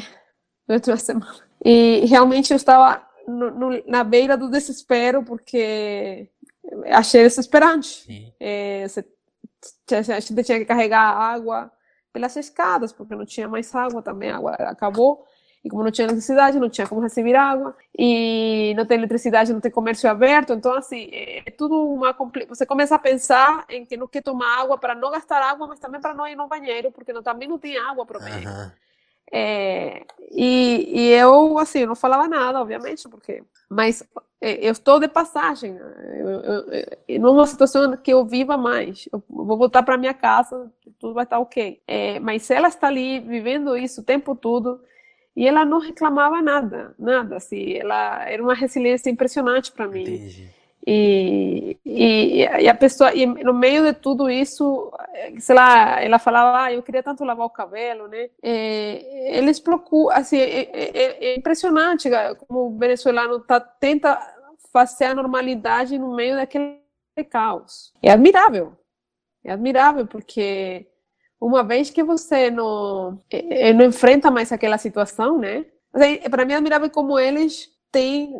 durante 0.67 0.91
uma 0.91 0.97
semana. 0.97 1.39
E 1.63 2.05
realmente 2.05 2.51
eu 2.51 2.57
estava 2.57 3.03
no, 3.27 3.49
no, 3.49 3.83
na 3.87 4.03
beira 4.03 4.37
do 4.37 4.51
desespero, 4.51 5.23
porque 5.23 6.29
achei 6.91 7.23
desesperante. 7.23 8.35
É, 8.39 8.87
você, 8.87 9.03
a 9.91 10.19
gente 10.19 10.43
tinha 10.43 10.59
que 10.59 10.65
carregar 10.65 11.01
água 11.01 11.71
pelas 12.15 12.33
escadas, 12.37 12.93
porque 12.93 13.13
não 13.13 13.25
tinha 13.25 13.45
mais 13.45 13.75
água 13.75 14.01
também, 14.01 14.31
a 14.31 14.37
água 14.37 14.53
acabou. 14.53 15.27
E 15.61 15.69
como 15.69 15.83
não 15.83 15.91
tinha 15.91 16.05
eletricidade, 16.05 16.57
não 16.57 16.69
tinha 16.69 16.87
como 16.87 17.01
receber 17.01 17.35
água. 17.35 17.75
E 17.97 18.73
não 18.77 18.85
tem 18.85 18.97
eletricidade, 18.97 19.51
não 19.51 19.59
tem 19.59 19.69
comércio 19.69 20.09
aberto. 20.09 20.53
Então, 20.53 20.73
assim, 20.75 21.09
é 21.11 21.51
tudo 21.57 21.75
uma... 21.75 22.15
Você 22.47 22.65
começa 22.65 22.95
a 22.95 22.99
pensar 22.99 23.65
em 23.67 23.85
que 23.85 23.97
não 23.97 24.07
quer 24.07 24.23
tomar 24.23 24.61
água 24.61 24.77
para 24.77 24.95
não 24.95 25.11
gastar 25.11 25.41
água, 25.41 25.67
mas 25.67 25.79
também 25.79 25.99
para 25.99 26.13
não 26.13 26.25
ir 26.25 26.37
no 26.37 26.47
banheiro, 26.47 26.89
porque 26.89 27.11
não, 27.11 27.21
também 27.21 27.49
não 27.49 27.59
tem 27.59 27.77
água 27.77 28.05
para 28.05 28.17
o 28.17 28.21
banheiro. 28.21 28.49
Uhum. 28.49 28.71
É, 29.31 30.05
e, 30.31 30.87
e, 30.93 31.11
eu, 31.11 31.57
assim, 31.57 31.85
não 31.85 31.95
falava 31.95 32.27
nada, 32.27 32.61
obviamente, 32.61 33.07
porque. 33.09 33.43
Mas 33.69 34.03
é, 34.39 34.65
eu 34.65 34.71
estou 34.71 34.99
de 34.99 35.07
passagem. 35.07 35.73
Né? 35.73 36.21
Eu, 36.21 36.29
eu, 37.07 37.19
numa 37.19 37.47
situação 37.47 37.95
que 37.97 38.13
eu 38.13 38.25
viva 38.25 38.57
mais. 38.57 39.07
Eu 39.11 39.23
vou 39.29 39.57
voltar 39.57 39.83
para 39.83 39.97
minha 39.97 40.13
casa, 40.13 40.71
tudo 40.99 41.13
vai 41.13 41.23
estar 41.23 41.39
ok. 41.39 41.81
É, 41.87 42.19
mas 42.19 42.49
ela 42.49 42.67
está 42.67 42.87
ali 42.87 43.19
vivendo 43.19 43.75
isso 43.75 44.01
o 44.01 44.03
tempo 44.03 44.35
todo 44.35 44.79
e 45.35 45.47
ela 45.47 45.65
não 45.65 45.79
reclamava 45.79 46.41
nada, 46.41 46.95
nada. 46.97 47.37
Assim, 47.37 47.73
ela 47.73 48.23
era 48.29 48.41
uma 48.41 48.53
resiliência 48.53 49.09
impressionante 49.09 49.71
para 49.71 49.87
mim. 49.87 50.03
Entendi. 50.03 50.49
E, 50.87 51.79
e, 51.83 52.41
e, 52.43 52.69
a 52.69 52.75
pessoa, 52.75 53.11
e 53.11 53.25
no 53.25 53.53
meio 53.55 53.83
de 53.83 53.93
tudo 53.93 54.29
isso, 54.29 54.91
sei 55.39 55.55
lá, 55.55 55.99
ela 55.99 56.19
falava, 56.19 56.65
ah, 56.65 56.73
eu 56.73 56.83
queria 56.83 57.01
tanto 57.01 57.23
lavar 57.23 57.47
o 57.47 57.49
cabelo, 57.49 58.07
né? 58.07 58.29
É, 58.43 59.37
eles 59.37 59.59
procuram, 59.59 60.15
assim, 60.15 60.37
é, 60.37 60.69
é, 60.71 61.25
é, 61.25 61.35
impressionante 61.35 62.07
como 62.47 62.67
o 62.67 62.77
venezuelano 62.77 63.39
tá, 63.39 63.59
tenta 63.59 64.19
fazer 64.71 65.05
a 65.05 65.15
normalidade 65.15 65.97
no 65.97 66.15
meio 66.15 66.35
daquele 66.35 66.77
caos. 67.31 67.91
É 68.03 68.11
admirável, 68.11 68.77
é 69.43 69.53
admirável, 69.53 70.05
porque 70.05 70.85
uma 71.41 71.63
vez 71.63 71.89
que 71.89 72.03
você 72.03 72.51
não, 72.51 73.19
é, 73.31 73.69
é, 73.69 73.73
não 73.73 73.85
enfrenta 73.85 74.29
mais 74.29 74.51
aquela 74.51 74.77
situação, 74.77 75.39
né? 75.39 75.65
Assim, 75.91 76.19
para 76.29 76.45
mim 76.45 76.53
é 76.53 76.57
admirável 76.57 76.91
como 76.91 77.17
eles 77.17 77.71
têm 77.91 78.39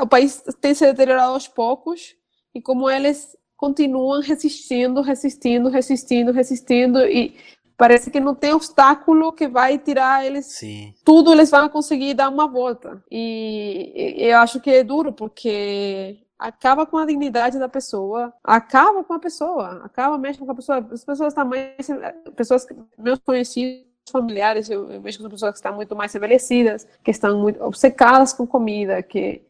o 0.00 0.06
país 0.06 0.42
tem 0.60 0.74
se 0.74 0.86
deteriorado 0.86 1.32
aos 1.32 1.48
poucos 1.48 2.14
e 2.54 2.60
como 2.60 2.88
eles 2.88 3.36
continuam 3.56 4.20
resistindo, 4.20 5.00
resistindo, 5.00 5.68
resistindo, 5.68 6.32
resistindo 6.32 7.00
e 7.06 7.36
parece 7.76 8.10
que 8.10 8.20
não 8.20 8.34
tem 8.34 8.52
obstáculo 8.52 9.32
que 9.32 9.48
vai 9.48 9.78
tirar 9.78 10.24
eles 10.24 10.46
Sim. 10.46 10.94
tudo 11.04 11.32
eles 11.32 11.50
vão 11.50 11.68
conseguir 11.68 12.14
dar 12.14 12.28
uma 12.28 12.46
volta 12.46 13.02
e 13.10 14.14
eu 14.16 14.38
acho 14.38 14.60
que 14.60 14.70
é 14.70 14.84
duro 14.84 15.12
porque 15.12 16.22
acaba 16.42 16.84
com 16.84 16.98
a 16.98 17.06
dignidade 17.06 17.58
da 17.58 17.68
pessoa, 17.68 18.32
acaba 18.42 19.04
com 19.04 19.14
a 19.14 19.18
pessoa, 19.18 19.80
acaba 19.84 20.18
mesmo 20.18 20.44
com 20.44 20.52
a 20.52 20.54
pessoa. 20.54 20.86
As 20.90 21.04
pessoas 21.04 21.32
também, 21.32 21.74
pessoas 22.36 22.66
meus 22.98 23.20
conhecidos 23.20 23.86
familiares, 24.10 24.68
eu, 24.68 24.90
eu 24.90 25.00
vejo 25.00 25.28
pessoas 25.30 25.52
que 25.52 25.58
estão 25.58 25.74
muito 25.74 25.94
mais 25.94 26.14
envelhecidas, 26.14 26.86
que 27.04 27.10
estão 27.10 27.38
muito 27.40 27.62
obcecadas 27.62 28.32
com 28.32 28.46
comida, 28.46 29.02
que 29.02 29.42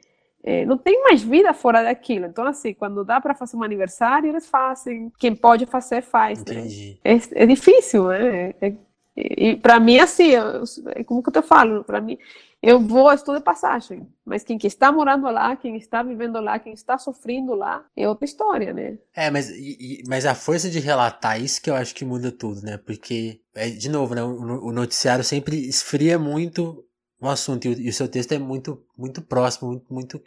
é, 0.44 0.66
não 0.66 0.76
tem 0.76 1.00
mais 1.02 1.22
vida 1.22 1.54
fora 1.54 1.82
daquilo. 1.82 2.26
Então, 2.26 2.46
assim, 2.46 2.74
quando 2.74 3.04
dá 3.04 3.20
para 3.20 3.34
fazer 3.34 3.56
um 3.56 3.62
aniversário, 3.62 4.28
eles 4.28 4.46
fazem. 4.46 5.12
Quem 5.18 5.34
pode 5.36 5.66
fazer, 5.66 6.02
faz. 6.02 6.38
Né? 6.44 6.54
Entendi. 6.54 7.00
Né? 7.04 7.12
É, 7.12 7.44
é, 7.44 7.46
difícil, 7.46 8.08
né? 8.08 8.54
É, 8.60 8.72
e 9.14 9.56
para 9.56 9.78
mim, 9.78 9.98
assim, 9.98 10.30
eu, 10.30 10.64
é 10.94 11.04
como 11.04 11.22
que 11.22 11.28
eu 11.28 11.42
te 11.42 11.46
falo? 11.46 11.84
Para 11.84 12.00
mim, 12.00 12.18
eu 12.62 12.80
vou, 12.80 13.12
estou 13.12 13.36
de 13.36 13.42
passagem. 13.42 14.08
Mas 14.24 14.42
quem 14.42 14.56
que 14.58 14.66
está 14.66 14.90
morando 14.90 15.30
lá, 15.30 15.54
quem 15.54 15.76
está 15.76 16.02
vivendo 16.02 16.40
lá, 16.40 16.58
quem 16.58 16.72
está 16.72 16.96
sofrendo 16.96 17.54
lá, 17.54 17.84
é 17.96 18.08
outra 18.08 18.24
história, 18.24 18.72
né? 18.72 18.98
É, 19.14 19.30
mas, 19.30 19.50
e, 19.50 20.02
mas 20.08 20.24
a 20.24 20.34
força 20.34 20.70
de 20.70 20.80
relatar 20.80 21.40
isso 21.40 21.60
que 21.60 21.68
eu 21.68 21.74
acho 21.74 21.94
que 21.94 22.04
muda 22.04 22.32
tudo, 22.32 22.62
né? 22.62 22.78
Porque, 22.78 23.40
é, 23.54 23.68
de 23.68 23.88
novo, 23.88 24.14
né? 24.14 24.22
O, 24.22 24.68
o 24.68 24.72
noticiário 24.72 25.22
sempre 25.22 25.56
esfria 25.68 26.18
muito 26.18 26.84
o 27.20 27.28
assunto 27.28 27.66
e 27.66 27.68
o, 27.68 27.80
e 27.80 27.88
o 27.88 27.92
seu 27.92 28.08
texto 28.08 28.32
é 28.32 28.38
muito, 28.38 28.82
muito 28.98 29.22
próximo, 29.22 29.68
muito, 29.68 29.94
muito 29.94 30.22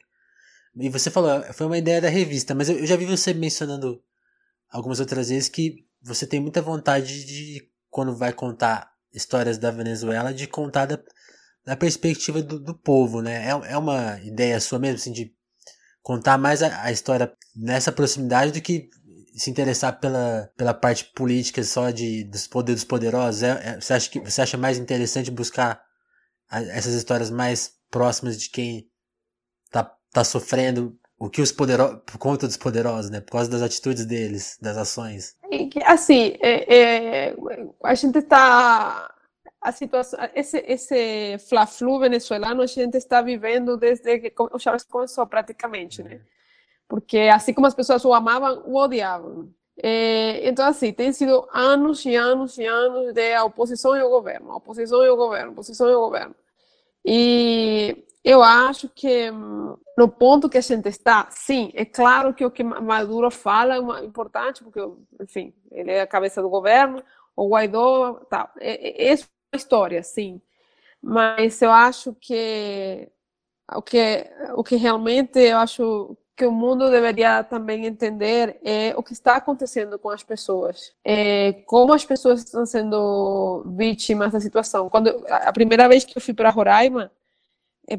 e 0.75 0.89
você 0.89 1.09
falou, 1.09 1.41
foi 1.53 1.65
uma 1.65 1.77
ideia 1.77 2.01
da 2.01 2.09
revista, 2.09 2.53
mas 2.53 2.69
eu, 2.69 2.85
já 2.85 2.95
vi 2.95 3.05
você 3.05 3.33
mencionando 3.33 4.01
algumas 4.69 4.99
outras 4.99 5.29
vezes 5.29 5.47
que 5.47 5.85
você 6.01 6.27
tem 6.27 6.39
muita 6.39 6.61
vontade 6.61 7.25
de, 7.25 7.69
quando 7.89 8.15
vai 8.15 8.33
contar 8.33 8.91
histórias 9.13 9.57
da 9.57 9.71
Venezuela, 9.71 10.33
de 10.33 10.47
contar 10.47 10.85
da, 10.85 10.99
da 11.65 11.77
perspectiva 11.77 12.41
do, 12.41 12.59
do 12.59 12.75
povo, 12.75 13.21
né? 13.21 13.47
É, 13.47 13.71
é 13.73 13.77
uma 13.77 14.19
ideia 14.21 14.59
sua 14.59 14.77
mesmo, 14.77 14.97
assim, 14.97 15.13
de 15.13 15.33
contar 16.01 16.38
mais 16.38 16.61
a, 16.61 16.83
a 16.83 16.91
história 16.91 17.31
nessa 17.55 17.91
proximidade 17.91 18.51
do 18.51 18.61
que 18.61 18.89
se 19.35 19.49
interessar 19.49 19.99
pela, 19.99 20.49
pela 20.55 20.73
parte 20.73 21.05
política 21.15 21.63
só 21.63 21.89
de, 21.89 22.23
dos 22.25 22.47
poderes 22.47 22.83
poderosos? 22.83 23.43
É, 23.43 23.49
é, 23.63 23.81
você, 23.81 23.93
acha 23.93 24.09
que, 24.09 24.19
você 24.19 24.41
acha 24.41 24.57
mais 24.57 24.77
interessante 24.77 25.31
buscar 25.31 25.81
a, 26.49 26.61
essas 26.61 26.93
histórias 26.93 27.29
mais 27.29 27.71
próximas 27.89 28.38
de 28.38 28.49
quem 28.49 28.89
tá 30.15 30.23
sofrendo 30.23 30.97
o 31.19 31.30
que 31.30 31.41
os 31.41 31.51
poderosos, 31.51 31.99
por 32.06 32.17
conta 32.17 32.47
dos 32.47 32.56
poderosos, 32.56 33.12
né? 33.12 33.19
Por 33.19 33.34
causa 33.34 33.51
das 33.51 33.62
atitudes 33.62 34.06
deles, 34.06 34.58
das 34.62 34.78
ações. 34.78 35.36
Assim, 35.86 36.38
é, 36.39 36.78
é, 36.78 37.36
a 37.84 37.95
gente 37.95 38.19
está 38.19 39.13
a 39.62 39.71
situação, 39.71 40.19
esse 40.34 40.63
esse 40.67 41.38
fla-flu 41.49 41.99
venezuelano 41.99 42.62
a 42.62 42.65
gente 42.67 42.95
está 42.95 43.21
vivendo 43.21 43.75
desde 43.75 44.19
que 44.19 44.34
o 44.38 44.60
Chávez 44.60 44.84
começou 44.84 45.25
praticamente, 45.28 46.01
né? 46.01 46.21
Porque 46.88 47.19
assim 47.34 47.54
como 47.54 47.67
as 47.67 47.73
pessoas 47.73 48.06
o 48.06 48.13
amavam, 48.13 48.63
o 48.65 48.78
odiavam. 48.78 49.49
É, 49.84 50.47
então, 50.47 50.65
assim, 50.65 50.93
tem 50.93 51.12
sido 51.12 51.45
anos 51.54 52.06
e 52.06 52.15
anos 52.15 52.58
e 52.58 52.65
anos 52.65 53.13
de 53.13 53.38
oposição 53.39 53.93
ao 53.93 54.10
governo, 54.10 54.56
oposição 54.56 55.04
ao 55.04 55.17
governo, 55.17 55.51
oposição 55.51 55.88
ao 55.93 55.99
governo. 55.99 56.36
E 57.04 58.06
eu 58.25 58.41
acho 58.41 58.89
que 58.89 59.29
no 59.95 60.09
ponto 60.09 60.49
que 60.49 60.57
a 60.57 60.61
gente 60.61 60.89
está, 60.89 61.27
sim, 61.29 61.71
é 61.75 61.85
claro 61.85 62.33
que 62.33 62.43
o 62.43 62.49
que 62.49 62.63
Maduro 62.63 63.29
fala 63.29 63.75
é 63.75 64.03
importante, 64.03 64.63
porque, 64.63 64.79
enfim, 65.21 65.53
ele 65.71 65.91
é 65.91 66.01
a 66.01 66.07
cabeça 66.07 66.41
do 66.41 66.49
governo, 66.49 67.03
o 67.35 67.47
Guaidó, 67.49 68.13
tal. 68.27 68.49
É, 68.59 69.09
é, 69.09 69.13
é 69.13 69.15
uma 69.15 69.57
história, 69.57 70.01
sim. 70.01 70.41
Mas 70.99 71.61
eu 71.61 71.71
acho 71.71 72.15
que 72.19 73.07
o 73.71 73.81
que 73.81 74.25
o 74.55 74.63
que 74.63 74.75
realmente 74.75 75.39
eu 75.39 75.57
acho 75.57 76.17
que 76.35 76.45
o 76.45 76.51
mundo 76.51 76.89
deveria 76.89 77.43
também 77.43 77.85
entender 77.85 78.59
é 78.63 78.93
o 78.97 79.03
que 79.03 79.13
está 79.13 79.35
acontecendo 79.38 79.99
com 79.99 80.09
as 80.09 80.23
pessoas, 80.23 80.93
é, 81.03 81.53
como 81.67 81.93
as 81.93 82.03
pessoas 82.03 82.39
estão 82.43 82.65
sendo 82.65 83.63
vítimas 83.77 84.31
da 84.33 84.39
situação. 84.39 84.89
Quando 84.89 85.09
a 85.29 85.53
primeira 85.53 85.88
vez 85.88 86.03
que 86.03 86.17
eu 86.17 86.21
fui 86.21 86.33
para 86.33 86.49
Roraima, 86.49 87.11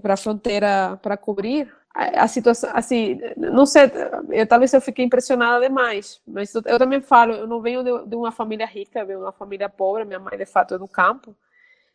para 0.01 0.15
a 0.15 0.17
fronteira 0.17 0.99
para 1.03 1.17
cobrir, 1.17 1.73
a, 1.95 2.25
a, 2.25 2.29
situação, 2.29 2.71
assim, 2.75 3.19
não 3.37 3.65
sei, 3.65 3.91
eu, 4.31 4.47
talvez 4.47 4.73
eu 4.73 4.81
fiquei 4.81 5.05
impressionada 5.05 5.67
demais, 5.67 6.21
mas 6.27 6.55
eu, 6.55 6.63
eu 6.67 6.79
também 6.79 7.01
falo, 7.01 7.33
eu 7.33 7.47
não 7.47 7.61
venho 7.61 7.83
de, 7.83 8.09
de 8.09 8.17
uma 8.17 8.33
família 8.33 8.67
rica, 8.67 9.01
eu 9.01 9.07
venho 9.07 9.19
de 9.21 9.25
uma 9.25 9.33
família 9.33 9.69
pobre, 9.69 10.05
minha 10.05 10.19
mãe 10.19 10.37
de 10.37 10.47
fato 10.47 10.75
é 10.75 10.79
do 10.79 10.89
campo, 10.89 11.35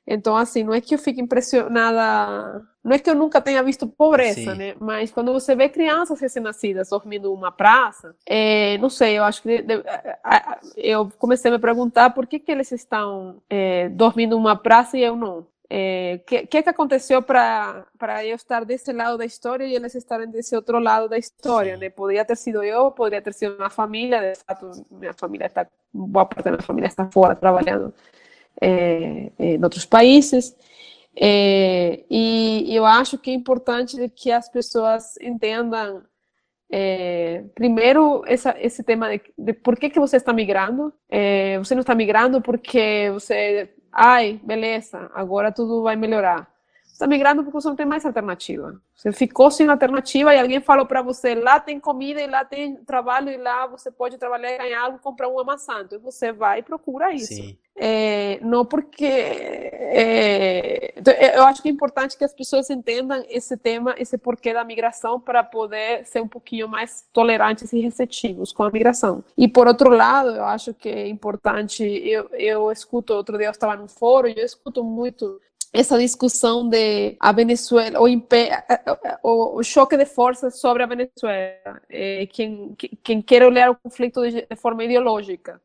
então, 0.06 0.36
assim, 0.36 0.63
não 0.63 0.73
é 0.73 0.82
que 0.82 0.95
eu 0.95 0.99
fique 0.99 1.21
impressionada. 1.21 2.62
Não 2.84 2.93
é 2.93 2.99
que 2.99 3.10
eu 3.10 3.15
nunca 3.15 3.39
tenha 3.39 3.62
visto 3.62 3.88
pobreza, 3.88 4.51
Sim. 4.51 4.58
né? 4.58 4.75
Mas 4.80 5.12
quando 5.12 5.32
você 5.32 5.56
vê 5.56 5.69
crianças 5.69 6.19
recém-nascidas 6.19 6.89
dormindo 6.89 7.30
numa 7.30 7.51
praça, 7.51 8.15
é, 8.25 8.77
não 8.80 8.89
sei, 8.89 9.19
eu 9.19 9.23
acho 9.23 9.43
que. 9.43 9.62
De, 9.62 9.77
de, 9.77 9.84
eu 10.75 11.10
comecei 11.19 11.51
a 11.51 11.54
me 11.54 11.60
perguntar 11.60 12.10
por 12.10 12.25
que, 12.25 12.39
que 12.39 12.51
eles 12.51 12.71
estão 12.71 13.41
é, 13.49 13.89
dormindo 13.89 14.36
numa 14.36 14.56
praça 14.56 14.97
e 14.97 15.04
eu 15.04 15.15
não. 15.15 15.45
O 15.72 15.74
é, 15.74 16.18
que, 16.18 16.46
que, 16.48 16.70
aconteceu 16.70 17.22
para 17.22 17.86
eu 18.26 18.36
estar 18.36 18.66
desse 18.66 18.92
lado 18.92 19.18
da 19.18 19.24
história 19.24 19.64
e 19.64 19.74
eles 19.74 19.96
estarem 19.96 20.30
desse 20.30 20.54
outro 20.54 20.80
lado 20.80 21.08
da 21.08 21.18
história, 21.18 21.78
né? 21.78 21.90
Poderia 21.90 22.26
ter 22.26 22.36
sido 22.36 22.62
eu, 22.62 22.92
poderia 22.92 23.22
ter 23.22 23.34
sido 23.34 23.56
uma 23.56 23.70
família, 23.70 24.34
de 24.34 24.40
fato, 24.40 24.86
minha 24.92 25.14
família 25.14 25.46
está, 25.46 25.66
boa 25.94 26.26
parte 26.26 26.44
da 26.44 26.52
minha 26.52 26.62
família 26.62 26.88
está 26.90 27.10
fora 27.10 27.38
trabalhando 27.38 27.94
é, 28.60 29.32
é, 29.40 29.56
em 29.56 29.64
outros 29.64 29.86
países. 29.86 30.54
É, 31.16 32.04
e 32.10 32.76
eu 32.76 32.86
acho 32.86 33.18
que 33.18 33.32
é 33.32 33.34
importante 33.34 34.10
que 34.10 34.30
as 34.30 34.50
pessoas 34.50 35.16
entendam 35.22 36.04
é, 36.70 37.46
primeiro 37.56 38.24
essa, 38.28 38.56
esse 38.60 38.84
tema 38.84 39.10
de, 39.10 39.22
de, 39.38 39.54
por 39.54 39.78
que, 39.78 39.90
que 39.90 40.02
você 40.02 40.18
está 40.18 40.34
migrando. 40.34 40.94
É, 41.10 41.58
você 41.60 41.74
não 41.76 41.82
está 41.82 41.96
migrando 41.96 42.42
porque 42.42 43.10
você, 43.14 43.70
ai, 43.91 44.39
beleza, 44.43 45.10
agora 45.13 45.51
tudo 45.51 45.82
vai 45.84 45.95
melhorar 45.95 46.51
está 47.02 47.08
migrando 47.08 47.44
porque 47.44 47.60
você 47.60 47.68
não 47.68 47.76
tem 47.76 47.86
mais 47.86 48.06
alternativa. 48.06 48.80
Você 48.96 49.12
ficou 49.12 49.50
sem 49.50 49.68
alternativa 49.68 50.34
e 50.34 50.40
alguém 50.40 50.62
falou 50.62 50.86
para 50.86 51.02
você, 51.02 51.34
lá 51.34 51.60
tem 51.60 51.80
comida 51.80 52.22
e 52.22 52.28
lá 52.28 52.46
tem 52.46 52.76
trabalho 52.76 53.30
e 53.30 53.38
lá 53.38 53.66
você 53.66 53.90
pode 53.90 54.18
trabalhar 54.18 54.54
e 54.54 54.58
ganhar 54.60 54.84
algo, 54.84 55.00
comprar 55.00 55.28
uma 55.28 55.44
maçã. 55.44 55.82
Então 55.82 56.00
você 56.00 56.32
vai 56.32 56.60
e 56.60 56.64
procura 56.64 57.12
isso. 57.12 57.58
É, 57.76 58.40
não 58.42 58.64
porque... 58.64 59.06
É, 59.06 60.94
então, 60.96 61.14
eu 61.14 61.44
acho 61.46 61.64
que 61.64 61.70
é 61.70 61.72
importante 61.72 62.16
que 62.16 62.24
as 62.24 62.34
pessoas 62.34 62.70
entendam 62.70 63.26
esse 63.28 63.58
tema, 63.58 63.96
esse 63.98 64.18
porquê 64.20 64.54
da 64.54 64.64
migração 64.64 65.20
para 65.20 65.44
poder 65.44 66.06
ser 66.06 66.22
um 66.22 66.28
pouquinho 66.28 66.68
mais 66.68 67.08
tolerantes 67.12 67.74
e 67.74 67.80
receptivos 67.80 68.52
com 68.54 68.62
a 68.62 68.70
migração. 68.70 69.24
E 69.36 69.48
por 69.48 69.68
outro 69.68 69.90
lado, 69.90 70.30
eu 70.30 70.46
acho 70.46 70.76
que 70.76 70.90
é 70.90 71.08
importante, 71.08 71.84
eu, 71.84 72.30
eu 72.34 72.72
escuto, 72.72 73.14
outro 73.14 73.36
dia 73.38 73.48
eu 73.48 73.52
estava 73.52 73.76
num 73.76 73.88
fórum 73.88 74.28
e 74.28 74.38
eu 74.38 74.46
escuto 74.46 74.84
muito 74.84 75.42
essa 75.74 75.98
discussão 75.98 76.68
de 76.68 77.16
a 77.20 77.32
Venezuela, 77.32 78.00
o, 78.02 78.08
o, 79.24 79.60
o, 79.60 79.64
choque 79.64 79.96
de 79.96 80.06
forças 80.06 80.60
sobre 80.60 80.84
a 80.84 80.86
Venezuela, 80.86 81.82
é, 81.90 82.26
quem, 82.28 82.76
quem 83.02 83.22
quer 83.22 83.44
olhar 83.44 83.72
o 83.72 83.76
conflito 83.76 84.22
de, 84.30 84.46
de, 84.46 84.56
forma 84.56 84.84
ideológica. 84.84 85.62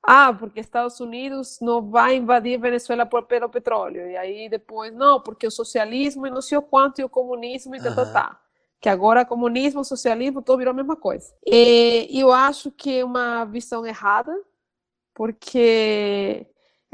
Ah, 0.00 0.32
porque 0.32 0.60
Estados 0.60 0.98
Unidos 1.00 1.58
não 1.60 1.90
vai 1.90 2.16
invadir 2.16 2.58
Venezuela 2.58 3.04
por, 3.04 3.24
pelo 3.24 3.48
petróleo. 3.48 4.08
E 4.08 4.16
aí 4.16 4.48
depois, 4.48 4.92
não, 4.92 5.20
porque 5.20 5.46
o 5.46 5.50
socialismo 5.50 6.26
e 6.26 6.30
não 6.30 6.42
sei 6.42 6.58
o 6.58 6.62
quanto, 6.62 7.00
e 7.00 7.04
o 7.04 7.08
comunismo 7.08 7.74
e 7.74 7.78
uhum. 7.78 7.84
tá, 7.84 7.94
tá, 7.94 8.12
tá. 8.12 8.40
Que 8.80 8.88
agora 8.88 9.24
comunismo, 9.24 9.84
socialismo, 9.84 10.42
tudo 10.42 10.58
virou 10.58 10.72
a 10.72 10.76
mesma 10.76 10.96
coisa. 10.96 11.32
E 11.46 12.08
eu 12.18 12.32
acho 12.32 12.70
que 12.70 12.98
é 12.98 13.04
uma 13.04 13.44
visão 13.44 13.86
errada, 13.86 14.32
porque 15.14 16.46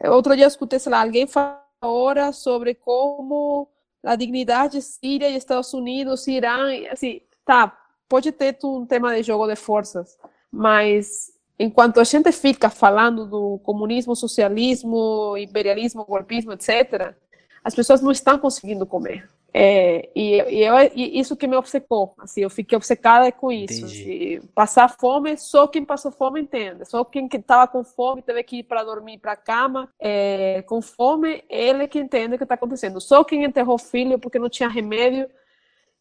outro 0.04 0.34
dia 0.34 0.44
eu 0.44 0.48
escutei, 0.48 0.78
sei 0.78 0.92
lá, 0.92 1.00
alguém 1.00 1.26
falando 1.26 1.67
hora 1.82 2.32
sobre 2.32 2.74
como 2.74 3.68
a 4.02 4.16
dignidade 4.16 4.80
síria 4.82 5.28
e 5.28 5.36
Estados 5.36 5.72
Unidos, 5.72 6.26
Irã, 6.26 6.68
assim, 6.90 7.20
tá, 7.44 7.76
pode 8.08 8.32
ter 8.32 8.56
um 8.64 8.86
tema 8.86 9.14
de 9.14 9.22
jogo 9.22 9.46
de 9.46 9.56
forças, 9.56 10.18
mas 10.50 11.32
enquanto 11.58 12.00
a 12.00 12.04
gente 12.04 12.32
fica 12.32 12.70
falando 12.70 13.26
do 13.26 13.58
comunismo, 13.58 14.14
socialismo, 14.14 15.36
imperialismo, 15.36 16.04
golpismo, 16.04 16.52
etc., 16.52 17.14
as 17.62 17.74
pessoas 17.74 18.00
não 18.00 18.12
estão 18.12 18.38
conseguindo 18.38 18.86
comer. 18.86 19.28
É, 19.52 20.08
e, 20.14 20.36
e, 20.36 20.64
eu, 20.64 20.74
e, 20.94 21.18
isso 21.18 21.36
que 21.36 21.46
me 21.46 21.56
obcecou, 21.56 22.14
assim, 22.18 22.42
eu 22.42 22.50
fiquei 22.50 22.76
obcecada 22.76 23.30
com 23.32 23.50
isso. 23.50 23.86
Assim, 23.86 24.40
passar 24.54 24.88
fome, 24.88 25.36
só 25.38 25.66
quem 25.66 25.84
passou 25.84 26.12
fome 26.12 26.40
entende. 26.40 26.84
Só 26.84 27.04
quem 27.04 27.28
estava 27.32 27.66
com 27.66 27.82
fome 27.82 28.22
teve 28.22 28.42
que 28.42 28.58
ir 28.58 28.62
para 28.64 28.84
dormir 28.84 29.18
para 29.18 29.32
a 29.32 29.36
cama 29.36 29.88
é, 29.98 30.62
com 30.62 30.82
fome, 30.82 31.42
ele 31.48 31.88
que 31.88 31.98
entende 31.98 32.34
o 32.34 32.38
que 32.38 32.44
está 32.44 32.54
acontecendo. 32.54 33.00
Só 33.00 33.24
quem 33.24 33.44
enterrou 33.44 33.78
filho 33.78 34.18
porque 34.18 34.38
não 34.38 34.48
tinha 34.48 34.68
remédio 34.68 35.28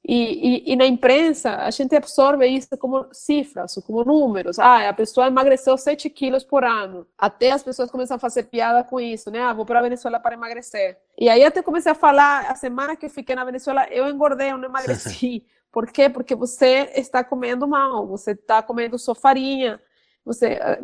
e, 0.04 0.70
e, 0.70 0.74
e, 0.74 0.76
na 0.78 0.86
imprensa, 0.86 1.58
a 1.58 1.70
gente 1.70 1.94
absorve 1.94 2.48
isso 2.48 2.78
como 2.78 3.08
cifras, 3.12 3.76
como 3.86 4.06
números. 4.06 4.58
Ah, 4.58 4.88
a 4.88 4.94
pessoa 4.94 5.28
emagreceu 5.28 5.78
7 5.78 6.10
quilos 6.10 6.46
por 6.46 6.64
ano. 6.64 7.06
Até 7.18 7.52
as 7.52 7.62
pessoas 7.62 7.92
começam 7.92 8.16
a 8.16 8.20
fazer 8.20 8.44
piada 8.44 8.86
com 8.86 9.02
isso, 9.02 9.30
né? 9.30 9.42
Ah, 9.42 9.54
vou 9.54 9.66
para 9.66 9.80
a 9.80 9.82
Venezuela 9.82 10.18
para 10.18 10.36
emagrecer. 10.36 10.98
E 11.20 11.28
aí 11.28 11.44
até 11.44 11.62
comecei 11.62 11.92
a 11.92 11.96
falar, 11.96 12.50
a 12.50 12.56
semana 12.56 12.96
que 12.96 13.08
eu 13.08 13.10
fiquei 13.10 13.36
na 13.36 13.44
Venezuela, 13.44 13.86
eu 13.90 14.08
engordei, 14.08 14.52
eu 14.52 14.58
não 14.58 14.70
emagreci. 14.70 15.46
Por 15.74 15.92
quê? 15.92 16.10
Porque 16.10 16.34
você 16.36 16.90
está 16.96 17.22
comendo 17.22 17.68
mal, 17.68 18.08
você 18.08 18.32
está 18.32 18.64
comendo 18.64 18.98
só 18.98 19.14
farinha. 19.14 19.80
Você, 20.24 20.58
ah, 20.62 20.78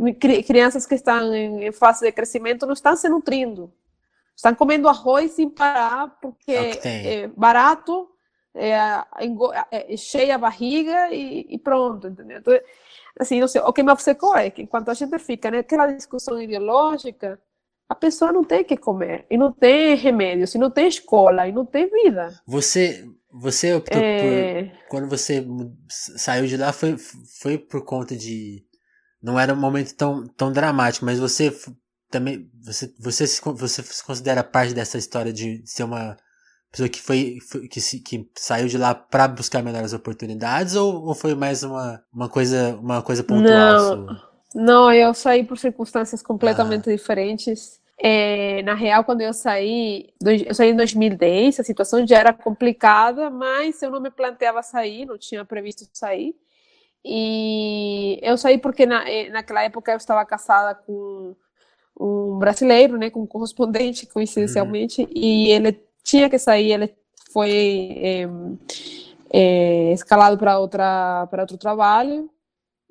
crianças 0.45 0.86
que 0.86 0.95
estão 0.95 1.34
em 1.34 1.71
fase 1.71 2.06
de 2.06 2.12
crescimento 2.12 2.65
não 2.65 2.73
estão 2.73 2.95
se 2.95 3.08
nutrindo. 3.08 3.73
Estão 4.36 4.54
comendo 4.54 4.89
arroz 4.89 5.32
sem 5.32 5.49
parar, 5.49 6.17
porque 6.21 6.52
é, 6.52 7.23
é 7.23 7.28
barato, 7.28 8.10
é, 8.55 9.03
é, 9.71 9.97
cheia 9.97 10.35
a 10.35 10.37
barriga 10.37 11.09
e, 11.11 11.45
e, 11.49 11.57
pronto, 11.57 12.07
entendeu? 12.07 12.37
Então, 12.39 12.59
assim, 13.19 13.39
não 13.39 13.47
sei, 13.47 13.61
o 13.61 13.73
que 13.73 13.83
me 13.83 13.91
obcecou 13.91 14.35
é 14.35 14.49
que 14.49 14.61
enquanto 14.61 14.89
a 14.89 14.93
gente 14.93 15.17
fica 15.19 15.49
naquela 15.49 15.87
discussão 15.87 16.41
ideológica, 16.41 17.39
a 17.89 17.95
pessoa 17.95 18.31
não 18.31 18.43
tem 18.43 18.63
que 18.63 18.77
comer, 18.77 19.25
e 19.29 19.37
não 19.37 19.51
tem 19.51 19.95
remédios, 19.95 20.55
e 20.55 20.57
não 20.57 20.71
tem 20.71 20.87
escola, 20.87 21.47
e 21.47 21.51
não 21.51 21.65
tem 21.65 21.89
vida. 21.89 22.41
Você, 22.47 23.05
você 23.31 23.73
optou 23.73 24.01
é... 24.01 24.63
por, 24.63 24.87
quando 24.89 25.09
você 25.09 25.45
saiu 25.89 26.47
de 26.47 26.57
lá, 26.57 26.71
foi, 26.71 26.95
foi 27.41 27.57
por 27.57 27.83
conta 27.83 28.15
de, 28.15 28.65
não 29.21 29.39
era 29.39 29.53
um 29.53 29.59
momento 29.59 29.93
tão, 29.95 30.27
tão 30.27 30.51
dramático, 30.51 31.05
mas 31.05 31.19
você 31.19 31.55
também, 32.09 32.49
você, 32.63 32.93
você, 32.99 33.27
se, 33.27 33.41
você 33.43 33.81
se 33.81 34.03
considera 34.03 34.43
parte 34.43 34.73
dessa 34.73 34.97
história 34.97 35.33
de 35.33 35.61
ser 35.65 35.83
uma 35.83 36.15
pessoa 36.73 36.89
que 36.89 36.99
foi, 36.99 37.38
foi 37.39 37.67
que, 37.67 37.79
se, 37.79 37.99
que 37.99 38.27
saiu 38.33 38.67
de 38.67 38.79
lá 38.79 38.95
para 38.95 39.27
buscar 39.27 39.62
melhores 39.62 39.93
oportunidades 39.93 40.75
ou, 40.75 41.05
ou 41.05 41.13
foi 41.13 41.36
mais 41.36 41.62
uma, 41.62 42.03
uma 42.12 42.27
coisa 42.27 42.75
uma 42.81 43.01
coisa 43.03 43.23
pontual? 43.23 43.95
Não, 43.95 44.17
não 44.55 44.91
eu 44.91 45.13
saí 45.13 45.43
por 45.43 45.57
circunstâncias 45.57 46.23
completamente 46.23 46.89
ah. 46.89 46.93
diferentes. 46.93 47.79
É, 47.99 48.63
na 48.63 48.73
real, 48.73 49.03
quando 49.03 49.21
eu 49.21 49.31
saí, 49.33 50.09
eu 50.19 50.53
saí 50.55 50.71
em 50.71 50.75
2010, 50.75 51.59
a 51.59 51.63
situação 51.63 52.05
já 52.05 52.17
era 52.17 52.33
complicada, 52.33 53.29
mas 53.29 53.81
eu 53.83 53.91
não 53.91 54.01
me 54.01 54.09
planteava 54.09 54.63
sair, 54.63 55.05
não 55.05 55.17
tinha 55.17 55.45
previsto 55.45 55.88
sair. 55.93 56.36
E 57.05 58.19
eu 58.23 58.36
saí 58.36 58.57
porque 58.57 58.86
na, 58.88 59.07
eh, 59.07 59.29
naquela 59.29 59.62
época 59.63 59.91
eu 59.91 59.97
estava 59.97 60.25
casada 60.25 60.73
com 60.73 61.36
um 61.99 62.39
brasileiro, 62.39 62.97
né, 62.97 63.12
com 63.12 63.21
um 63.21 63.27
correspondente, 63.27 64.07
coincidencialmente, 64.07 65.03
uhum. 65.03 65.09
e 65.13 65.51
ele 65.51 65.79
tinha 66.03 66.29
que 66.29 66.37
sair, 66.37 66.71
ele 66.71 66.93
foi 67.31 67.49
é, 67.97 68.27
é, 69.31 69.93
escalado 69.93 70.37
para 70.37 70.59
outra 70.59 71.27
para 71.27 71.43
outro 71.43 71.57
trabalho 71.57 72.29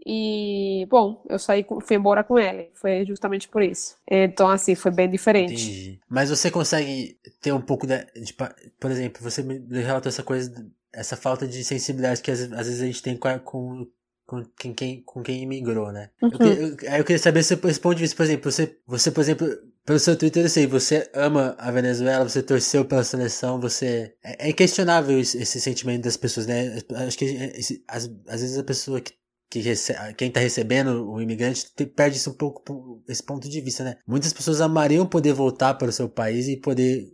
e 0.04 0.84
bom, 0.90 1.24
eu 1.28 1.38
saí, 1.38 1.64
fui 1.82 1.96
embora 1.96 2.24
com 2.24 2.38
ele. 2.38 2.70
Foi 2.74 3.04
justamente 3.06 3.48
por 3.48 3.62
isso. 3.62 3.96
Então 4.10 4.48
assim, 4.48 4.74
foi 4.74 4.90
bem 4.90 5.08
diferente. 5.08 5.52
Entendi. 5.52 6.00
Mas 6.08 6.30
você 6.30 6.50
consegue 6.50 7.16
ter 7.40 7.52
um 7.52 7.60
pouco 7.60 7.86
de, 7.86 8.04
de 8.20 8.34
por 8.80 8.90
exemplo, 8.90 9.22
você 9.22 9.42
me 9.42 9.80
relatou 9.80 10.10
essa 10.10 10.22
coisa, 10.22 10.52
essa 10.92 11.16
falta 11.16 11.46
de 11.46 11.62
sensibilidade 11.62 12.20
que 12.20 12.30
às, 12.30 12.40
às 12.40 12.66
vezes 12.66 12.82
a 12.82 12.86
gente 12.86 13.02
tem 13.02 13.16
com, 13.16 13.38
com 13.38 13.86
com 14.32 14.42
quem, 14.56 14.72
quem, 14.72 15.02
com 15.02 15.22
quem 15.22 15.42
imigrou, 15.42 15.92
né? 15.92 16.08
Uhum. 16.22 16.30
Eu, 16.40 16.52
eu, 16.52 16.76
eu, 16.98 17.04
queria 17.04 17.18
saber 17.18 17.42
se 17.42 17.52
esse 17.52 17.80
ponto 17.80 17.96
de 17.96 18.02
vista, 18.02 18.16
por 18.16 18.22
exemplo, 18.22 18.50
você, 18.50 18.78
você, 18.86 19.10
por 19.10 19.20
exemplo, 19.20 19.46
pelo 19.84 19.98
seu 19.98 20.16
Twitter 20.16 20.44
eu 20.44 20.48
sei, 20.48 20.66
você 20.66 21.10
ama 21.14 21.54
a 21.58 21.70
Venezuela, 21.70 22.28
você 22.28 22.42
torceu 22.42 22.84
pela 22.84 23.04
seleção, 23.04 23.60
você. 23.60 24.14
É, 24.22 24.46
é 24.46 24.50
inquestionável 24.50 25.18
esse, 25.18 25.60
sentimento 25.60 26.04
das 26.04 26.16
pessoas, 26.16 26.46
né? 26.46 26.78
Acho 27.06 27.18
que 27.18 27.24
esse, 27.24 27.84
às, 27.88 28.10
às 28.28 28.40
vezes 28.40 28.58
a 28.58 28.64
pessoa 28.64 29.00
que 29.00 29.12
que 29.52 29.58
recebe, 29.58 30.14
quem 30.14 30.28
está 30.28 30.40
recebendo 30.40 31.12
o 31.12 31.20
imigrante 31.20 31.66
perde 31.94 32.16
isso 32.16 32.30
um 32.30 32.34
pouco 32.34 33.02
esse 33.06 33.22
ponto 33.22 33.50
de 33.50 33.60
vista, 33.60 33.84
né? 33.84 33.98
Muitas 34.06 34.32
pessoas 34.32 34.62
amariam 34.62 35.06
poder 35.06 35.34
voltar 35.34 35.74
para 35.74 35.90
o 35.90 35.92
seu 35.92 36.08
país 36.08 36.48
e 36.48 36.56
poder 36.56 37.04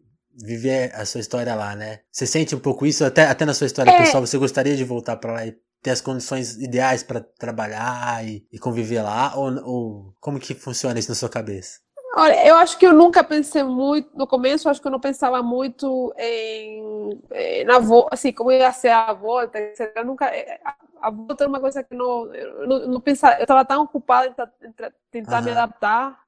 viver 0.40 0.94
a 0.94 1.04
sua 1.04 1.20
história 1.20 1.52
lá, 1.56 1.74
né? 1.74 1.98
Você 2.12 2.28
sente 2.28 2.54
um 2.54 2.60
pouco 2.60 2.86
isso 2.86 3.04
até, 3.04 3.24
até 3.26 3.44
na 3.44 3.52
sua 3.52 3.66
história 3.66 3.90
é. 3.90 3.98
pessoal, 3.98 4.24
você 4.24 4.38
gostaria 4.38 4.76
de 4.76 4.84
voltar 4.84 5.16
para 5.16 5.32
lá 5.32 5.46
e 5.46 5.56
ter 5.82 5.90
as 5.90 6.00
condições 6.00 6.56
ideais 6.56 7.02
para 7.02 7.20
trabalhar 7.20 8.24
e, 8.24 8.46
e, 8.52 8.58
conviver 8.58 9.02
lá 9.02 9.36
ou, 9.36 9.52
ou 9.64 10.14
como 10.20 10.38
que 10.38 10.54
funciona 10.54 10.98
isso 10.98 11.08
na 11.08 11.16
sua 11.16 11.28
cabeça? 11.28 11.80
Olha, 12.18 12.44
eu 12.48 12.56
acho 12.56 12.76
que 12.76 12.84
eu 12.84 12.92
nunca 12.92 13.22
pensei 13.22 13.62
muito, 13.62 14.10
no 14.12 14.26
começo 14.26 14.66
eu 14.66 14.72
acho 14.72 14.80
que 14.80 14.88
eu 14.88 14.90
não 14.90 14.98
pensava 14.98 15.40
muito 15.40 16.12
em, 16.18 17.12
em 17.32 17.80
volta, 17.80 18.12
assim, 18.12 18.32
como 18.32 18.50
ia 18.50 18.72
ser 18.72 18.88
a 18.88 19.12
volta, 19.12 19.56
eu 19.94 20.04
nunca, 20.04 20.26
é, 20.26 20.58
a 21.00 21.10
volta 21.10 21.44
era 21.44 21.48
uma 21.48 21.60
coisa 21.60 21.84
que 21.84 21.94
não, 21.94 22.34
eu 22.34 22.66
não, 22.66 22.88
não 22.88 23.00
pensava, 23.00 23.36
eu 23.36 23.42
estava 23.42 23.64
tão 23.64 23.84
ocupada 23.84 24.34
em 24.62 24.72
tentar 25.12 25.38
uhum. 25.38 25.44
me 25.44 25.50
adaptar 25.52 26.20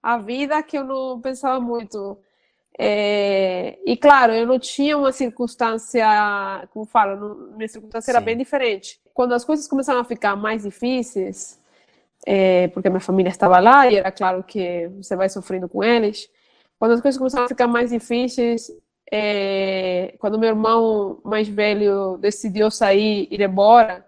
à 0.00 0.18
vida 0.18 0.62
que 0.62 0.78
eu 0.78 0.84
não 0.84 1.20
pensava 1.20 1.58
muito. 1.58 2.16
É, 2.78 3.76
e 3.84 3.96
claro, 3.96 4.32
eu 4.32 4.46
não 4.46 4.60
tinha 4.60 4.96
uma 4.96 5.10
circunstância, 5.10 6.06
como 6.72 6.86
falo, 6.86 7.52
minha 7.56 7.68
circunstância 7.68 8.12
Sim. 8.12 8.16
era 8.16 8.24
bem 8.24 8.36
diferente. 8.36 9.00
Quando 9.12 9.34
as 9.34 9.44
coisas 9.44 9.66
começaram 9.66 9.98
a 9.98 10.04
ficar 10.04 10.36
mais 10.36 10.62
difíceis, 10.62 11.60
é, 12.26 12.68
porque 12.68 12.88
a 12.88 12.90
minha 12.90 13.00
família 13.00 13.30
estava 13.30 13.58
lá 13.60 13.90
e 13.90 13.96
era 13.96 14.10
claro 14.10 14.42
que 14.42 14.88
você 14.96 15.14
vai 15.14 15.28
sofrendo 15.28 15.68
com 15.68 15.84
eles. 15.84 16.28
Quando 16.78 16.92
as 16.92 17.00
coisas 17.00 17.18
começaram 17.18 17.44
a 17.44 17.48
ficar 17.48 17.66
mais 17.66 17.90
difíceis, 17.90 18.70
é, 19.12 20.14
quando 20.18 20.38
meu 20.38 20.48
irmão 20.48 21.20
mais 21.24 21.46
velho 21.46 22.16
decidiu 22.18 22.70
sair, 22.70 23.28
ir 23.30 23.40
embora, 23.40 24.04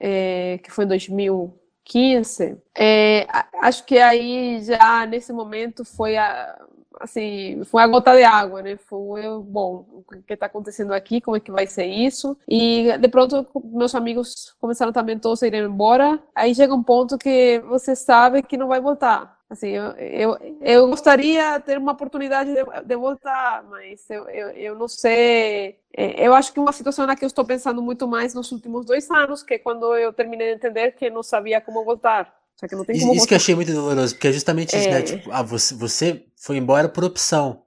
é, 0.00 0.58
que 0.62 0.70
foi 0.70 0.84
em 0.84 0.88
2015, 0.88 2.56
é, 2.76 3.26
acho 3.60 3.84
que 3.84 3.98
aí 3.98 4.62
já 4.62 5.06
nesse 5.06 5.32
momento 5.32 5.84
foi 5.84 6.16
a, 6.16 6.58
assim, 7.00 7.62
foi 7.64 7.82
a 7.82 7.86
gota 7.86 8.14
de 8.16 8.22
água, 8.22 8.62
né? 8.62 8.76
Foi, 8.76 9.22
bom, 9.42 9.86
o 10.08 10.22
que 10.26 10.34
está 10.34 10.46
acontecendo 10.46 10.92
aqui, 10.92 11.20
como 11.20 11.36
é 11.36 11.40
que 11.40 11.50
vai 11.50 11.66
ser 11.66 11.86
isso? 11.86 12.36
E 12.48 12.96
de 12.98 13.08
pronto, 13.08 13.46
meus 13.64 13.94
amigos 13.94 14.54
começaram 14.60 14.92
também 14.92 15.18
todos 15.18 15.42
a 15.42 15.46
ir 15.46 15.54
embora. 15.54 16.22
Aí 16.34 16.54
chega 16.54 16.74
um 16.74 16.82
ponto 16.82 17.18
que 17.18 17.60
você 17.66 17.94
sabe 17.96 18.42
que 18.42 18.56
não 18.56 18.68
vai 18.68 18.80
voltar. 18.80 19.34
Assim, 19.48 19.68
eu, 19.68 19.92
eu, 19.92 20.56
eu 20.60 20.88
gostaria 20.88 21.58
de 21.58 21.64
ter 21.64 21.78
uma 21.78 21.92
oportunidade 21.92 22.52
de, 22.52 22.64
de 22.84 22.96
voltar, 22.96 23.62
mas 23.64 24.08
eu, 24.10 24.28
eu, 24.28 24.48
eu 24.50 24.74
não 24.74 24.88
sei. 24.88 25.78
É, 25.96 26.26
eu 26.26 26.34
acho 26.34 26.52
que 26.52 26.58
uma 26.58 26.72
situação 26.72 27.06
na 27.06 27.14
que 27.14 27.24
eu 27.24 27.28
estou 27.28 27.44
pensando 27.44 27.80
muito 27.82 28.08
mais 28.08 28.34
nos 28.34 28.50
últimos 28.50 28.84
dois 28.86 29.08
anos, 29.10 29.42
que 29.42 29.54
é 29.54 29.58
quando 29.58 29.94
eu 29.96 30.12
terminei 30.12 30.48
de 30.48 30.54
entender 30.54 30.92
que 30.92 31.10
não 31.10 31.22
sabia 31.22 31.60
como 31.60 31.84
voltar. 31.84 32.34
Só 32.56 32.66
que 32.68 32.74
não 32.74 32.84
tem 32.84 32.98
como 33.00 33.14
Isso 33.14 33.26
que 33.26 33.34
eu 33.34 33.36
achei 33.36 33.54
muito 33.54 33.72
doloroso, 33.72 34.14
porque 34.14 34.28
é 34.28 34.32
justamente 34.32 34.76
isso, 34.76 34.88
né? 34.88 34.96
é... 34.96 34.98
né? 35.00 35.02
Tipo, 35.02 35.30
ah, 35.32 35.42
você, 35.42 35.74
você 35.74 36.24
foi 36.36 36.56
embora 36.56 36.88
por 36.88 37.04
opção, 37.04 37.62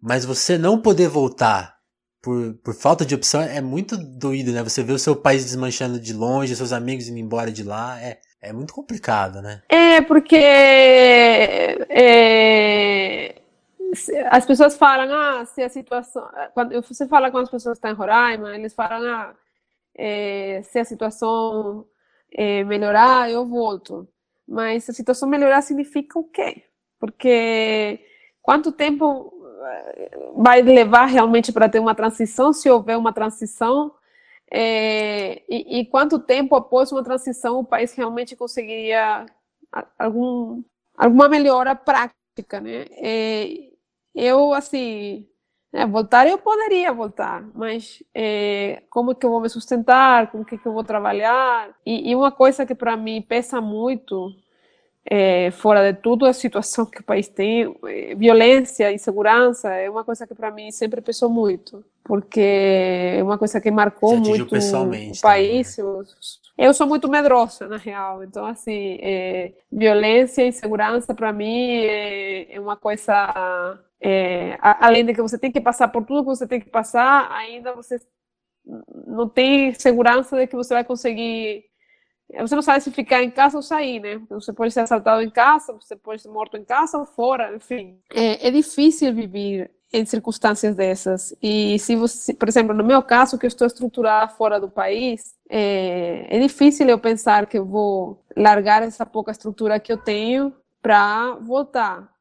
mas 0.00 0.24
você 0.24 0.58
não 0.58 0.80
poder 0.80 1.08
voltar 1.08 1.76
por, 2.26 2.54
por 2.54 2.74
falta 2.74 3.06
de 3.06 3.14
opção 3.14 3.40
é 3.40 3.60
muito 3.60 3.96
doído, 3.96 4.50
né? 4.52 4.62
Você 4.62 4.82
vê 4.82 4.92
o 4.92 4.98
seu 4.98 5.14
país 5.14 5.44
desmanchando 5.44 6.00
de 6.00 6.12
longe, 6.12 6.56
seus 6.56 6.72
amigos 6.72 7.06
indo 7.06 7.18
embora 7.18 7.52
de 7.52 7.62
lá, 7.62 8.02
é, 8.02 8.18
é 8.42 8.52
muito 8.52 8.74
complicado, 8.74 9.40
né? 9.40 9.62
É, 9.68 10.00
porque 10.00 10.36
é, 10.36 11.76
as 14.30 14.44
pessoas 14.44 14.76
falam, 14.76 15.08
ah, 15.12 15.46
se 15.46 15.62
a 15.62 15.68
situação. 15.68 16.28
Quando 16.52 16.82
você 16.82 17.06
fala 17.06 17.30
com 17.30 17.38
as 17.38 17.48
pessoas 17.48 17.78
que 17.78 17.86
estão 17.86 17.92
em 17.92 17.94
Roraima, 17.94 18.54
eles 18.56 18.74
falam, 18.74 19.02
ah, 19.04 19.34
é, 19.96 20.62
se 20.64 20.78
a 20.78 20.84
situação 20.84 21.86
é, 22.32 22.64
melhorar, 22.64 23.30
eu 23.30 23.46
volto. 23.46 24.08
Mas 24.46 24.88
a 24.88 24.92
situação 24.92 25.28
melhorar 25.28 25.62
significa 25.62 26.18
o 26.18 26.24
quê? 26.24 26.62
Porque 26.98 28.00
quanto 28.42 28.72
tempo 28.72 29.32
eh, 29.64 30.18
vai 30.36 30.62
levar 30.62 31.06
realmente 31.06 31.52
para 31.52 31.68
ter 31.68 31.80
uma 31.80 31.94
transição, 31.94 32.52
se 32.52 32.70
houver 32.70 32.96
uma 32.96 33.12
transição? 33.12 33.92
É, 34.50 35.42
e, 35.48 35.80
e, 35.80 35.86
quanto 35.86 36.20
tempo 36.20 36.54
após 36.54 36.92
uma 36.92 37.02
transição 37.02 37.58
o 37.58 37.64
país 37.64 37.92
realmente 37.94 38.36
conseguiria 38.36 39.26
algum, 39.98 40.62
alguma 40.96 41.28
melhora 41.28 41.74
prática, 41.74 42.60
né? 42.60 42.86
É, 42.92 43.72
eu, 44.14 44.54
assim, 44.54 45.28
é, 45.72 45.86
voltar 45.86 46.26
eu 46.26 46.38
poderia 46.38 46.92
voltar, 46.92 47.44
mas 47.54 48.02
é, 48.14 48.82
como 48.88 49.14
que 49.14 49.26
eu 49.26 49.30
vou 49.30 49.40
me 49.40 49.48
sustentar, 49.48 50.30
como 50.30 50.44
que, 50.44 50.56
que 50.56 50.66
eu 50.66 50.72
vou 50.72 50.84
trabalhar? 50.84 51.70
E, 51.84 52.10
e 52.10 52.16
uma 52.16 52.32
coisa 52.32 52.64
que 52.64 52.74
para 52.74 52.96
mim 52.96 53.20
pesa 53.20 53.60
muito, 53.60 54.32
é, 55.04 55.50
fora 55.52 55.92
de 55.92 56.00
tudo 56.00 56.26
a 56.26 56.32
situação 56.32 56.86
que 56.86 57.00
o 57.00 57.04
país 57.04 57.28
tem, 57.28 57.76
é, 57.86 58.14
violência, 58.14 58.92
insegurança, 58.92 59.72
é 59.72 59.88
uma 59.90 60.04
coisa 60.04 60.26
que 60.26 60.34
para 60.34 60.50
mim 60.50 60.70
sempre 60.72 61.00
pesou 61.00 61.30
muito, 61.30 61.84
porque 62.04 62.40
é 63.18 63.22
uma 63.22 63.38
coisa 63.38 63.60
que 63.60 63.70
marcou 63.70 64.16
muito 64.16 64.56
o 65.14 65.20
país. 65.20 65.76
Também, 65.76 66.12
né? 66.20 66.36
Eu, 66.56 66.72
sou 66.74 66.86
muito 66.86 67.08
medrosa, 67.08 67.68
na 67.68 67.76
real, 67.76 68.24
então, 68.24 68.46
assim, 68.46 68.98
é, 69.00 69.52
violência 69.70 70.42
e 70.42 70.48
insegurança 70.48 71.14
para 71.14 71.32
mim 71.32 71.70
é, 71.70 72.54
é 72.54 72.60
uma 72.60 72.76
coisa 72.76 73.78
é, 74.00 74.58
além 74.60 75.04
de 75.04 75.14
que 75.14 75.22
você 75.22 75.38
tem 75.38 75.50
que 75.50 75.60
passar 75.60 75.88
por 75.88 76.04
tudo 76.04 76.22
que 76.22 76.28
você 76.28 76.46
tem 76.46 76.60
que 76.60 76.70
passar, 76.70 77.30
ainda 77.32 77.74
você 77.74 78.00
não 79.06 79.28
tem 79.28 79.72
segurança 79.74 80.36
de 80.36 80.46
que 80.46 80.56
você 80.56 80.74
vai 80.74 80.84
conseguir. 80.84 81.64
Você 82.40 82.56
não 82.56 82.62
sabe 82.62 82.80
se 82.80 82.90
ficar 82.90 83.22
em 83.22 83.30
casa 83.30 83.56
ou 83.56 83.62
sair, 83.62 84.00
né? 84.00 84.20
Você 84.30 84.52
pode 84.52 84.72
ser 84.72 84.80
assaltado 84.80 85.22
em 85.22 85.30
casa, 85.30 85.72
você 85.72 85.94
pode 85.94 86.20
ser 86.20 86.28
morto 86.28 86.56
em 86.56 86.64
casa 86.64 86.98
ou 86.98 87.06
fora, 87.06 87.54
enfim. 87.54 88.00
É, 88.12 88.48
é 88.48 88.50
difícil 88.50 89.14
viver 89.14 89.70
em 89.92 90.04
circunstâncias 90.04 90.74
dessas. 90.74 91.34
E 91.42 91.78
se 91.78 91.96
você, 91.96 92.34
por 92.34 92.48
exemplo, 92.48 92.74
no 92.74 92.84
meu 92.84 93.02
caso, 93.02 93.38
que 93.38 93.46
eu 93.46 93.48
estou 93.48 93.66
estruturada 93.66 94.28
fora 94.28 94.60
do 94.60 94.68
país, 94.68 95.34
é, 95.48 96.26
é 96.28 96.40
difícil 96.40 96.88
eu 96.88 96.98
pensar 96.98 97.46
que 97.46 97.58
eu 97.58 97.64
vou 97.64 98.22
largar 98.36 98.82
essa 98.82 99.06
pouca 99.06 99.30
estrutura 99.30 99.80
que 99.80 99.92
eu 99.92 99.98
tenho 99.98 100.52
para 100.82 101.34
voltar 101.36 102.16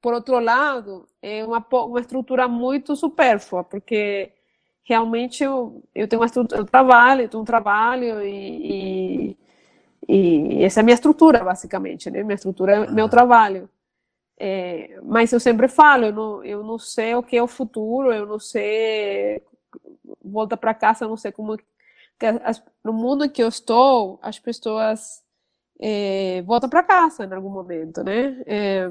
por 0.00 0.14
outro 0.14 0.38
lado, 0.38 1.06
é 1.20 1.44
uma, 1.44 1.64
uma 1.84 2.00
estrutura 2.00 2.48
muito 2.48 2.96
supérflua, 2.96 3.62
porque 3.62 4.32
realmente 4.82 5.44
eu, 5.44 5.82
eu 5.94 6.08
tenho 6.08 6.20
uma 6.20 6.26
estrutura, 6.26 6.60
eu 6.60 6.64
trabalho, 6.64 7.22
eu 7.22 7.28
tenho 7.28 7.42
um 7.42 7.46
trabalho 7.46 8.22
e, 8.22 9.36
e, 10.08 10.58
e, 10.58 10.64
essa 10.64 10.80
é 10.80 10.82
a 10.82 10.84
minha 10.84 10.94
estrutura, 10.94 11.44
basicamente, 11.44 12.10
né? 12.10 12.22
Minha 12.22 12.34
estrutura 12.34 12.72
é 12.72 12.90
meu 12.90 13.08
trabalho. 13.08 13.68
É, 14.42 14.98
mas 15.02 15.30
eu 15.34 15.38
sempre 15.38 15.68
falo, 15.68 16.06
eu 16.06 16.12
não, 16.14 16.44
eu 16.44 16.64
não 16.64 16.78
sei 16.78 17.14
o 17.14 17.22
que 17.22 17.36
é 17.36 17.42
o 17.42 17.46
futuro, 17.46 18.10
eu 18.10 18.24
não 18.24 18.38
sei, 18.38 19.42
volta 20.24 20.56
para 20.56 20.72
casa, 20.72 21.04
eu 21.04 21.10
não 21.10 21.16
sei 21.18 21.30
como, 21.30 21.58
as, 22.42 22.62
no 22.82 22.90
mundo 22.90 23.28
que 23.28 23.42
eu 23.42 23.48
estou, 23.48 24.18
as 24.22 24.38
pessoas 24.38 25.22
é, 25.78 26.40
voltam 26.46 26.70
para 26.70 26.82
casa 26.82 27.26
em 27.26 27.34
algum 27.34 27.50
momento, 27.50 28.02
né? 28.02 28.42
É, 28.46 28.88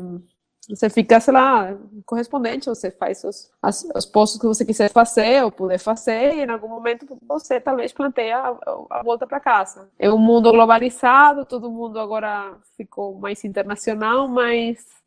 você 0.70 0.88
fica, 0.88 1.20
sei 1.20 1.34
lá, 1.34 1.76
correspondente, 2.06 2.70
você 2.70 2.92
faz 2.92 3.24
os, 3.24 3.52
as, 3.60 3.84
os 3.96 4.06
postos 4.06 4.40
que 4.40 4.46
você 4.46 4.64
quiser 4.64 4.92
fazer 4.92 5.44
ou 5.44 5.52
puder 5.52 5.80
fazer, 5.80 6.36
e 6.36 6.44
em 6.44 6.50
algum 6.52 6.68
momento 6.68 7.08
você 7.28 7.60
talvez 7.60 7.92
planteia 7.92 8.38
a, 8.38 8.58
a 8.92 9.04
volta 9.04 9.26
para 9.26 9.40
casa. 9.40 9.90
É 9.98 10.12
um 10.12 10.20
mundo 10.20 10.52
globalizado, 10.52 11.44
todo 11.44 11.72
mundo 11.72 12.00
agora 12.00 12.56
ficou 12.78 13.18
mais 13.18 13.44
internacional, 13.44 14.28
mas 14.28 14.99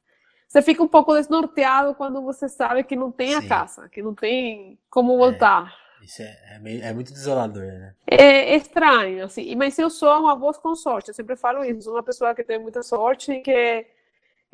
você 0.53 0.61
fica 0.61 0.83
um 0.83 0.89
pouco 0.89 1.15
desnorteado 1.15 1.95
quando 1.95 2.21
você 2.21 2.47
sabe 2.47 2.85
que 2.85 2.95
não 2.95 3.11
tem 3.11 3.31
Sim. 3.31 3.37
a 3.37 3.49
casa, 3.49 3.89
que 3.89 4.03
não 4.03 4.15
tem 4.15 4.79
como 4.91 5.17
voltar. 5.17 5.75
É, 5.99 6.05
isso 6.05 6.21
é, 6.21 6.39
é, 6.51 6.59
meio, 6.59 6.85
é, 6.85 6.93
muito 6.93 7.11
desolador, 7.11 7.63
né? 7.63 7.95
É, 8.07 8.55
estranho, 8.55 9.25
assim. 9.25 9.55
Mas 9.57 9.79
eu 9.79 9.89
sou 9.89 10.11
uma 10.21 10.37
voz 10.37 10.59
com 10.59 10.75
sorte, 10.75 11.09
eu 11.09 11.15
sempre 11.15 11.37
falo 11.37 11.65
isso. 11.65 11.85
Sou 11.85 11.95
uma 11.95 12.03
pessoa 12.03 12.35
que 12.35 12.45
tem 12.45 12.59
muita 12.59 12.83
sorte 12.83 13.41
que 13.41 13.87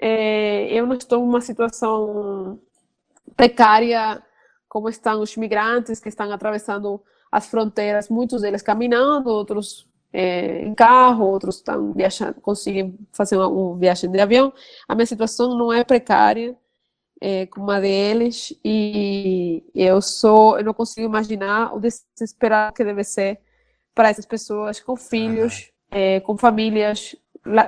é, 0.01 0.72
eu 0.72 0.86
não 0.86 0.94
estou 0.94 1.18
numa 1.18 1.40
situação 1.40 2.61
precária 3.34 4.22
como 4.68 4.88
estão 4.88 5.20
os 5.20 5.36
migrantes 5.36 5.99
que 5.99 6.09
estão 6.09 6.30
atravessando 6.30 7.03
as 7.32 7.49
fronteiras, 7.49 8.09
muitos 8.09 8.42
deles 8.42 8.62
caminhando, 8.62 9.30
outros 9.30 9.88
é, 10.12 10.62
em 10.62 10.74
carro, 10.74 11.26
outros 11.26 11.56
estão 11.56 11.92
viajando, 11.92 12.40
conseguem 12.40 12.98
fazer 13.12 13.36
uma, 13.36 13.48
uma, 13.48 13.78
viagem 13.78 14.11
de 14.11 14.20
avião. 14.20 14.52
A 14.88 14.94
minha 14.94 15.06
situação 15.06 15.56
não 15.56 15.72
é 15.72 15.84
precária 15.84 16.56
é, 17.20 17.46
como 17.46 17.70
a 17.70 17.80
deles 17.80 18.54
e 18.64 19.64
eu 19.74 20.00
sou, 20.00 20.59
eu 20.59 20.64
não 20.64 20.74
consigo 20.74 21.06
imaginar 21.06 21.74
o 21.74 21.80
desesperado 21.80 22.74
que 22.74 22.84
deve 22.84 23.04
ser 23.04 23.40
para 23.94 24.11
essas 24.11 24.26
pessoas 24.26 24.80
com 24.80 24.96
filhos 24.96 25.72
é, 25.90 26.20
com 26.20 26.36
famílias, 26.36 27.16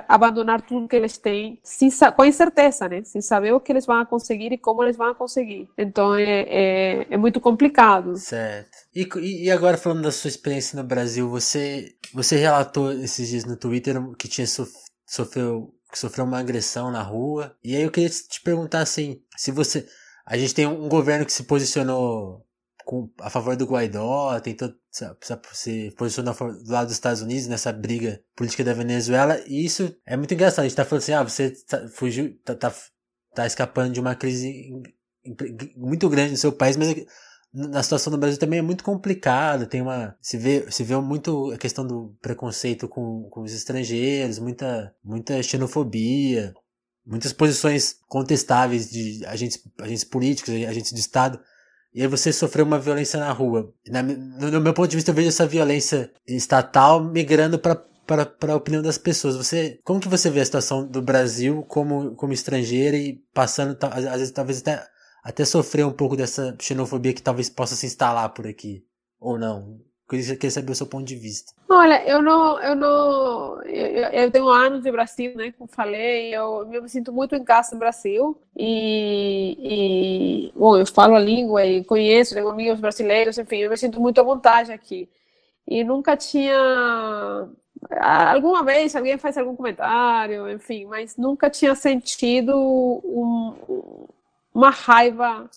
abandonar 0.07 0.61
tudo 0.61 0.87
que 0.87 0.95
eles 0.95 1.17
têm, 1.17 1.59
sem, 1.63 1.89
com 2.15 2.25
incerteza, 2.25 2.87
né? 2.87 3.03
Sem 3.03 3.21
saber 3.21 3.53
o 3.53 3.59
que 3.59 3.71
eles 3.71 3.85
vão 3.85 4.05
conseguir 4.05 4.51
e 4.51 4.57
como 4.57 4.83
eles 4.83 4.97
vão 4.97 5.13
conseguir. 5.13 5.69
Então 5.77 6.15
é, 6.15 6.41
é, 6.47 7.07
é 7.09 7.17
muito 7.17 7.39
complicado. 7.39 8.17
Certo. 8.17 8.69
E, 8.93 9.45
e 9.45 9.51
agora 9.51 9.77
falando 9.77 10.03
da 10.03 10.11
sua 10.11 10.27
experiência 10.27 10.81
no 10.81 10.87
Brasil, 10.87 11.29
você, 11.29 11.95
você 12.13 12.35
relatou 12.37 12.91
esses 12.91 13.27
dias 13.27 13.45
no 13.45 13.57
Twitter 13.57 13.95
que 14.17 14.27
tinha 14.27 14.47
sof, 14.47 14.71
sofreu 15.05 15.73
que 15.91 15.99
sofreu 15.99 16.23
uma 16.23 16.39
agressão 16.39 16.89
na 16.89 17.01
rua. 17.01 17.53
E 17.61 17.75
aí 17.75 17.81
eu 17.81 17.91
queria 17.91 18.09
te 18.09 18.41
perguntar 18.41 18.79
assim, 18.79 19.21
se 19.35 19.51
você 19.51 19.85
a 20.25 20.37
gente 20.37 20.53
tem 20.53 20.65
um 20.65 20.87
governo 20.87 21.25
que 21.25 21.33
se 21.33 21.43
posicionou 21.43 22.45
com, 22.91 23.09
a 23.21 23.29
favor 23.29 23.55
do 23.55 23.65
Guaidó, 23.65 24.37
tentou 24.41 24.69
se 25.53 25.91
posicionar 25.91 26.35
do 26.35 26.69
lado 26.69 26.87
dos 26.87 26.93
Estados 26.95 27.21
Unidos 27.21 27.47
nessa 27.47 27.71
briga 27.71 28.21
política 28.35 28.65
da 28.65 28.73
Venezuela, 28.73 29.41
e 29.47 29.63
isso 29.63 29.95
é 30.05 30.17
muito 30.17 30.33
engraçado. 30.33 30.65
A 30.65 30.67
gente 30.67 30.75
tá 30.75 30.83
falando 30.83 31.01
assim, 31.01 31.13
ah, 31.13 31.23
você 31.23 31.51
tá, 31.51 31.87
fugiu, 31.87 32.37
tá, 32.43 32.53
tá, 32.53 32.73
tá 33.33 33.47
escapando 33.47 33.93
de 33.93 34.01
uma 34.01 34.13
crise 34.13 34.69
muito 35.77 36.09
grande 36.09 36.31
no 36.31 36.37
seu 36.37 36.51
país, 36.51 36.75
mas 36.75 36.93
na 37.53 37.81
situação 37.81 38.11
do 38.11 38.17
Brasil 38.17 38.37
também 38.37 38.59
é 38.59 38.61
muito 38.61 38.83
complicado, 38.83 39.67
tem 39.67 39.81
uma, 39.81 40.13
se 40.19 40.37
vê, 40.37 40.69
se 40.69 40.83
vê 40.83 40.97
muito 40.97 41.49
a 41.53 41.57
questão 41.57 41.87
do 41.87 42.13
preconceito 42.21 42.89
com, 42.89 43.29
com 43.29 43.43
os 43.43 43.53
estrangeiros, 43.53 44.37
muita, 44.37 44.93
muita 45.01 45.41
xenofobia, 45.41 46.53
muitas 47.05 47.31
posições 47.31 47.95
contestáveis 48.09 48.91
de 48.91 49.25
agentes, 49.25 49.63
agentes 49.79 50.03
políticos, 50.03 50.53
agentes 50.53 50.91
de 50.91 50.99
Estado. 50.99 51.39
E 51.93 52.01
aí 52.01 52.07
você 52.07 52.31
sofreu 52.31 52.65
uma 52.65 52.79
violência 52.79 53.19
na 53.19 53.31
rua. 53.31 53.73
Na, 53.87 54.01
no, 54.01 54.51
no, 54.51 54.61
meu 54.61 54.73
ponto 54.73 54.89
de 54.89 54.95
vista, 54.95 55.11
eu 55.11 55.15
vejo 55.15 55.27
essa 55.27 55.45
violência 55.45 56.11
estatal 56.27 57.03
migrando 57.03 57.59
para 57.59 57.75
para 58.05 58.53
a 58.53 58.55
opinião 58.55 58.81
das 58.81 58.97
pessoas. 58.97 59.37
Você, 59.37 59.79
como 59.83 59.99
que 59.99 60.07
você 60.09 60.29
vê 60.29 60.41
a 60.41 60.45
situação 60.45 60.85
do 60.85 61.01
Brasil 61.01 61.63
como, 61.63 62.13
como 62.15 62.33
estrangeira 62.33 62.97
e 62.97 63.21
passando, 63.33 63.77
às 63.81 64.03
vezes, 64.03 64.31
talvez 64.31 64.59
até, 64.59 64.85
até 65.23 65.45
sofrer 65.45 65.85
um 65.85 65.93
pouco 65.93 66.17
dessa 66.17 66.55
xenofobia 66.59 67.13
que 67.13 67.21
talvez 67.21 67.49
possa 67.49 67.75
se 67.75 67.85
instalar 67.85 68.33
por 68.33 68.45
aqui? 68.47 68.83
Ou 69.19 69.37
não? 69.37 69.79
Queria, 70.11 70.35
queria 70.35 70.51
saber 70.51 70.73
o 70.73 70.75
seu 70.75 70.85
ponto 70.85 71.05
de 71.05 71.15
vista. 71.15 71.53
Olha, 71.69 72.05
eu 72.05 72.21
não, 72.21 72.59
eu 72.59 72.75
não, 72.75 73.63
eu, 73.63 74.09
eu 74.09 74.29
tenho 74.29 74.49
anos 74.49 74.83
de 74.83 74.91
Brasil, 74.91 75.33
né? 75.37 75.53
Como 75.53 75.69
falei, 75.71 76.35
eu, 76.35 76.69
eu 76.69 76.83
me 76.83 76.89
sinto 76.89 77.13
muito 77.13 77.33
em 77.33 77.45
casa 77.45 77.69
no 77.71 77.79
Brasil 77.79 78.37
e, 78.53 80.49
e, 80.51 80.53
bom, 80.53 80.75
eu 80.75 80.85
falo 80.85 81.15
a 81.15 81.19
língua 81.19 81.65
e 81.65 81.81
conheço, 81.85 82.35
tenho 82.35 82.49
amigos 82.49 82.81
brasileiros, 82.81 83.37
enfim, 83.37 83.59
eu 83.59 83.69
me 83.69 83.77
sinto 83.77 84.01
muito 84.01 84.19
à 84.19 84.23
vontade 84.23 84.73
aqui. 84.73 85.07
E 85.65 85.81
nunca 85.81 86.17
tinha 86.17 87.47
alguma 88.33 88.65
vez 88.65 88.93
alguém 88.93 89.17
faz 89.17 89.37
algum 89.37 89.55
comentário, 89.55 90.49
enfim, 90.51 90.87
mas 90.87 91.15
nunca 91.15 91.49
tinha 91.49 91.73
sentido 91.73 92.53
um, 92.53 94.07
uma 94.53 94.71
raiva 94.71 95.49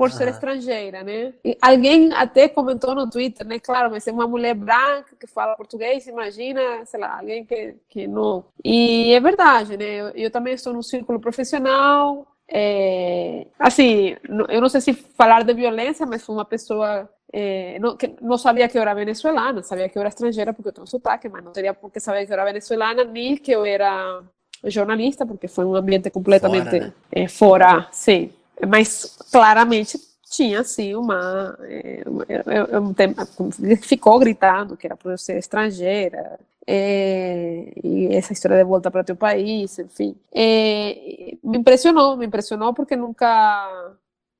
por 0.00 0.10
ser 0.10 0.28
estrangeira, 0.28 1.02
né? 1.02 1.34
E 1.44 1.58
alguém 1.60 2.10
até 2.14 2.48
comentou 2.48 2.94
no 2.94 3.08
Twitter, 3.10 3.46
né? 3.46 3.58
Claro, 3.58 3.90
mas 3.90 4.06
é 4.08 4.12
uma 4.12 4.26
mulher 4.26 4.54
branca 4.54 5.14
que 5.20 5.26
fala 5.26 5.54
português, 5.54 6.06
imagina, 6.06 6.86
sei 6.86 6.98
lá, 6.98 7.18
alguém 7.18 7.44
que, 7.44 7.74
que 7.86 8.06
não. 8.06 8.46
E 8.64 9.12
é 9.12 9.20
verdade, 9.20 9.76
né? 9.76 9.84
Eu, 9.84 10.08
eu 10.08 10.30
também 10.30 10.54
estou 10.54 10.72
no 10.72 10.82
círculo 10.82 11.20
profissional. 11.20 12.26
É, 12.48 13.46
assim, 13.58 14.16
eu 14.48 14.60
não 14.60 14.70
sei 14.70 14.80
se 14.80 14.94
falar 14.94 15.44
de 15.44 15.52
violência, 15.52 16.06
mas 16.06 16.24
foi 16.24 16.34
uma 16.34 16.46
pessoa 16.46 17.06
é, 17.30 17.78
não, 17.78 17.94
que 17.94 18.16
não 18.22 18.38
sabia 18.38 18.68
que 18.68 18.78
eu 18.78 18.82
era 18.82 18.94
venezuelana, 18.94 19.62
sabia 19.62 19.88
que 19.88 19.98
eu 19.98 20.00
era 20.00 20.08
estrangeira 20.08 20.54
porque 20.54 20.70
eu 20.70 20.72
tenho 20.72 20.86
sotaque, 20.86 21.28
mas 21.28 21.44
não 21.44 21.52
teria 21.52 21.74
porque 21.74 22.00
saber 22.00 22.24
que 22.24 22.32
eu 22.32 22.34
era 22.34 22.44
venezuelana, 22.46 23.04
nem 23.04 23.36
que 23.36 23.52
eu 23.52 23.66
era 23.66 24.22
jornalista, 24.64 25.26
porque 25.26 25.46
foi 25.46 25.66
um 25.66 25.76
ambiente 25.76 26.10
completamente 26.10 26.70
fora, 26.70 26.86
né? 26.86 26.92
é, 27.12 27.28
fora 27.28 27.88
sim 27.92 28.32
mas 28.66 29.16
claramente 29.30 29.98
tinha 30.30 30.60
assim 30.60 30.94
uma, 30.94 31.58
é, 31.62 32.04
é, 32.28 32.78
um 32.78 32.94
tema, 32.94 33.26
ficou 33.82 34.18
gritando 34.18 34.76
que 34.76 34.86
era 34.86 34.96
eu 35.04 35.18
ser 35.18 35.38
estrangeira 35.38 36.38
é, 36.66 37.72
e 37.82 38.14
essa 38.14 38.32
história 38.32 38.58
de 38.58 38.64
volta 38.64 38.90
para 38.90 39.02
teu 39.02 39.16
país, 39.16 39.78
enfim, 39.78 40.14
é, 40.32 41.36
me 41.42 41.58
impressionou, 41.58 42.16
me 42.16 42.26
impressionou 42.26 42.72
porque 42.72 42.94
nunca 42.94 43.96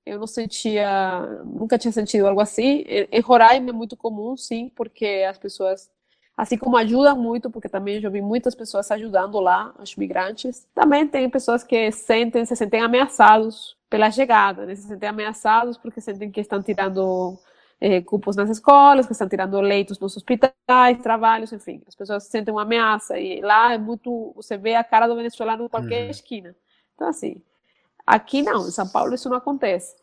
eu 0.07 0.19
não 0.19 0.27
sentia, 0.27 1.21
nunca 1.45 1.79
tinha 1.79 1.93
sentido 1.93 2.27
algo 2.27 2.41
assim. 2.41 2.85
Em 2.87 3.21
Roraima 3.21 3.71
é 3.71 3.73
muito 3.73 3.97
comum, 3.97 4.37
sim, 4.37 4.71
porque 4.75 5.25
as 5.29 5.39
pessoas 5.39 5.91
assim 6.37 6.57
como 6.57 6.77
ajudam 6.79 7.19
muito, 7.19 7.51
porque 7.51 7.69
também 7.69 8.01
já 8.01 8.09
vi 8.09 8.23
muitas 8.23 8.55
pessoas 8.55 8.91
ajudando 8.91 9.39
lá, 9.41 9.75
os 9.79 9.95
migrantes. 9.97 10.67
Também 10.75 11.07
tem 11.07 11.29
pessoas 11.29 11.63
que 11.63 11.91
sentem, 11.93 12.45
se 12.45 12.57
sentem 12.57 12.81
ameaçados 12.81 13.77
pela 13.91 14.11
chegada, 14.11 14.65
né? 14.65 14.75
se 14.77 14.87
sentem 14.87 15.09
ameaçados 15.09 15.77
porque 15.77 16.01
sentem 16.01 16.31
que 16.31 16.41
estão 16.41 16.63
tirando 16.63 17.37
eh, 17.81 18.01
cupos 18.01 18.37
nas 18.37 18.49
escolas, 18.49 19.05
que 19.05 19.13
estão 19.13 19.29
tirando 19.29 19.61
leitos 19.61 19.99
nos 19.99 20.17
hospitais, 20.17 21.03
trabalhos, 21.03 21.53
enfim, 21.53 21.83
as 21.89 21.97
pessoas 21.97 22.25
sentem 22.29 22.55
uma 22.55 22.63
ameaça 22.63 23.19
e 23.19 23.41
lá 23.41 23.75
é 23.75 23.79
muito, 23.79 24.33
você 24.37 24.57
vê 24.57 24.77
a 24.77 24.85
cara 24.85 25.09
do 25.09 25.17
venezuelano 25.17 25.65
em 25.65 25.69
qualquer 25.69 26.05
uhum. 26.05 26.11
esquina. 26.11 26.55
Então 26.95 27.09
assim, 27.09 27.43
aqui 28.07 28.43
não, 28.43 28.69
em 28.69 28.71
São 28.71 28.89
Paulo 28.89 29.13
isso 29.13 29.29
não 29.29 29.37
acontece. 29.37 29.97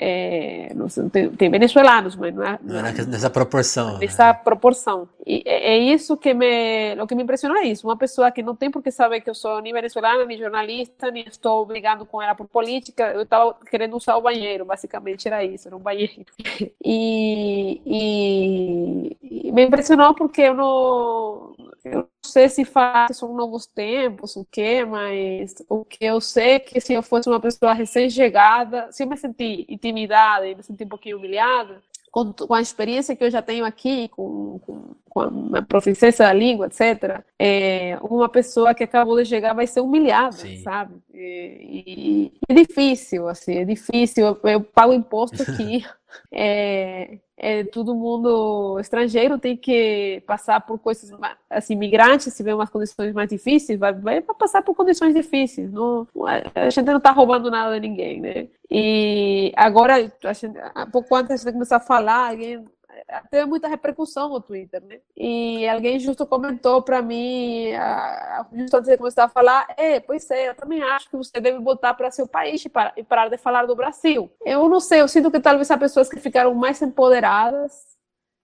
É, 0.00 0.72
sei, 0.88 1.10
tem, 1.10 1.28
tem, 1.30 1.50
venezuelanos, 1.50 2.14
mas 2.14 2.32
não 2.32 2.44
é, 2.44 2.58
não 2.62 2.78
é 2.78 2.92
nessa 3.04 3.28
proporção. 3.28 3.98
Nessa 3.98 4.28
né? 4.28 4.32
proporção. 4.32 5.08
E 5.26 5.42
é, 5.44 5.74
é, 5.74 5.78
isso 5.78 6.16
que 6.16 6.32
me, 6.32 6.94
o 7.00 7.06
que 7.06 7.16
me 7.16 7.24
impressionou 7.24 7.56
é 7.58 7.66
isso. 7.66 7.84
Uma 7.84 7.96
pessoa 7.96 8.30
que 8.30 8.40
não 8.40 8.54
tem 8.54 8.70
por 8.70 8.80
que 8.80 8.92
saber 8.92 9.20
que 9.22 9.28
eu 9.28 9.34
sou 9.34 9.60
nem 9.60 9.72
venezuelana, 9.72 10.24
nem 10.24 10.38
jornalista, 10.38 11.10
nem 11.10 11.26
estou 11.26 11.66
brigando 11.66 12.06
com 12.06 12.22
ela 12.22 12.32
por 12.32 12.46
política. 12.46 13.10
Eu 13.10 13.22
estava 13.22 13.56
querendo 13.68 13.96
usar 13.96 14.16
o 14.16 14.22
banheiro, 14.22 14.64
basicamente 14.64 15.26
era 15.26 15.42
isso, 15.42 15.66
era 15.66 15.76
um 15.76 15.80
banheiro. 15.80 16.24
E, 16.84 17.82
e, 17.84 19.48
e 19.48 19.52
me 19.52 19.66
impressionou 19.66 20.14
porque 20.14 20.42
eu 20.42 20.54
não, 20.54 21.54
eu 21.92 21.98
não 22.00 22.08
sei 22.24 22.48
se 22.48 22.64
faz 22.64 23.16
são 23.16 23.34
novos 23.34 23.66
tempos, 23.66 24.36
o 24.36 24.44
que, 24.44 24.84
mas 24.84 25.54
o 25.68 25.84
que 25.84 26.04
eu 26.04 26.20
sei 26.20 26.52
é 26.52 26.58
que 26.58 26.80
se 26.80 26.92
eu 26.92 27.02
fosse 27.02 27.28
uma 27.28 27.40
pessoa 27.40 27.72
recém-chegada, 27.72 28.90
se 28.92 29.02
eu 29.02 29.08
me 29.08 29.16
sentir 29.16 29.66
intimidada 29.68 30.46
e 30.46 30.54
me 30.54 30.62
sentir 30.62 30.84
um 30.84 30.88
pouquinho 30.88 31.18
humilhada, 31.18 31.82
com, 32.10 32.32
com, 32.32 32.54
a 32.54 32.60
experiência 32.60 33.14
que 33.14 33.22
eu 33.22 33.30
já 33.30 33.42
tenho 33.42 33.64
aqui, 33.64 34.08
com, 34.08 34.58
com, 34.60 34.94
com 35.08 35.56
a 35.56 35.62
proficiência 35.62 36.26
da 36.26 36.32
língua, 36.32 36.66
etc., 36.66 37.22
é, 37.38 37.98
uma 38.02 38.28
pessoa 38.28 38.74
que 38.74 38.84
acabou 38.84 39.16
de 39.16 39.28
chegar 39.28 39.54
vai 39.54 39.66
ser 39.66 39.80
humilhada, 39.80 40.32
Sim. 40.32 40.56
sabe? 40.58 40.94
E, 41.12 41.84
e, 41.86 42.32
é 42.48 42.54
difícil, 42.54 43.28
assim, 43.28 43.56
é 43.56 43.64
difícil. 43.64 44.26
Eu, 44.26 44.50
eu 44.50 44.60
pago 44.60 44.92
imposto 44.92 45.42
aqui. 45.42 45.84
É, 46.32 47.18
é, 47.36 47.64
todo 47.64 47.94
mundo 47.94 48.78
estrangeiro 48.80 49.38
tem 49.38 49.56
que 49.56 50.22
passar 50.26 50.60
por 50.60 50.78
coisas 50.78 51.10
assim 51.48 51.76
migrantes 51.76 52.32
se 52.32 52.42
vê 52.42 52.52
umas 52.52 52.70
condições 52.70 53.12
mais 53.12 53.28
difíceis 53.28 53.78
vai, 53.78 53.92
vai 53.92 54.20
passar 54.22 54.62
por 54.62 54.74
condições 54.74 55.14
difíceis 55.14 55.72
não 55.72 56.06
a 56.54 56.70
gente 56.70 56.86
não 56.86 56.98
está 56.98 57.10
roubando 57.10 57.50
nada 57.50 57.74
de 57.74 57.88
ninguém 57.88 58.20
né? 58.20 58.48
E 58.70 59.52
agora 59.56 59.94
a 59.96 60.32
gente, 60.32 60.58
pouco 60.92 61.14
antes 61.14 61.42
gente 61.42 61.52
começar 61.52 61.76
a 61.76 61.80
falar 61.80 62.30
alguém 62.30 62.64
teve 63.30 63.46
muita 63.46 63.68
repercussão 63.68 64.28
no 64.28 64.40
Twitter, 64.40 64.82
né? 64.84 65.00
E 65.16 65.68
alguém 65.68 65.98
justo 65.98 66.26
comentou 66.26 66.82
para 66.82 67.02
mim, 67.02 67.70
justo 68.52 68.76
antes 68.76 68.90
de 68.90 68.96
começar 68.96 69.24
a 69.24 69.28
falar, 69.28 69.66
é, 69.76 70.00
pois 70.00 70.30
é, 70.30 70.48
eu 70.48 70.54
também 70.54 70.82
acho 70.82 71.08
que 71.10 71.16
você 71.16 71.40
deve 71.40 71.58
voltar 71.58 71.94
para 71.94 72.10
seu 72.10 72.26
país 72.26 72.64
e 72.64 72.70
e 72.96 73.02
parar 73.02 73.28
de 73.28 73.38
falar 73.38 73.66
do 73.66 73.76
Brasil. 73.76 74.30
Eu 74.44 74.68
não 74.68 74.80
sei, 74.80 75.00
eu 75.00 75.08
sinto 75.08 75.30
que 75.30 75.40
talvez 75.40 75.70
há 75.70 75.78
pessoas 75.78 76.08
que 76.08 76.20
ficaram 76.20 76.54
mais 76.54 76.80
empoderadas, 76.82 77.72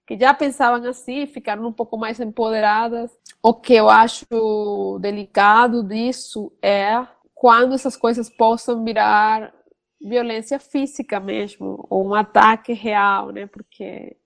que 0.06 0.18
já 0.18 0.34
pensavam 0.34 0.86
assim, 0.88 1.26
ficaram 1.26 1.66
um 1.66 1.72
pouco 1.72 1.96
mais 1.96 2.20
empoderadas. 2.20 3.10
O 3.42 3.54
que 3.54 3.74
eu 3.74 3.88
acho 3.88 4.98
delicado 5.00 5.82
disso 5.82 6.52
é 6.62 7.06
quando 7.34 7.74
essas 7.74 7.96
coisas 7.96 8.30
possam 8.30 8.84
virar 8.84 9.52
violência 10.00 10.58
física 10.58 11.18
mesmo, 11.18 11.86
ou 11.88 12.08
um 12.08 12.14
ataque 12.14 12.72
real, 12.72 13.30
né? 13.30 13.46
Porque 13.46 14.16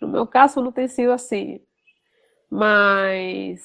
no 0.00 0.08
meu 0.08 0.26
caso 0.26 0.60
não 0.60 0.72
tem 0.72 0.88
sido 0.88 1.12
assim, 1.12 1.60
mas 2.50 3.60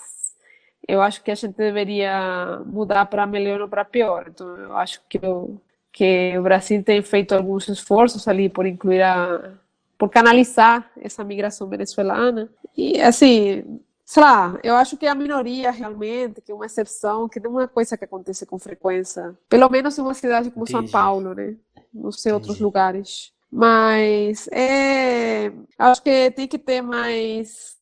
eu 0.88 1.02
acho 1.02 1.24
que 1.24 1.32
a 1.32 1.36
gente 1.36 1.56
deveria 1.56 2.62
mudar 2.66 3.06
para 3.06 3.26
melhor 3.26 3.62
ou 3.62 3.68
para 3.68 3.86
pior. 3.86 4.26
Então 4.28 4.56
eu 4.58 4.76
acho 4.78 5.02
que, 5.08 5.20
eu, 5.22 5.62
que 5.92 6.38
o 6.38 6.44
Brasil 6.44 6.84
tem 6.84 7.02
feito 7.02 7.34
alguns 7.34 7.68
esforços 7.70 8.28
ali 8.28 8.50
por 8.50 8.66
incluir 8.66 9.02
a 9.02 9.54
por 9.98 10.10
canalizar 10.10 10.92
essa 10.98 11.24
migração 11.24 11.70
venezuelana. 11.70 12.50
E 12.76 13.00
assim, 13.00 13.80
sei 14.04 14.22
lá, 14.22 14.60
eu 14.62 14.76
acho 14.76 14.98
que 14.98 15.08
a 15.08 15.16
minoria 15.16 15.72
realmente, 15.72 16.42
que 16.42 16.52
é 16.52 16.56
uma 16.56 16.66
exceção, 16.66 17.30
que 17.30 17.40
não 17.40 17.52
é 17.52 17.64
uma 17.64 17.68
coisa 17.68 17.98
que 17.98 18.04
acontece 18.04 18.46
com 18.46 18.60
frequência. 18.60 19.34
Pelo 19.48 19.70
menos 19.70 19.98
em 19.98 20.02
uma 20.02 20.14
cidade 20.14 20.52
como 20.52 20.66
Entendi. 20.66 20.90
São 20.90 20.92
Paulo, 20.92 21.34
né? 21.34 21.56
Não 21.94 22.12
sei 22.12 22.32
Entendi. 22.32 22.42
outros 22.42 22.60
lugares. 22.60 23.33
Mas 23.56 24.47
é, 24.47 25.51
acho 25.78 26.01
que 26.01 26.32
tem 26.32 26.47
que 26.47 26.58
ter 26.58 26.82
mais 26.82 27.78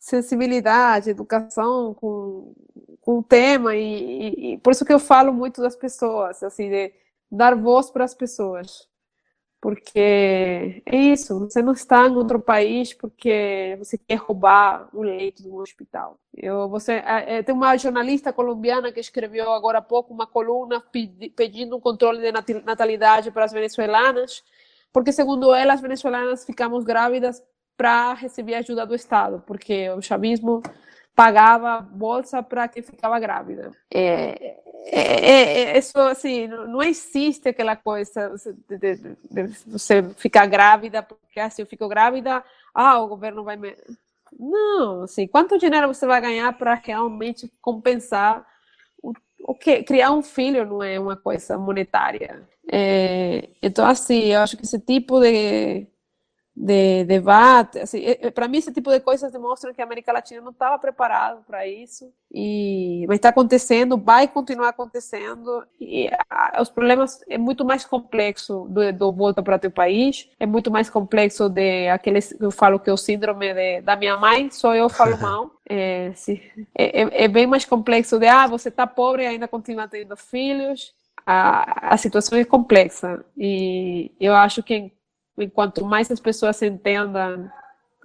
sensibilidade, 0.00 1.10
educação 1.10 1.92
com, 1.92 2.54
com 3.02 3.18
o 3.18 3.22
tema 3.22 3.76
e, 3.76 4.54
e, 4.54 4.58
por 4.58 4.72
isso 4.72 4.86
que 4.86 4.92
eu 4.94 4.98
falo 4.98 5.34
muito 5.34 5.60
das 5.60 5.76
pessoas, 5.76 6.42
assim, 6.42 6.70
de 6.70 6.94
dar 7.30 7.54
voz 7.54 7.90
para 7.90 8.04
as 8.04 8.14
pessoas. 8.14 8.88
Porque 9.60 10.82
é 10.86 10.96
isso, 10.96 11.40
você 11.40 11.60
não 11.60 11.74
está 11.74 12.06
em 12.06 12.16
outro 12.16 12.40
país 12.40 12.94
porque 12.94 13.76
você 13.78 13.98
quer 13.98 14.16
roubar 14.16 14.88
um 14.94 15.02
leito 15.02 15.42
de 15.42 15.50
um 15.50 15.56
hospital. 15.56 16.18
Eu, 16.34 16.70
você, 16.70 17.02
é, 17.04 17.42
tem 17.42 17.54
uma 17.54 17.76
jornalista 17.76 18.32
colombiana 18.32 18.90
que 18.92 19.00
escreveu 19.00 19.52
agora 19.52 19.78
há 19.78 19.82
pouco 19.82 20.14
uma 20.14 20.26
coluna 20.26 20.82
pedindo 21.36 21.76
um 21.76 21.80
controle 21.80 22.20
de 22.20 22.32
natalidade 22.64 23.30
para 23.30 23.44
as 23.44 23.52
venezuelanas, 23.52 24.42
porque 24.96 25.12
segundo 25.12 25.54
ela, 25.54 25.74
as 25.74 25.82
venezuelanas 25.82 26.46
ficamos 26.46 26.82
grávidas 26.82 27.44
para 27.76 28.14
receber 28.14 28.54
ajuda 28.54 28.86
do 28.86 28.94
Estado, 28.94 29.44
porque 29.46 29.90
o 29.90 30.00
chavismo 30.00 30.62
pagava 31.14 31.82
bolsa 31.82 32.42
para 32.42 32.66
quem 32.66 32.82
ficava 32.82 33.20
grávida. 33.20 33.72
É, 33.92 34.56
é, 34.86 35.72
é, 35.74 35.78
isso, 35.78 35.98
assim, 35.98 36.46
não 36.46 36.82
existe 36.82 37.46
aquela 37.46 37.76
coisa 37.76 38.34
de, 38.66 38.78
de, 38.78 38.96
de, 39.30 39.42
você 39.66 40.02
ficar 40.16 40.46
grávida, 40.46 41.02
porque 41.02 41.40
assim, 41.40 41.60
eu 41.60 41.66
fico 41.66 41.86
grávida, 41.88 42.42
ah, 42.74 42.98
o 42.98 43.06
governo 43.06 43.44
vai 43.44 43.56
me... 43.58 43.76
Não, 44.32 45.02
assim, 45.02 45.26
quanto 45.26 45.58
dinheiro 45.58 45.88
você 45.88 46.06
vai 46.06 46.22
ganhar 46.22 46.56
para 46.56 46.72
realmente 46.72 47.52
compensar 47.60 48.46
o, 49.02 49.12
o 49.42 49.54
que 49.54 49.82
criar 49.82 50.12
um 50.12 50.22
filho 50.22 50.64
não 50.64 50.82
é 50.82 50.98
uma 50.98 51.18
coisa 51.18 51.58
monetária. 51.58 52.48
É, 52.70 53.48
então, 53.62 53.86
assim, 53.86 54.24
eu 54.24 54.40
acho 54.40 54.56
que 54.56 54.64
esse 54.64 54.78
tipo 54.80 55.20
de 55.20 55.86
de 56.56 57.04
debate. 57.04 57.78
Assim, 57.80 58.02
para 58.34 58.48
mim, 58.48 58.56
esse 58.56 58.72
tipo 58.72 58.90
de 58.90 58.98
coisas 59.00 59.30
demonstram 59.30 59.74
que 59.74 59.82
a 59.82 59.84
América 59.84 60.10
Latina 60.10 60.40
não 60.40 60.52
estava 60.52 60.78
preparada 60.78 61.42
para 61.46 61.66
isso, 61.66 62.10
e, 62.32 63.04
mas 63.06 63.16
está 63.16 63.28
acontecendo, 63.28 63.98
vai 63.98 64.26
continuar 64.26 64.70
acontecendo. 64.70 65.66
E 65.78 66.08
a, 66.30 66.62
os 66.62 66.70
problemas 66.70 67.20
é 67.28 67.36
muito 67.36 67.62
mais 67.62 67.84
complexo 67.84 68.66
do, 68.70 68.90
do 68.92 69.12
volta 69.12 69.42
para 69.42 69.58
teu 69.58 69.70
país, 69.70 70.30
é 70.40 70.46
muito 70.46 70.70
mais 70.70 70.88
complexo 70.88 71.50
de 71.50 71.88
aqueles 71.88 72.34
eu 72.40 72.50
falo 72.50 72.80
que 72.80 72.88
é 72.88 72.92
o 72.92 72.96
síndrome 72.96 73.52
de, 73.52 73.82
da 73.82 73.94
minha 73.94 74.16
mãe, 74.16 74.50
só 74.50 74.74
eu 74.74 74.88
falo 74.88 75.18
mal. 75.20 75.50
É, 75.68 76.12
é, 76.74 77.02
é, 77.02 77.24
é 77.24 77.28
bem 77.28 77.46
mais 77.46 77.66
complexo 77.66 78.18
de 78.18 78.26
ah, 78.26 78.46
você 78.46 78.70
está 78.70 78.86
pobre 78.86 79.24
e 79.24 79.26
ainda 79.26 79.46
continua 79.46 79.86
tendo 79.86 80.16
filhos. 80.16 80.94
A, 81.26 81.94
a 81.94 81.96
situação 81.96 82.38
é 82.38 82.44
complexa 82.44 83.24
e 83.36 84.12
eu 84.20 84.32
acho 84.34 84.62
que 84.62 84.92
enquanto 85.36 85.84
mais 85.84 86.10
as 86.10 86.20
pessoas 86.20 86.62
entendam 86.62 87.50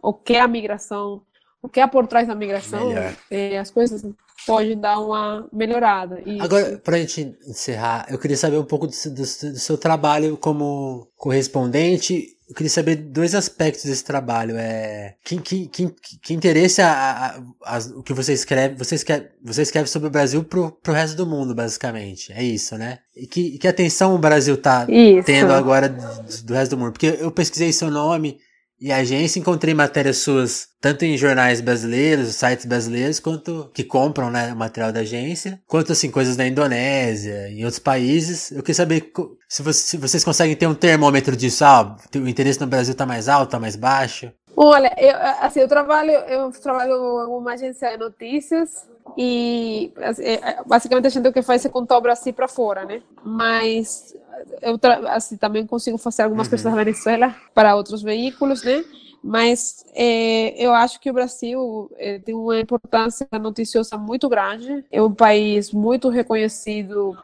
o 0.01 0.13
que 0.13 0.33
é 0.33 0.39
a 0.41 0.47
migração, 0.47 1.21
o 1.61 1.69
que 1.69 1.79
é 1.79 1.87
por 1.87 2.07
trás 2.07 2.27
da 2.27 2.33
migração, 2.33 2.91
é, 3.29 3.59
as 3.59 3.69
coisas 3.69 4.03
podem 4.45 4.77
dar 4.77 4.99
uma 4.99 5.47
melhorada. 5.53 6.21
E 6.25 6.41
Agora, 6.41 6.77
para 6.79 6.95
a 6.95 6.99
gente 6.99 7.37
encerrar, 7.47 8.07
eu 8.09 8.17
queria 8.17 8.37
saber 8.37 8.57
um 8.57 8.65
pouco 8.65 8.87
do, 8.87 8.93
do, 8.93 9.15
do, 9.15 9.25
seu 9.59 9.77
trabalho 9.77 10.37
como 10.37 11.07
correspondente. 11.15 12.27
Eu 12.51 12.55
queria 12.55 12.69
saber 12.69 12.97
dois 12.97 13.33
aspectos 13.33 13.85
desse 13.85 14.03
trabalho. 14.03 14.57
É 14.57 15.15
que, 15.23 15.39
que, 15.39 15.67
que, 15.67 15.89
que 16.21 16.33
interesse 16.33 16.81
a, 16.81 16.91
a, 16.91 17.77
a, 17.77 17.79
o 17.95 18.03
que 18.03 18.11
você 18.11 18.33
escreve, 18.33 18.75
você 18.75 18.95
escreve, 18.95 19.29
você 19.41 19.61
escreve 19.61 19.87
sobre 19.87 20.09
o 20.09 20.11
Brasil 20.11 20.43
pro, 20.43 20.69
pro 20.69 20.91
resto 20.91 21.15
do 21.15 21.25
mundo, 21.25 21.55
basicamente. 21.55 22.33
É 22.33 22.43
isso, 22.43 22.77
né? 22.77 22.99
E 23.15 23.25
que, 23.25 23.57
que 23.57 23.69
atenção 23.69 24.13
o 24.13 24.17
Brasil 24.17 24.57
tá 24.57 24.85
isso. 24.89 25.25
tendo 25.25 25.53
agora 25.53 25.87
do, 25.87 26.43
do 26.43 26.53
resto 26.53 26.75
do 26.75 26.77
mundo. 26.77 26.91
Porque 26.91 27.17
eu 27.21 27.31
pesquisei 27.31 27.71
seu 27.71 27.89
nome 27.89 28.37
e 28.81 28.91
agência, 28.91 29.39
encontrei 29.39 29.73
matérias 29.73 30.17
suas 30.17 30.71
tanto 30.81 31.05
em 31.05 31.15
jornais 31.15 31.61
brasileiros, 31.61 32.35
sites 32.35 32.65
brasileiros, 32.65 33.19
quanto 33.19 33.69
que 33.71 33.83
compram 33.83 34.31
né, 34.31 34.51
o 34.51 34.55
material 34.55 34.91
da 34.91 35.01
agência, 35.01 35.61
quanto 35.67 35.91
assim, 35.91 36.09
coisas 36.09 36.35
da 36.35 36.47
Indonésia, 36.47 37.49
em 37.49 37.63
outros 37.63 37.77
países. 37.77 38.49
Eu 38.49 38.63
queria 38.63 38.73
saber 38.73 39.11
se, 39.47 39.61
você, 39.61 39.79
se 39.79 39.97
vocês 39.97 40.23
conseguem 40.23 40.55
ter 40.55 40.65
um 40.65 40.73
termômetro 40.73 41.35
disso, 41.35 41.63
ah, 41.63 41.95
o 42.15 42.27
interesse 42.27 42.59
no 42.59 42.65
Brasil 42.65 42.93
está 42.93 43.05
mais 43.05 43.29
alto, 43.29 43.49
está 43.49 43.59
mais 43.59 43.75
baixo. 43.75 44.31
Olha, 44.57 44.93
eu, 44.97 45.15
assim, 45.45 45.59
eu 45.59 45.67
trabalho, 45.67 46.11
eu 46.11 46.51
trabalho 46.51 46.93
em 46.93 47.27
uma 47.27 47.53
agência 47.53 47.91
de 47.91 47.97
notícias 47.97 48.87
e 49.17 49.93
assim, 49.97 50.23
é, 50.23 50.63
basicamente 50.65 51.07
a 51.07 51.09
gente 51.09 51.27
o 51.27 51.33
que 51.33 51.41
faz 51.41 51.65
é 51.65 51.69
contar 51.69 51.97
o 51.97 52.01
Brasil 52.01 52.33
para 52.33 52.47
fora, 52.47 52.85
né? 52.85 53.01
Mas 53.23 54.15
eu 54.61 54.79
assim, 55.09 55.37
também 55.37 55.65
consigo 55.65 55.97
fazer 55.97 56.23
algumas 56.23 56.47
uhum. 56.47 56.51
coisas 56.51 56.71
da 56.71 56.77
Venezuela 56.77 57.35
para 57.53 57.75
outros 57.75 58.01
veículos, 58.01 58.63
né? 58.63 58.83
Mas 59.23 59.85
é, 59.93 60.53
eu 60.57 60.73
acho 60.73 60.99
que 60.99 61.09
o 61.09 61.13
Brasil 61.13 61.91
é, 61.97 62.17
tem 62.19 62.33
uma 62.33 62.59
importância 62.59 63.27
noticiosa 63.39 63.97
muito 63.97 64.27
grande. 64.27 64.83
É 64.91 65.01
um 65.01 65.13
país 65.13 65.71
muito 65.71 66.09
reconhecido 66.09 67.15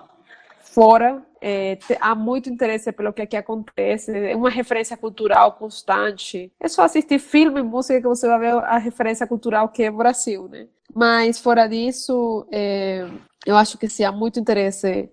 fora. 0.60 1.24
É, 1.42 1.78
há 2.00 2.14
muito 2.14 2.50
interesse 2.50 2.92
pelo 2.92 3.12
que 3.12 3.22
aqui 3.24 3.36
acontece. 3.36 4.12
É 4.12 4.36
uma 4.36 4.50
referência 4.50 4.96
cultural 4.96 5.54
constante. 5.54 6.52
É 6.60 6.68
só 6.68 6.84
assistir 6.84 7.18
filme 7.18 7.62
e 7.62 7.64
música 7.64 8.00
que 8.00 8.08
você 8.08 8.28
vai 8.28 8.40
ver 8.40 8.54
a 8.64 8.78
referência 8.78 9.26
cultural 9.26 9.70
que 9.70 9.84
é 9.84 9.90
o 9.90 9.98
Brasil, 9.98 10.48
né? 10.48 10.68
Mas 10.94 11.40
fora 11.40 11.68
disso, 11.68 12.48
é, 12.52 13.08
eu 13.46 13.56
acho 13.56 13.78
que 13.78 13.90
sim, 13.90 14.04
há 14.04 14.12
muito 14.12 14.40
interesse 14.40 15.10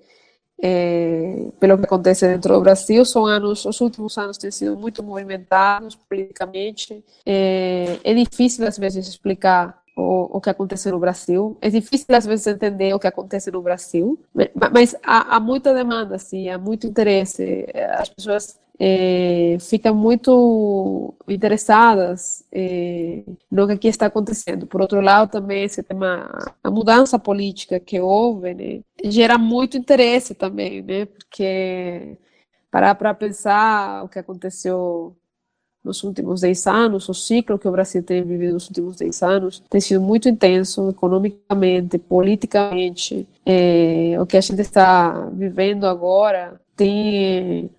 é, 0.63 1.47
pelo 1.59 1.79
que 1.79 1.85
acontece 1.85 2.27
dentro 2.27 2.55
do 2.55 2.61
Brasil. 2.61 3.05
São 3.05 3.27
anos, 3.27 3.65
os 3.65 3.81
últimos 3.81 4.17
anos 4.19 4.39
têm 4.39 4.51
sido 4.51 4.77
muito 4.77 5.03
movimentados 5.03 5.97
politicamente. 5.97 7.05
É, 7.25 7.99
é 8.05 8.15
difícil 8.15 8.67
às 8.67 8.79
vezes 8.79 9.07
explicar 9.07 9.83
o, 9.97 10.37
o, 10.39 10.41
que 10.41 10.51
acontece 10.51 10.91
no 10.91 10.99
Brasil. 10.99 11.57
É 11.61 11.69
difícil 11.69 12.15
às 12.15 12.27
vezes 12.27 12.47
entender 12.47 12.95
o 12.95 12.99
que 12.99 13.07
acontece 13.07 13.51
no 13.51 13.63
Brasil, 13.63 14.19
mas 14.73 14.95
há, 15.03 15.37
há 15.37 15.41
muita 15.41 15.73
demanda, 15.73 16.17
assim, 16.17 16.49
há 16.49 16.59
muito 16.59 16.87
interesse. 16.87 17.67
As 17.99 18.09
pessoas 18.09 18.59
é, 18.79 19.57
ficam 19.61 19.95
muito 19.95 21.15
interessadas 21.29 22.45
é, 22.53 23.23
no 23.51 23.67
que 23.67 23.73
aqui 23.73 23.89
está 23.89 24.07
acontecendo. 24.07 24.67
Por 24.67 24.81
outro 24.81 25.01
lado, 25.01 25.31
também 25.31 25.65
esse 25.65 25.83
tema, 25.83 26.29
a 26.63 26.71
mudança 26.71 27.19
política 27.19 27.79
que 27.79 28.01
houve, 28.01 28.55
né, 28.55 28.81
gera 29.05 29.39
muito 29.39 29.77
interesse 29.77 30.35
também, 30.35 30.83
né, 30.83 31.07
porque 31.07 32.19
parar 32.71 32.95
para 32.97 33.15
pensar 33.15 34.05
o 34.05 34.09
que 34.09 34.19
aconteceu 34.19 35.17
nos 35.85 36.03
últimos 36.03 36.41
10 36.41 36.67
anos, 36.67 37.09
o 37.09 37.15
ciclo 37.15 37.59
que 37.59 37.69
o 37.69 37.73
Brasil 37.73 38.03
tem 38.03 38.25
vivido 38.25 38.55
nos 38.55 38.69
últimos 38.69 38.97
10 38.97 39.23
anos 39.23 39.63
tem 39.69 39.81
sido 39.81 40.01
muito 40.01 40.29
intenso 40.31 40.89
economicamente, 40.89 41.99
politicamente. 41.99 43.29
É, 43.45 44.17
o 44.19 44.25
que 44.25 44.39
a 44.39 44.41
gente 44.41 44.63
está 44.63 45.29
vivendo 45.31 45.87
agora 45.87 46.59
tem 46.77 47.71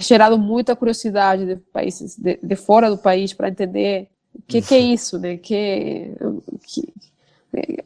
gerado 0.00 0.38
muita 0.38 0.74
curiosidade 0.74 1.46
de 1.46 1.56
países 1.56 2.16
de, 2.16 2.38
de 2.42 2.56
fora 2.56 2.90
do 2.90 2.98
país 2.98 3.32
para 3.32 3.48
entender 3.48 4.08
o 4.34 4.42
que, 4.42 4.62
que, 4.62 4.74
é 4.74 4.78
isso, 4.78 5.18
né? 5.18 5.36
Que, 5.36 6.12
que 6.66 6.92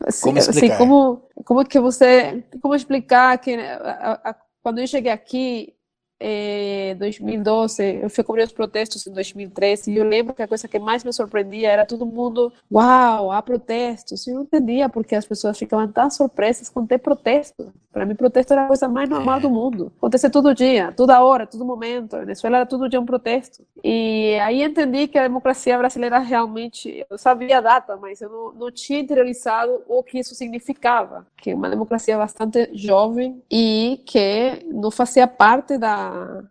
assim, 0.06 0.22
como 0.22 0.38
explicar? 0.38 0.74
Assim, 0.74 0.78
como, 0.78 1.22
como 1.44 1.64
que 1.64 1.80
você, 1.80 2.44
como 2.62 2.74
explicar 2.74 3.38
que 3.38 3.56
né, 3.56 3.72
a, 3.74 4.30
a, 4.30 4.36
quando 4.62 4.78
eu 4.78 4.86
cheguei 4.86 5.10
aqui 5.10 5.76
é, 6.18 6.94
2012, 6.94 8.00
eu 8.02 8.08
fui 8.08 8.24
cobrir 8.24 8.44
os 8.44 8.52
protestos 8.52 9.06
em 9.06 9.12
2013 9.12 9.92
e 9.92 9.96
eu 9.96 10.04
lembro 10.04 10.34
que 10.34 10.42
a 10.42 10.48
coisa 10.48 10.66
que 10.66 10.78
mais 10.78 11.04
me 11.04 11.12
surpreendia 11.12 11.70
era 11.70 11.84
todo 11.84 12.06
mundo, 12.06 12.52
uau, 12.72 13.30
há 13.30 13.42
protestos. 13.42 14.26
E 14.26 14.30
eu 14.30 14.36
não 14.36 14.42
entendia 14.42 14.88
porque 14.88 15.14
as 15.14 15.26
pessoas 15.26 15.58
ficavam 15.58 15.88
tão 15.88 16.10
surpresas 16.10 16.68
com 16.68 16.86
ter 16.86 16.98
protesto. 16.98 17.72
Para 17.96 18.04
mim, 18.04 18.14
protesto 18.14 18.52
era 18.52 18.64
a 18.64 18.66
coisa 18.66 18.86
mais 18.90 19.08
normal 19.08 19.40
do 19.40 19.48
mundo. 19.48 19.90
Acontecia 19.96 20.28
todo 20.28 20.54
dia, 20.54 20.92
toda 20.92 21.24
hora, 21.24 21.46
todo 21.46 21.64
momento. 21.64 22.14
A 22.14 22.18
Venezuela 22.18 22.58
era 22.58 22.66
todo 22.66 22.90
dia 22.90 23.00
um 23.00 23.06
protesto. 23.06 23.64
E 23.82 24.38
aí 24.42 24.62
entendi 24.62 25.08
que 25.08 25.16
a 25.16 25.22
democracia 25.22 25.78
brasileira 25.78 26.18
realmente, 26.18 27.06
eu 27.08 27.16
sabia 27.16 27.56
a 27.56 27.60
data, 27.62 27.96
mas 27.96 28.20
eu 28.20 28.28
não, 28.28 28.52
não 28.52 28.70
tinha 28.70 29.00
interiorizado 29.00 29.82
o 29.88 30.02
que 30.02 30.18
isso 30.18 30.34
significava. 30.34 31.26
Que 31.38 31.52
é 31.52 31.54
uma 31.54 31.70
democracia 31.70 32.18
bastante 32.18 32.68
jovem 32.74 33.42
e 33.50 34.02
que 34.04 34.62
não 34.70 34.90
fazia 34.90 35.26
parte 35.26 35.78
da, 35.78 36.44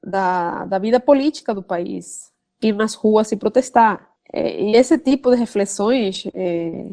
da, 0.00 0.66
da 0.66 0.78
vida 0.78 1.00
política 1.00 1.52
do 1.52 1.64
país. 1.64 2.30
Ir 2.62 2.76
nas 2.76 2.94
ruas 2.94 3.32
e 3.32 3.36
protestar. 3.36 4.08
É, 4.32 4.62
e 4.62 4.76
esse 4.76 4.96
tipo 4.98 5.32
de 5.32 5.36
reflexões, 5.36 6.28
é, 6.32 6.90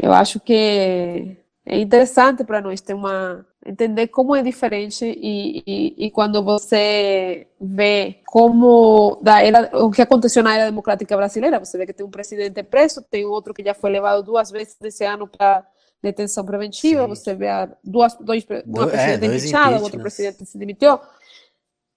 eu 0.00 0.10
acho 0.10 0.40
que 0.40 1.36
é 1.68 1.78
interessante 1.78 2.42
para 2.44 2.62
nós 2.62 2.80
ter 2.80 2.94
uma 2.94 3.44
entender 3.66 4.06
como 4.08 4.34
é 4.34 4.42
diferente 4.42 5.04
e, 5.04 5.62
e, 5.66 6.06
e, 6.06 6.10
quando 6.10 6.42
você 6.42 7.46
vê 7.60 8.22
como 8.24 9.18
da 9.20 9.42
era, 9.42 9.70
o 9.76 9.90
que 9.90 10.00
aconteceu 10.00 10.42
na 10.42 10.54
era 10.54 10.64
democrática 10.64 11.14
brasileira, 11.14 11.58
você 11.58 11.76
vê 11.76 11.84
que 11.84 11.92
tem 11.92 12.06
um 12.06 12.10
presidente 12.10 12.62
preso, 12.62 13.02
tem 13.02 13.26
outro 13.26 13.52
que 13.52 13.62
já 13.62 13.74
foi 13.74 13.90
levado 13.90 14.22
duas 14.22 14.50
vezes 14.50 14.76
esse 14.82 15.04
ano 15.04 15.28
para 15.28 15.66
detenção 16.02 16.46
preventiva, 16.46 17.02
Sim. 17.02 17.08
você 17.08 17.34
vê 17.34 17.48
duas, 17.84 18.16
dois, 18.16 18.46
uma 18.64 18.86
Do, 18.86 18.90
é, 18.94 19.18
presidente 19.18 19.54
é, 19.54 19.78
outro 19.78 20.00
presidente 20.00 20.46
se 20.46 20.56
demitiu. 20.56 20.98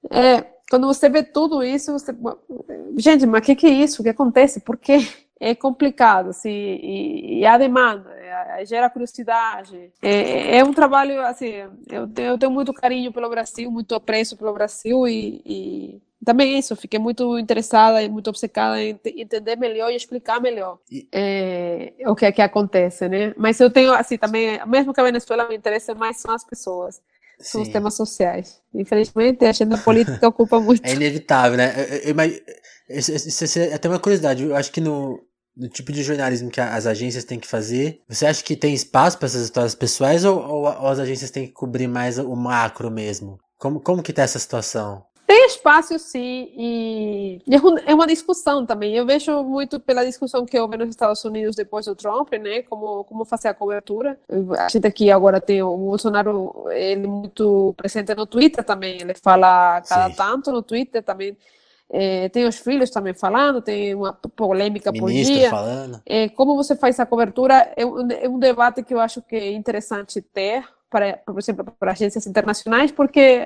É, 0.09 0.41
quando 0.69 0.87
você 0.87 1.07
vê 1.07 1.23
tudo 1.23 1.63
isso, 1.63 1.93
você, 1.93 2.13
gente, 2.97 3.25
mas 3.25 3.41
o 3.41 3.45
que, 3.45 3.55
que 3.55 3.67
é 3.67 3.69
isso? 3.69 4.01
O 4.01 4.03
que 4.03 4.09
acontece? 4.09 4.59
Por 4.59 4.75
quê? 4.75 5.07
É 5.41 5.55
complicado, 5.55 6.29
assim, 6.29 6.51
e, 6.51 7.39
e 7.39 7.45
a 7.47 7.57
demanda, 7.57 8.11
é, 8.11 8.63
gera 8.63 8.91
curiosidade. 8.91 9.91
É, 9.99 10.57
é, 10.57 10.63
um 10.63 10.71
trabalho, 10.71 11.19
assim, 11.25 11.47
eu, 11.89 12.07
eu 12.15 12.37
tenho 12.37 12.51
muito 12.51 12.71
carinho 12.71 13.11
pelo 13.11 13.27
Brasil, 13.27 13.71
muito 13.71 13.95
apreço 13.95 14.37
pelo 14.37 14.53
Brasil 14.53 15.07
e, 15.07 15.41
e 15.43 16.01
também 16.23 16.59
isso, 16.59 16.75
fiquei 16.75 16.99
muito 16.99 17.39
interessada 17.39 18.03
e 18.03 18.07
muito 18.07 18.29
obcecada 18.29 18.79
em 18.79 18.99
entender 19.03 19.55
melhor 19.55 19.91
e 19.91 19.95
explicar 19.95 20.39
melhor 20.39 20.77
e... 20.91 21.07
é, 21.11 21.93
o 22.05 22.15
que 22.15 22.27
é 22.27 22.31
que 22.31 22.43
acontece, 22.43 23.09
né? 23.09 23.33
Mas 23.35 23.59
eu 23.59 23.71
tenho, 23.71 23.91
assim, 23.93 24.19
também, 24.19 24.63
mesmo 24.67 24.93
que 24.93 25.01
a 25.01 25.03
Venezuela 25.03 25.49
me 25.49 25.57
interesse 25.57 25.91
mais 25.95 26.21
são 26.21 26.35
as 26.35 26.43
pessoas, 26.43 27.01
são 27.39 27.61
Sim. 27.61 27.67
os 27.67 27.73
temas 27.73 27.95
sociais. 27.95 28.61
Infelizmente, 28.75 29.43
a 29.43 29.49
agenda 29.49 29.75
política 29.79 30.27
ocupa 30.29 30.59
muito. 30.59 30.85
É 30.85 30.93
inevitável, 30.93 31.57
né? 31.57 31.73
Eu, 32.05 32.15
eu, 32.15 32.41
isso, 32.89 33.11
isso 33.11 33.59
é 33.59 33.73
até 33.73 33.89
uma 33.89 33.99
curiosidade, 33.99 34.43
eu 34.43 34.55
acho 34.55 34.71
que 34.71 34.81
no, 34.81 35.19
no 35.55 35.67
tipo 35.67 35.91
de 35.91 36.03
jornalismo 36.03 36.49
que 36.49 36.61
as 36.61 36.85
agências 36.85 37.23
têm 37.23 37.39
que 37.39 37.47
fazer, 37.47 38.01
você 38.07 38.25
acha 38.25 38.43
que 38.43 38.55
tem 38.55 38.73
espaço 38.73 39.17
para 39.17 39.25
essas 39.25 39.43
histórias 39.43 39.75
pessoais 39.75 40.25
ou, 40.25 40.37
ou, 40.39 40.63
ou, 40.63 40.87
as 40.87 40.99
agências 40.99 41.31
têm 41.31 41.47
que 41.47 41.53
cobrir 41.53 41.87
mais 41.87 42.17
o 42.17 42.35
macro 42.35 42.89
mesmo? 42.89 43.39
Como, 43.57 43.79
como 43.79 44.01
que 44.01 44.13
tá 44.13 44.23
essa 44.23 44.39
situação? 44.39 45.03
Tem 45.31 45.45
espaço, 45.45 45.97
sim, 45.97 46.51
e 46.57 47.41
é 47.85 47.93
uma 47.93 48.05
discussão 48.05 48.65
também. 48.65 48.97
Eu 48.97 49.05
vejo 49.05 49.43
muito 49.43 49.79
pela 49.79 50.05
discussão 50.05 50.45
que 50.45 50.59
houve 50.59 50.75
nos 50.75 50.89
Estados 50.89 51.23
Unidos 51.23 51.55
depois 51.55 51.85
do 51.85 51.95
Trump, 51.95 52.33
né? 52.33 52.63
Como, 52.63 53.05
como 53.05 53.23
fazer 53.23 53.47
a 53.47 53.53
cobertura. 53.53 54.19
A 54.59 54.67
gente 54.67 54.85
aqui 54.85 55.09
agora 55.09 55.39
tem 55.39 55.63
o 55.63 55.77
Bolsonaro, 55.77 56.65
ele 56.71 57.05
é 57.05 57.07
muito 57.07 57.73
presente 57.77 58.13
no 58.13 58.25
Twitter 58.25 58.61
também. 58.61 58.99
Ele 58.99 59.13
fala 59.13 59.79
cada 59.87 60.09
sim. 60.09 60.15
tanto 60.17 60.51
no 60.51 60.61
Twitter 60.61 61.01
também. 61.01 61.37
É, 61.93 62.29
tem 62.29 62.45
os 62.47 62.57
filhos 62.57 62.89
também 62.89 63.13
falando, 63.13 63.61
tem 63.61 63.93
uma 63.93 64.13
polêmica 64.13 64.91
Ministro 64.91 65.33
por 65.33 65.39
dia. 65.39 65.49
Falando. 65.49 66.01
É, 66.05 66.29
como 66.29 66.55
você 66.55 66.75
faz 66.75 66.99
a 66.99 67.05
cobertura 67.05 67.73
é 67.75 67.85
um, 67.85 68.09
é 68.09 68.29
um 68.29 68.39
debate 68.39 68.81
que 68.81 68.93
eu 68.93 68.99
acho 68.99 69.21
que 69.21 69.35
é 69.35 69.51
interessante 69.51 70.21
ter, 70.21 70.63
para, 70.89 71.17
por 71.17 71.37
exemplo, 71.37 71.65
para 71.77 71.91
agências 71.91 72.25
internacionais, 72.25 72.91
porque 72.91 73.45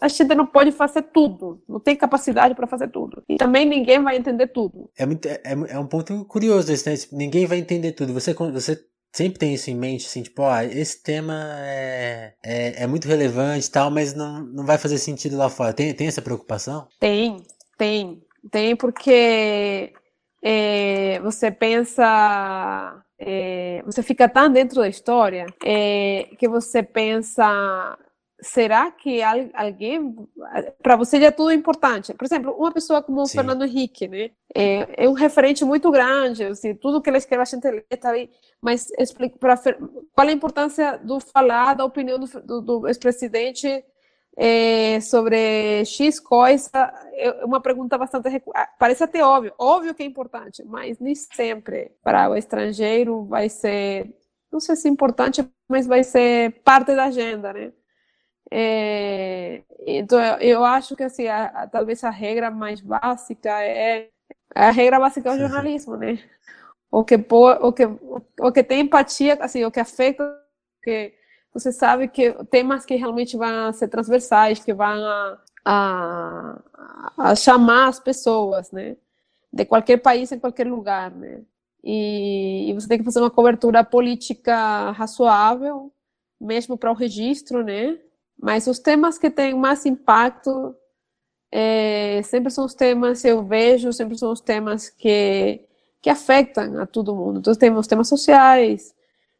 a 0.00 0.08
gente 0.08 0.34
não 0.34 0.46
pode 0.46 0.70
fazer 0.70 1.02
tudo, 1.02 1.60
não 1.68 1.80
tem 1.80 1.96
capacidade 1.96 2.54
para 2.54 2.68
fazer 2.68 2.88
tudo. 2.88 3.22
E 3.28 3.36
também 3.36 3.66
ninguém 3.66 4.02
vai 4.02 4.16
entender 4.16 4.48
tudo. 4.48 4.88
É, 4.96 5.04
muito, 5.04 5.26
é, 5.26 5.40
é 5.44 5.78
um 5.78 5.86
ponto 5.86 6.24
curioso 6.24 6.72
esse, 6.72 6.88
né? 6.88 6.96
Ninguém 7.12 7.46
vai 7.46 7.58
entender 7.58 7.92
tudo. 7.92 8.12
Você, 8.12 8.32
você 8.32 8.80
sempre 9.12 9.38
tem 9.38 9.54
isso 9.54 9.70
em 9.70 9.74
mente, 9.74 10.06
assim, 10.06 10.22
tipo, 10.22 10.42
ó, 10.42 10.60
esse 10.60 11.02
tema 11.02 11.34
é, 11.60 12.34
é, 12.44 12.82
é 12.82 12.86
muito 12.86 13.08
relevante 13.08 13.66
e 13.66 13.70
tal, 13.70 13.90
mas 13.90 14.14
não, 14.14 14.40
não 14.40 14.64
vai 14.64 14.78
fazer 14.78 14.98
sentido 14.98 15.36
lá 15.36 15.48
fora. 15.48 15.72
Tem, 15.72 15.92
tem 15.94 16.06
essa 16.06 16.22
preocupação? 16.22 16.86
Tem, 17.00 17.36
tem. 17.78 18.22
Tem 18.50 18.76
porque 18.76 19.92
é, 20.42 21.18
você 21.20 21.50
pensa. 21.50 23.02
É, 23.18 23.82
você 23.84 24.02
fica 24.02 24.28
tão 24.28 24.52
dentro 24.52 24.80
da 24.80 24.88
história 24.88 25.46
é, 25.64 26.28
que 26.38 26.46
você 26.46 26.82
pensa 26.82 27.98
será 28.40 28.90
que 28.90 29.20
alguém 29.22 30.14
para 30.82 30.96
você 30.96 31.18
já 31.18 31.26
é 31.26 31.30
tudo 31.30 31.52
importante? 31.52 32.12
Por 32.12 32.24
exemplo 32.24 32.52
uma 32.52 32.72
pessoa 32.72 33.02
como 33.02 33.22
o 33.22 33.28
Fernando 33.28 33.64
Henrique 33.64 34.06
né? 34.06 34.30
É, 34.54 35.04
é, 35.04 35.08
um 35.08 35.14
referente 35.14 35.64
muito 35.64 35.90
grande 35.90 36.44
assim, 36.44 36.74
tudo 36.74 37.00
que 37.00 37.08
ele 37.08 37.16
escreve 37.16 37.42
a 37.42 37.44
gente 37.46 37.70
lê 37.70 37.82
tá 37.82 38.10
aí, 38.10 38.30
mas 38.60 38.90
explica 38.98 39.38
para 39.38 39.56
qual 40.12 40.28
a 40.28 40.32
importância 40.32 40.98
do 40.98 41.18
falar 41.18 41.74
da 41.74 41.84
opinião 41.84 42.18
do, 42.18 42.26
do, 42.42 42.60
do 42.60 42.88
ex-presidente 42.88 43.84
é, 44.38 45.00
sobre 45.00 45.84
X 45.86 46.20
coisa? 46.20 46.92
É 47.14 47.42
uma 47.42 47.60
pergunta 47.60 47.96
bastante 47.96 48.42
ah, 48.54 48.68
parece 48.78 49.02
até 49.02 49.24
óbvio 49.24 49.54
óbvio 49.58 49.94
que 49.94 50.02
é 50.02 50.06
importante 50.06 50.62
mas 50.66 50.98
nem 50.98 51.14
sempre. 51.14 51.92
Para 52.02 52.28
o 52.28 52.36
estrangeiro 52.36 53.24
vai 53.24 53.48
ser 53.48 54.14
não 54.52 54.60
sei 54.60 54.76
se 54.76 54.88
é 54.88 54.90
importante 54.90 55.42
mas 55.66 55.86
vai 55.86 56.04
ser 56.04 56.60
parte 56.62 56.94
da 56.94 57.04
agenda 57.04 57.50
né 57.54 57.72
é, 58.50 59.62
então, 59.86 60.20
eu 60.40 60.64
acho 60.64 60.94
que 60.94 61.02
assim, 61.02 61.26
a, 61.26 61.46
a, 61.46 61.66
talvez 61.66 62.02
a 62.04 62.10
regra 62.10 62.50
mais 62.50 62.80
básica 62.80 63.50
é 63.62 64.08
a 64.54 64.70
regra 64.70 64.98
básica 64.98 65.28
é 65.28 65.34
o 65.34 65.38
jornalismo, 65.38 65.96
né? 65.96 66.18
O 66.90 67.04
que, 67.04 67.16
o 67.16 67.72
que, 67.72 67.84
o 68.40 68.52
que 68.52 68.62
tem 68.62 68.80
empatia, 68.80 69.36
assim, 69.40 69.64
o 69.64 69.70
que 69.70 69.80
afeta, 69.80 70.24
que 70.82 71.12
você 71.52 71.72
sabe 71.72 72.08
que 72.08 72.32
temas 72.44 72.86
que 72.86 72.94
realmente 72.94 73.36
vão 73.36 73.72
ser 73.72 73.88
transversais, 73.88 74.64
que 74.64 74.72
vão 74.72 74.86
a, 74.86 75.38
a, 75.64 76.62
a 77.18 77.34
chamar 77.34 77.88
as 77.88 78.00
pessoas, 78.00 78.70
né? 78.70 78.96
De 79.52 79.64
qualquer 79.64 79.98
país, 79.98 80.32
em 80.32 80.38
qualquer 80.38 80.66
lugar, 80.66 81.10
né? 81.10 81.42
E, 81.84 82.70
e 82.70 82.72
você 82.72 82.88
tem 82.88 82.98
que 82.98 83.04
fazer 83.04 83.20
uma 83.20 83.30
cobertura 83.30 83.84
política 83.84 84.90
razoável, 84.92 85.92
mesmo 86.40 86.78
para 86.78 86.90
o 86.90 86.94
registro, 86.94 87.62
né? 87.62 87.98
Mas 88.38 88.66
os 88.66 88.78
temas 88.78 89.18
que 89.18 89.30
têm 89.30 89.54
mais 89.54 89.86
impacto 89.86 90.74
é, 91.50 92.20
sempre 92.22 92.50
são 92.50 92.64
os 92.64 92.74
temas 92.74 93.24
eu 93.24 93.44
vejo, 93.44 93.92
sempre 93.92 94.18
são 94.18 94.32
os 94.32 94.40
temas 94.40 94.90
que, 94.90 95.60
que 96.02 96.10
afetam 96.10 96.80
a 96.80 96.86
todo 96.86 97.14
mundo. 97.14 97.38
Então, 97.40 97.54
temos 97.54 97.86
temas 97.86 98.08
sociais, 98.08 98.94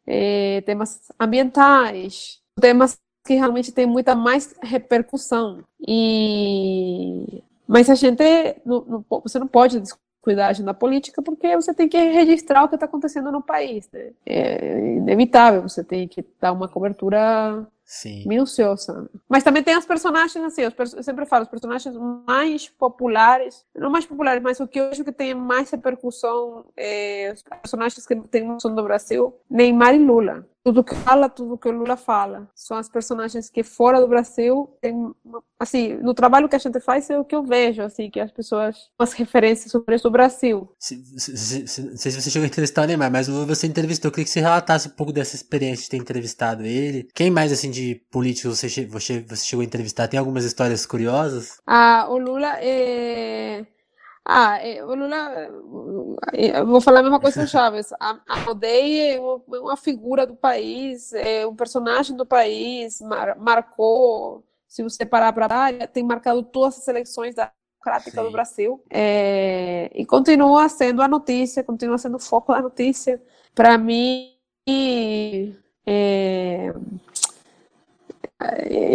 é, 0.05 0.61
temas 0.61 1.11
ambientais, 1.19 2.41
temas 2.59 2.97
que 3.25 3.35
realmente 3.35 3.71
têm 3.71 3.85
muita 3.85 4.15
mais 4.15 4.55
repercussão. 4.61 5.63
E 5.87 7.43
mas 7.67 7.89
a 7.89 7.95
gente 7.95 8.23
não, 8.65 8.81
não, 8.85 9.05
você 9.21 9.37
não 9.37 9.47
pode 9.47 9.81
cuidar 10.21 10.53
da 10.53 10.73
política 10.73 11.21
porque 11.21 11.55
você 11.55 11.73
tem 11.73 11.89
que 11.89 11.97
registrar 11.97 12.63
o 12.63 12.69
que 12.69 12.75
está 12.75 12.85
acontecendo 12.85 13.31
no 13.31 13.41
país. 13.41 13.89
Né? 13.91 14.11
É 14.25 14.95
inevitável, 14.95 15.61
você 15.61 15.83
tem 15.83 16.07
que 16.07 16.25
dar 16.39 16.53
uma 16.53 16.69
cobertura 16.69 17.67
Sim. 17.87 18.27
minuciosa. 18.27 19.09
Mas 19.29 19.43
também 19.43 19.63
tem 19.63 19.73
as 19.73 19.85
personagens, 19.85 20.43
assim, 20.43 20.61
eu 20.61 20.71
sempre 21.01 21.25
falo, 21.25 21.43
os 21.43 21.49
personagens 21.49 21.95
mais 22.27 22.67
populares, 22.67 23.65
não 23.73 23.89
mais 23.89 24.05
populares, 24.05 24.43
mas 24.43 24.59
o 24.59 24.67
que 24.67 24.77
eu 24.77 24.89
acho 24.89 25.05
que 25.05 25.11
tem 25.11 25.33
mais 25.33 25.69
repercussão, 25.71 26.65
é, 26.75 27.31
os 27.33 27.41
personagens 27.41 28.05
que 28.05 28.15
tem 28.27 28.45
noção 28.45 28.75
do 28.75 28.83
Brasil, 28.83 29.33
Neymar 29.49 29.95
e 29.95 29.99
Lula 29.99 30.45
tudo 30.67 30.83
que 30.83 30.93
fala, 30.95 31.29
tudo 31.29 31.57
que 31.57 31.69
o 31.69 31.71
Lula 31.71 31.95
fala. 31.95 32.49
São 32.53 32.75
as 32.75 32.89
personagens 32.89 33.49
que 33.49 33.63
fora 33.63 34.01
do 34.01 34.07
Brasil 34.07 34.69
tem, 34.81 34.93
assim, 35.57 35.93
no 35.93 36.13
trabalho 36.13 36.49
que 36.49 36.57
a 36.57 36.59
gente 36.59 36.77
faz 36.81 37.09
é 37.09 37.17
o 37.17 37.23
que 37.23 37.33
eu 37.33 37.41
vejo, 37.41 37.81
assim, 37.81 38.09
que 38.09 38.19
as 38.19 38.33
pessoas, 38.33 38.75
as 38.99 39.13
referências 39.13 39.71
sobre 39.71 39.95
o 39.95 40.11
Brasil. 40.11 40.69
Se, 40.77 41.01
se, 41.17 41.67
se, 41.67 41.81
não 41.83 41.95
sei 41.95 42.11
se 42.11 42.21
você 42.21 42.29
chegou 42.29 42.43
a 42.43 42.47
entrevistar 42.47 42.81
o 42.81 42.85
Neymar, 42.85 43.09
mas 43.09 43.29
você 43.29 43.65
entrevistou, 43.65 44.09
eu 44.09 44.11
queria 44.11 44.25
que 44.25 44.29
você 44.29 44.41
relatasse 44.41 44.89
um 44.89 44.91
pouco 44.91 45.13
dessa 45.13 45.37
experiência 45.37 45.85
de 45.85 45.89
ter 45.89 45.97
entrevistado 45.97 46.65
ele. 46.65 47.07
Quem 47.15 47.31
mais, 47.31 47.53
assim, 47.53 47.71
de 47.71 48.01
políticos 48.11 48.59
você, 48.59 48.85
você, 48.85 49.21
você 49.21 49.45
chegou 49.45 49.61
a 49.61 49.65
entrevistar? 49.65 50.09
Tem 50.09 50.19
algumas 50.19 50.43
histórias 50.43 50.85
curiosas? 50.85 51.61
Ah, 51.65 52.07
o 52.09 52.17
Lula 52.17 52.57
é 52.59 53.65
ah, 54.29 54.57
é, 54.57 54.83
o 54.83 54.93
Lula, 54.93 55.49
eu 56.33 56.67
vou 56.67 56.81
falar 56.81 56.99
a 56.99 57.03
mesma 57.03 57.19
coisa 57.19 57.41
do 57.41 57.47
Chaves. 57.49 57.93
A, 57.93 58.19
a 58.27 58.39
é 58.69 59.17
uma, 59.17 59.41
uma, 59.47 59.77
figura 59.77 60.27
do 60.27 60.35
país, 60.35 61.13
é 61.13 61.47
um 61.47 61.55
personagem 61.55 62.13
do 62.13 62.25
país, 62.25 62.99
mar, 62.99 63.37
marcou, 63.37 64.43
se 64.67 64.83
você 64.83 65.05
parar 65.05 65.31
para 65.31 65.87
tem 65.87 66.03
marcado 66.03 66.43
todas 66.43 66.77
as 66.77 66.87
eleições 66.89 67.35
da 67.35 67.49
democrática 67.79 68.21
do 68.21 68.31
Brasil. 68.31 68.83
É, 68.89 69.89
e 69.95 70.05
continua 70.05 70.67
sendo 70.67 71.01
a 71.01 71.07
notícia, 71.07 71.63
continua 71.63 71.97
sendo 71.97 72.17
o 72.17 72.19
foco 72.19 72.53
da 72.53 72.61
notícia. 72.61 73.21
Para 73.55 73.77
mim, 73.77 74.35
é, 75.85 76.73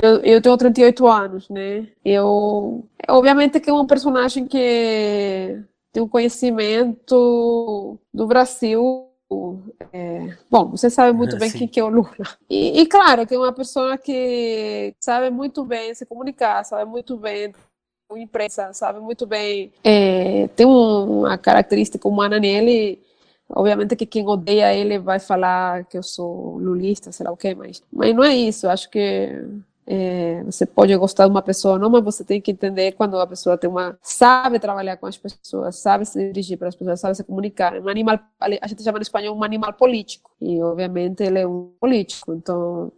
eu, 0.03 0.21
eu 0.21 0.41
tenho 0.41 0.57
38 0.57 1.07
anos, 1.07 1.49
né? 1.49 1.89
Eu, 2.05 2.85
obviamente 3.09 3.61
que 3.61 3.71
é 3.71 3.73
um 3.73 3.87
personagem 3.87 4.47
que 4.47 5.61
tem 5.93 6.03
um 6.03 6.09
conhecimento 6.09 7.99
do 8.13 8.27
Brasil 8.27 9.09
é, 9.93 10.37
bom, 10.51 10.71
você 10.71 10.91
sabe 10.91 11.17
muito 11.17 11.39
bem 11.39 11.51
quem 11.51 11.67
que 11.67 11.81
é 11.81 11.85
o 11.85 11.89
Lula. 11.89 12.13
E, 12.49 12.81
e, 12.81 12.87
claro, 12.87 13.27
que 13.27 13.35
é 13.35 13.39
uma 13.39 13.53
pessoa 13.53 13.97
que 13.97 14.95
sabe 15.01 15.31
muito 15.31 15.65
bem 15.65 15.95
se 15.95 16.05
comunicar, 16.05 16.65
sabe 16.65 16.91
muito 16.91 17.17
bem 17.17 17.53
imprensa, 18.15 18.73
sabe 18.75 19.01
muito 19.01 19.27
bem. 19.27 19.73
É, 19.83 20.49
tem 20.49 20.67
uma 20.67 21.39
característica 21.39 22.07
humana 22.07 22.39
nele 22.39 23.01
Obviamente 23.55 23.95
que 23.97 24.07
quem 24.07 24.27
odeia 24.27 24.75
ele 24.75 24.99
vai 24.99 25.19
falar 25.19 25.85
que 25.85 25.99
eu 25.99 26.03
sou 26.03 26.59
lulista, 26.59 27.13
sei 27.13 27.25
lá 27.25 27.33
o 27.33 27.37
quê, 27.37 27.55
mas, 27.55 27.83
mas 27.93 28.15
não 28.15 28.25
é 28.25 28.35
isso. 28.35 28.67
Eu 28.67 28.71
acho 28.71 28.89
que 28.91 29.31
é, 29.87 30.43
você 30.45 30.65
pode 30.65 30.97
gostar 30.97 31.25
de 31.25 31.31
uma 31.31 31.43
pessoa 31.43 31.75
ou 31.75 31.81
não, 31.81 31.91
mas 31.91 32.05
você 32.05 32.25
tem 32.25 32.41
que 32.41 32.53
entender 32.53 32.93
quando 32.93 33.19
a 33.19 33.27
pessoa 33.27 33.59
tem 33.59 33.69
uma 33.69 33.99
sabe 34.01 34.59
trabalhar 34.59 34.97
com 34.97 35.07
as 35.07 35.17
pessoas, 35.17 35.77
sabe 35.77 36.05
se 36.07 36.19
dirigir 36.29 36.57
para 36.57 36.69
as 36.69 36.77
pessoas, 36.77 37.01
sabe 37.01 37.17
se 37.17 37.25
comunicar. 37.25 37.77
Um 37.79 37.89
animal, 37.89 38.19
a 38.41 38.67
gente 38.67 38.83
chama 38.83 38.99
no 38.99 39.03
espanhol 39.03 39.37
um 39.37 39.45
animal 39.45 39.73
político 39.73 40.31
e 40.41 40.63
obviamente 40.63 41.23
ele 41.23 41.41
é 41.41 41.47
um 41.47 41.73
político. 41.81 42.33
Então 42.33 42.93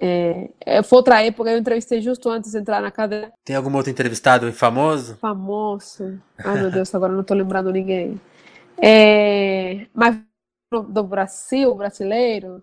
é, 0.00 0.50
é 0.60 0.82
foi 0.82 0.96
outra 0.96 1.22
época, 1.22 1.50
eu 1.50 1.58
entrevistei 1.58 2.00
justo 2.00 2.28
antes 2.28 2.50
de 2.50 2.58
entrar 2.58 2.80
na 2.80 2.90
cadeia. 2.90 3.32
Tem 3.44 3.54
algum 3.54 3.74
outro 3.76 3.90
entrevistado 3.90 4.50
famoso? 4.52 5.16
Famoso? 5.18 6.18
Ai 6.38 6.60
meu 6.60 6.70
Deus, 6.70 6.92
agora 6.94 7.12
não 7.12 7.20
estou 7.20 7.36
lembrando 7.36 7.70
ninguém. 7.70 8.18
É, 8.84 9.86
mas 9.94 10.18
do 10.70 11.04
Brasil, 11.04 11.72
brasileiro, 11.74 12.60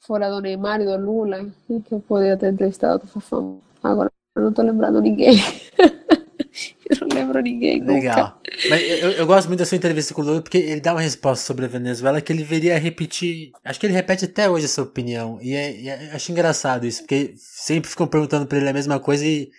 fora 0.00 0.28
do 0.28 0.40
Neymar 0.40 0.80
e 0.80 0.84
do 0.84 0.96
Lula, 0.96 1.48
que 1.66 1.92
eu 1.92 2.00
poderia 2.00 2.36
ter 2.36 2.52
entrevistado 2.52 3.06
Fafão. 3.06 3.60
Agora 3.80 4.10
eu 4.34 4.42
não 4.42 4.50
estou 4.50 4.64
lembrando 4.64 5.00
ninguém. 5.00 5.38
eu 6.90 6.96
não 7.00 7.16
lembro 7.16 7.40
ninguém. 7.40 7.80
Legal. 7.80 8.40
Mas 8.68 8.82
eu, 8.82 9.12
eu, 9.12 9.26
gosto 9.26 9.46
muito 9.46 9.60
da 9.60 9.66
sua 9.66 9.76
entrevista 9.76 10.14
com 10.14 10.22
o 10.22 10.24
Lula 10.24 10.42
porque 10.42 10.58
ele 10.58 10.80
dá 10.80 10.92
uma 10.92 11.00
resposta 11.00 11.44
sobre 11.44 11.64
a 11.64 11.68
Venezuela 11.68 12.20
que 12.20 12.32
ele 12.32 12.42
viria 12.42 12.74
a 12.74 12.78
repetir. 12.78 13.52
Acho 13.64 13.78
que 13.78 13.86
ele 13.86 13.92
repete 13.92 14.24
até 14.24 14.50
hoje 14.50 14.64
essa 14.64 14.82
opinião. 14.82 15.38
E, 15.40 15.54
é, 15.54 15.80
e 15.80 15.88
é, 15.88 16.10
acho 16.12 16.32
engraçado 16.32 16.86
isso, 16.86 17.02
porque 17.02 17.34
sempre 17.36 17.88
ficam 17.88 18.08
perguntando 18.08 18.46
para 18.46 18.58
ele 18.58 18.68
a 18.68 18.72
mesma 18.72 18.98
coisa 18.98 19.24
e 19.24 19.50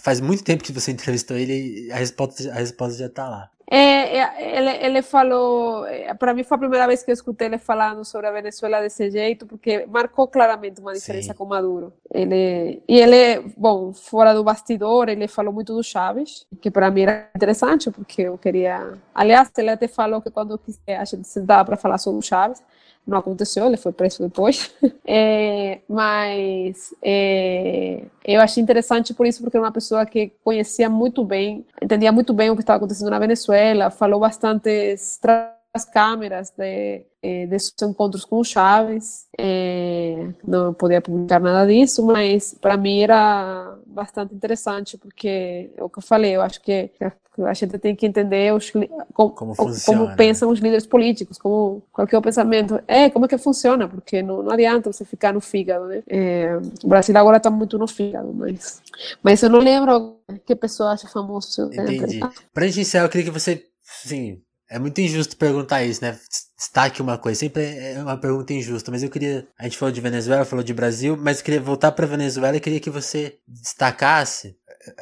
faz 0.00 0.20
muito 0.20 0.42
tempo 0.44 0.64
que 0.64 0.72
você 0.72 0.90
entrevistou 0.90 1.36
ele 1.36 1.86
e 1.86 1.92
a 1.92 1.96
resposta, 1.96 2.50
a 2.50 2.54
resposta 2.54 2.98
já 2.98 3.06
está 3.06 3.28
lá. 3.28 3.50
É, 3.74 4.18
é, 4.18 4.58
ele, 4.58 4.84
ele 4.84 5.02
falou, 5.02 5.86
para 6.18 6.34
mim 6.34 6.44
foi 6.44 6.56
a 6.56 6.58
primeira 6.58 6.86
vez 6.86 7.02
que 7.02 7.10
eu 7.10 7.14
escutei 7.14 7.46
ele 7.46 7.56
falando 7.56 8.04
sobre 8.04 8.26
a 8.26 8.30
Venezuela 8.30 8.82
desse 8.82 9.10
jeito, 9.10 9.46
porque 9.46 9.86
marcou 9.86 10.28
claramente 10.28 10.78
uma 10.78 10.92
diferença 10.92 11.28
Sim. 11.28 11.38
com 11.38 11.46
Maduro. 11.46 11.90
Ele, 12.12 12.82
e 12.86 13.00
ele, 13.00 13.40
bom, 13.56 13.94
fora 13.94 14.34
do 14.34 14.44
bastidor, 14.44 15.08
ele 15.08 15.26
falou 15.26 15.54
muito 15.54 15.74
do 15.74 15.82
Chaves, 15.82 16.46
que 16.60 16.70
para 16.70 16.90
mim 16.90 17.04
era 17.04 17.30
interessante, 17.34 17.90
porque 17.90 18.20
eu 18.20 18.36
queria. 18.36 18.92
Aliás, 19.14 19.50
ele 19.56 19.70
até 19.70 19.88
falou 19.88 20.20
que 20.20 20.30
quando 20.30 20.60
a 20.86 21.04
gente 21.06 21.26
sentava 21.26 21.64
para 21.64 21.76
falar 21.78 21.96
sobre 21.96 22.18
o 22.18 22.22
Chaves, 22.22 22.62
não 23.06 23.18
aconteceu, 23.18 23.66
ele 23.66 23.76
foi 23.76 23.92
preso 23.92 24.22
depois. 24.22 24.74
É, 25.14 25.80
mas 25.88 26.94
é, 27.02 28.04
eu 28.24 28.40
achei 28.40 28.62
interessante 28.62 29.12
por 29.12 29.26
isso, 29.26 29.42
porque 29.42 29.56
era 29.56 29.66
uma 29.66 29.72
pessoa 29.72 30.06
que 30.06 30.32
conhecia 30.42 30.88
muito 30.88 31.24
bem, 31.24 31.66
entendia 31.82 32.10
muito 32.12 32.32
bem 32.32 32.50
o 32.50 32.54
que 32.54 32.62
estava 32.62 32.78
acontecendo 32.78 33.10
na 33.10 33.18
Venezuela, 33.18 33.90
falou 33.90 34.20
bastante 34.20 34.94
as 35.74 35.84
câmeras 35.84 36.50
de, 36.56 37.04
eh, 37.22 37.46
desses 37.46 37.72
encontros 37.82 38.24
com 38.24 38.40
o 38.40 38.44
Chaves. 38.44 39.26
É, 39.38 40.28
não 40.46 40.74
podia 40.74 41.00
publicar 41.00 41.40
nada 41.40 41.66
disso, 41.66 42.04
mas 42.04 42.54
para 42.60 42.76
mim 42.76 43.00
era 43.00 43.78
bastante 43.86 44.34
interessante, 44.34 44.98
porque 44.98 45.70
é 45.76 45.82
o 45.82 45.88
que 45.88 45.98
eu 45.98 46.02
falei, 46.02 46.34
eu 46.36 46.42
acho 46.42 46.60
que 46.60 46.90
a 47.38 47.54
gente 47.54 47.78
tem 47.78 47.96
que 47.96 48.04
entender 48.04 48.52
os, 48.52 48.70
como, 49.14 49.30
como, 49.30 49.54
como 49.86 50.16
pensam 50.16 50.50
os 50.50 50.58
líderes 50.58 50.84
políticos, 50.84 51.38
como, 51.38 51.82
qual 51.90 52.06
é 52.10 52.18
o 52.18 52.22
pensamento. 52.22 52.82
É, 52.86 53.08
como 53.08 53.24
é 53.24 53.28
que 53.28 53.38
funciona, 53.38 53.88
porque 53.88 54.20
não, 54.22 54.42
não 54.42 54.52
adianta 54.52 54.92
você 54.92 55.04
ficar 55.04 55.32
no 55.32 55.40
fígado, 55.40 55.86
né? 55.86 56.02
É, 56.08 56.58
o 56.84 56.88
Brasil 56.88 57.16
agora 57.16 57.38
está 57.38 57.50
muito 57.50 57.78
no 57.78 57.86
fígado, 57.86 58.34
mas, 58.34 58.82
mas 59.22 59.42
eu 59.42 59.48
não 59.48 59.60
lembro 59.60 60.18
que 60.44 60.54
pessoa 60.54 60.92
acha 60.92 61.08
famoso. 61.08 61.70
Entendi. 61.72 62.20
Para 62.52 62.66
encerrar, 62.66 63.06
eu 63.06 63.08
queria 63.08 63.26
que 63.26 63.38
você, 63.38 63.64
sim, 63.82 64.42
é 64.72 64.78
muito 64.78 64.98
injusto 65.02 65.36
perguntar 65.36 65.84
isso, 65.84 66.02
né? 66.02 66.18
Destaque 66.56 67.02
uma 67.02 67.18
coisa. 67.18 67.38
Sempre 67.38 67.62
é 67.62 68.02
uma 68.02 68.16
pergunta 68.16 68.54
injusta. 68.54 68.90
Mas 68.90 69.02
eu 69.02 69.10
queria. 69.10 69.46
A 69.58 69.64
gente 69.64 69.76
falou 69.76 69.92
de 69.92 70.00
Venezuela, 70.00 70.46
falou 70.46 70.64
de 70.64 70.72
Brasil, 70.72 71.14
mas 71.14 71.38
eu 71.38 71.44
queria 71.44 71.60
voltar 71.60 71.92
para 71.92 72.06
Venezuela 72.06 72.56
e 72.56 72.60
queria 72.60 72.80
que 72.80 72.88
você 72.88 73.38
destacasse. 73.46 74.56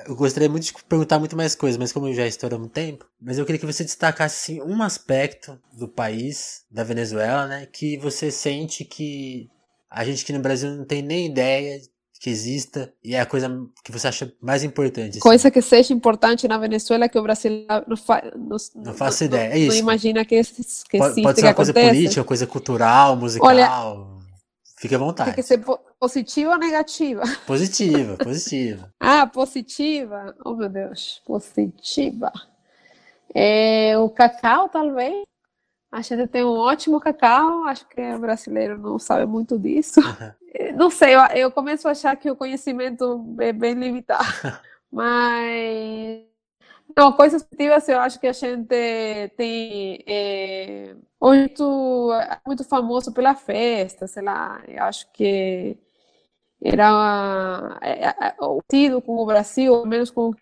Eu 0.07 0.16
gostaria 0.16 0.49
muito 0.49 0.64
de 0.64 0.75
perguntar 0.89 1.21
muito 1.21 1.37
mais 1.37 1.55
coisas, 1.55 1.79
mas 1.79 1.93
como 1.93 2.09
eu 2.09 2.14
já 2.14 2.27
estouramos 2.27 2.66
um 2.66 2.71
tempo, 2.71 3.07
mas 3.23 3.39
eu 3.39 3.47
queria 3.47 3.61
que 3.61 3.64
você 3.64 3.85
destacasse 3.85 4.53
assim, 4.55 4.61
um 4.61 4.83
aspecto 4.83 5.59
do 5.73 5.89
país, 5.89 6.64
da 6.68 6.83
Venezuela, 6.83 7.47
né? 7.47 7.66
Que 7.66 7.97
você 7.97 8.29
sente 8.33 8.85
que 8.85 9.49
a 9.89 10.05
gente 10.05 10.25
aqui 10.25 10.33
no 10.33 10.41
Brasil 10.41 10.68
não 10.75 10.85
tem 10.85 11.01
nem 11.01 11.31
ideia 11.31 11.81
que 12.21 12.29
exista 12.29 12.93
e 13.03 13.14
é 13.14 13.21
a 13.21 13.25
coisa 13.25 13.49
que 13.83 13.91
você 13.91 14.07
acha 14.07 14.31
mais 14.43 14.62
importante. 14.62 15.12
Assim. 15.12 15.21
Coisa 15.21 15.51
que 15.51 15.62
seja 15.62 15.95
importante 15.95 16.47
na 16.47 16.59
Venezuela 16.59 17.09
que 17.09 17.18
o 17.18 17.23
Brasil 17.23 17.66
não, 17.89 17.97
fa 17.97 18.23
não, 18.37 18.59
não 18.77 18.93
faço 18.93 19.25
ideia. 19.25 19.55
É 19.55 19.59
isso. 19.59 19.73
Não 19.73 19.77
imagina 19.77 20.23
que, 20.23 20.39
que 20.45 20.99
pode, 20.99 21.23
pode 21.23 21.41
ser 21.41 21.47
uma 21.47 21.55
coisa 21.55 21.71
acontece. 21.71 21.97
política, 21.97 22.25
coisa 22.25 22.47
cultural, 22.47 23.16
musical. 23.16 23.49
Olha, 23.49 24.21
Fique 24.77 24.95
à 24.95 24.99
vontade. 24.99 25.31
Tem 25.31 25.35
que 25.35 25.43
ser 25.43 25.62
positiva 25.99 26.53
ou 26.53 26.59
negativa? 26.59 27.23
Positiva, 27.47 28.16
positiva. 28.16 28.93
ah, 28.99 29.27
positiva? 29.27 30.35
Oh, 30.45 30.55
meu 30.55 30.71
Deus. 30.71 31.23
Positiva. 31.27 32.33
É, 33.35 33.99
o 33.99 34.09
cacau, 34.09 34.68
talvez. 34.68 35.23
A 35.93 36.03
gente 36.03 36.26
tem 36.28 36.45
um 36.45 36.57
ótimo 36.57 37.01
cacau, 37.01 37.64
acho 37.64 37.86
que 37.88 38.01
o 38.01 38.18
brasileiro 38.20 38.78
não 38.78 38.99
sabe 38.99 39.26
muito 39.26 39.59
disso. 39.59 40.01
Não 40.74 40.91
sei, 40.91 41.14
eu, 41.14 41.20
eu 41.36 41.53
começo 41.53 41.86
a 41.86 41.93
achar 41.93 42.16
que 42.16 42.28
o 42.28 42.34
conhecimento 42.34 43.24
é 43.38 43.53
bem 43.53 43.74
limitado. 43.74 44.24
Mas. 44.91 46.24
Não, 46.97 47.12
coisas 47.12 47.43
positivas 47.45 47.88
eu 47.88 48.01
acho 48.01 48.18
que 48.18 48.26
a 48.26 48.32
gente 48.32 48.66
tem. 49.36 50.03
É, 50.09 50.97
muito, 51.20 52.11
muito 52.45 52.64
famoso 52.64 53.12
pela 53.12 53.34
festa, 53.36 54.09
sei 54.09 54.24
lá. 54.24 54.61
Eu 54.66 54.82
acho 54.82 55.11
que 55.12 55.78
era 56.62 57.78
é, 57.80 58.07
é, 58.09 58.34
o 58.41 58.61
tido 58.68 59.01
com 59.01 59.16
o 59.16 59.26
Brasil, 59.26 59.86
menos 59.86 60.11
com 60.11 60.32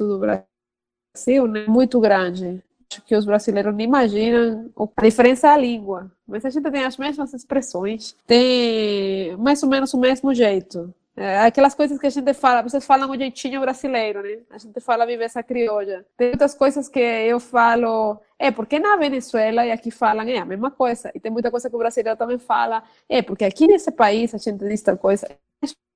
o 0.00 0.18
Brasil, 0.18 1.46
né, 1.48 1.66
muito 1.66 2.00
grande 2.00 2.62
que 3.00 3.16
os 3.16 3.24
brasileiros 3.24 3.74
nem 3.74 3.86
imaginam 3.86 4.70
a 4.96 5.02
diferença 5.02 5.48
é 5.48 5.50
a 5.50 5.56
língua. 5.56 6.10
Mas 6.26 6.44
a 6.44 6.50
gente 6.50 6.70
tem 6.70 6.84
as 6.84 6.96
mesmas 6.96 7.32
expressões, 7.32 8.14
tem 8.26 9.36
mais 9.38 9.62
ou 9.62 9.68
menos 9.68 9.94
o 9.94 9.98
mesmo 9.98 10.34
jeito. 10.34 10.92
É, 11.14 11.40
aquelas 11.40 11.74
coisas 11.74 11.98
que 11.98 12.06
a 12.06 12.10
gente 12.10 12.32
fala, 12.32 12.62
vocês 12.62 12.86
falam 12.86 13.10
o 13.10 13.16
jeitinho 13.16 13.60
brasileiro, 13.60 14.22
né? 14.22 14.38
A 14.50 14.56
gente 14.56 14.80
fala 14.80 15.04
viveza 15.04 15.42
criolla. 15.42 16.06
Tem 16.16 16.28
muitas 16.28 16.54
coisas 16.54 16.88
que 16.88 16.98
eu 16.98 17.38
falo, 17.38 18.18
é 18.38 18.50
porque 18.50 18.78
na 18.78 18.96
Venezuela 18.96 19.66
e 19.66 19.70
aqui 19.70 19.90
falam 19.90 20.26
é 20.26 20.38
a 20.38 20.44
mesma 20.44 20.70
coisa. 20.70 21.10
E 21.14 21.20
tem 21.20 21.30
muita 21.30 21.50
coisa 21.50 21.68
que 21.68 21.76
o 21.76 21.78
brasileiro 21.78 22.18
também 22.18 22.38
fala, 22.38 22.82
é 23.08 23.20
porque 23.20 23.44
aqui 23.44 23.66
nesse 23.66 23.90
país 23.90 24.34
a 24.34 24.38
gente 24.38 24.64
diz 24.64 24.80
tal 24.80 24.96
coisa 24.96 25.28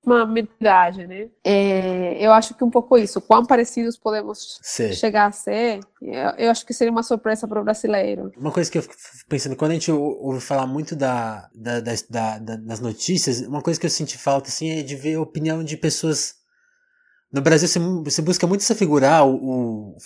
uma 0.06 0.24
mentalidade, 0.24 1.06
né? 1.06 1.28
É, 1.44 2.24
eu 2.24 2.32
acho 2.32 2.54
que 2.54 2.62
um 2.62 2.70
pouco 2.70 2.96
isso, 2.96 3.20
quão 3.20 3.44
parecidos 3.44 3.96
podemos 3.96 4.58
Sim. 4.62 4.92
chegar 4.92 5.26
a 5.26 5.32
ser, 5.32 5.80
eu, 6.00 6.30
eu, 6.38 6.50
acho 6.50 6.64
que 6.64 6.72
seria 6.72 6.92
uma 6.92 7.02
surpresa 7.02 7.48
para 7.48 7.60
o 7.60 7.64
brasileiro. 7.64 8.32
Uma 8.36 8.52
coisa 8.52 8.70
que 8.70 8.78
eu 8.78 8.82
fico 8.82 8.94
pensando, 9.28 9.56
quando 9.56 9.72
a 9.72 9.74
gente 9.74 9.90
ouve 9.90 10.40
falar 10.40 10.66
muito 10.66 10.94
da, 10.94 11.48
da, 11.54 11.80
da, 11.80 12.38
da, 12.38 12.56
das 12.56 12.80
notícias, 12.80 13.40
uma 13.40 13.60
coisa 13.60 13.78
que 13.80 13.86
eu 13.86 13.90
senti 13.90 14.16
falta, 14.16 14.48
assim, 14.48 14.70
é 14.70 14.82
de 14.82 14.94
ver 14.94 15.16
a 15.16 15.20
opinião 15.20 15.64
de 15.64 15.76
pessoas 15.76 16.36
no 17.32 17.42
Brasil 17.42 17.68
você, 17.68 17.78
você 17.78 18.22
busca 18.22 18.46
muito 18.46 18.62
se 18.62 18.74
figurar, 18.74 19.26
o, 19.26 19.34
o, 19.34 19.96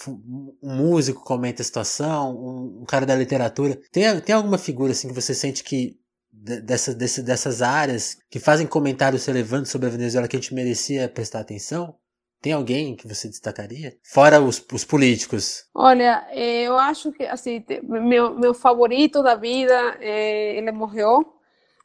um 0.62 0.74
músico 0.74 1.22
comenta 1.22 1.62
a 1.62 1.64
situação, 1.64 2.34
um, 2.34 2.80
um, 2.82 2.84
cara 2.84 3.05
da 3.05 3.14
literatura. 3.14 3.78
Tem, 3.92 4.20
tem 4.20 4.34
alguma 4.34 4.59
figura 4.59 4.92
assim 4.92 5.09
que 5.09 5.14
você 5.14 5.34
sente 5.34 5.62
que 5.62 5.99
dessa, 6.41 6.95
desse, 6.95 7.22
dessas 7.22 7.61
áreas 7.61 8.18
que 8.30 8.38
fazem 8.38 8.66
comentários 8.66 9.26
relevantes 9.26 9.70
sobre 9.70 9.88
a 9.88 9.91
Venezuela 9.91 10.26
que 10.26 10.36
a 10.36 10.41
gente 10.41 10.55
merecia 10.55 11.09
prestar 11.09 11.41
atenção? 11.41 11.95
Tem 12.41 12.55
alguém 12.55 12.97
que 12.97 13.07
você 13.07 13.28
destacaria? 13.28 13.99
Fora 14.03 14.41
os, 14.41 14.64
os 14.72 14.82
políticos. 14.82 15.66
Olha, 15.74 16.26
eh, 16.30 16.62
eu 16.62 16.78
acho 16.78 17.12
que 17.12 17.24
assim, 17.24 17.62
meu, 17.82 18.34
meu 18.34 18.55
favorito 18.55 19.22
da 19.22 19.34
vida, 19.34 19.99
é, 20.01 20.57
ele 20.57 20.72
morreu. 20.72 21.34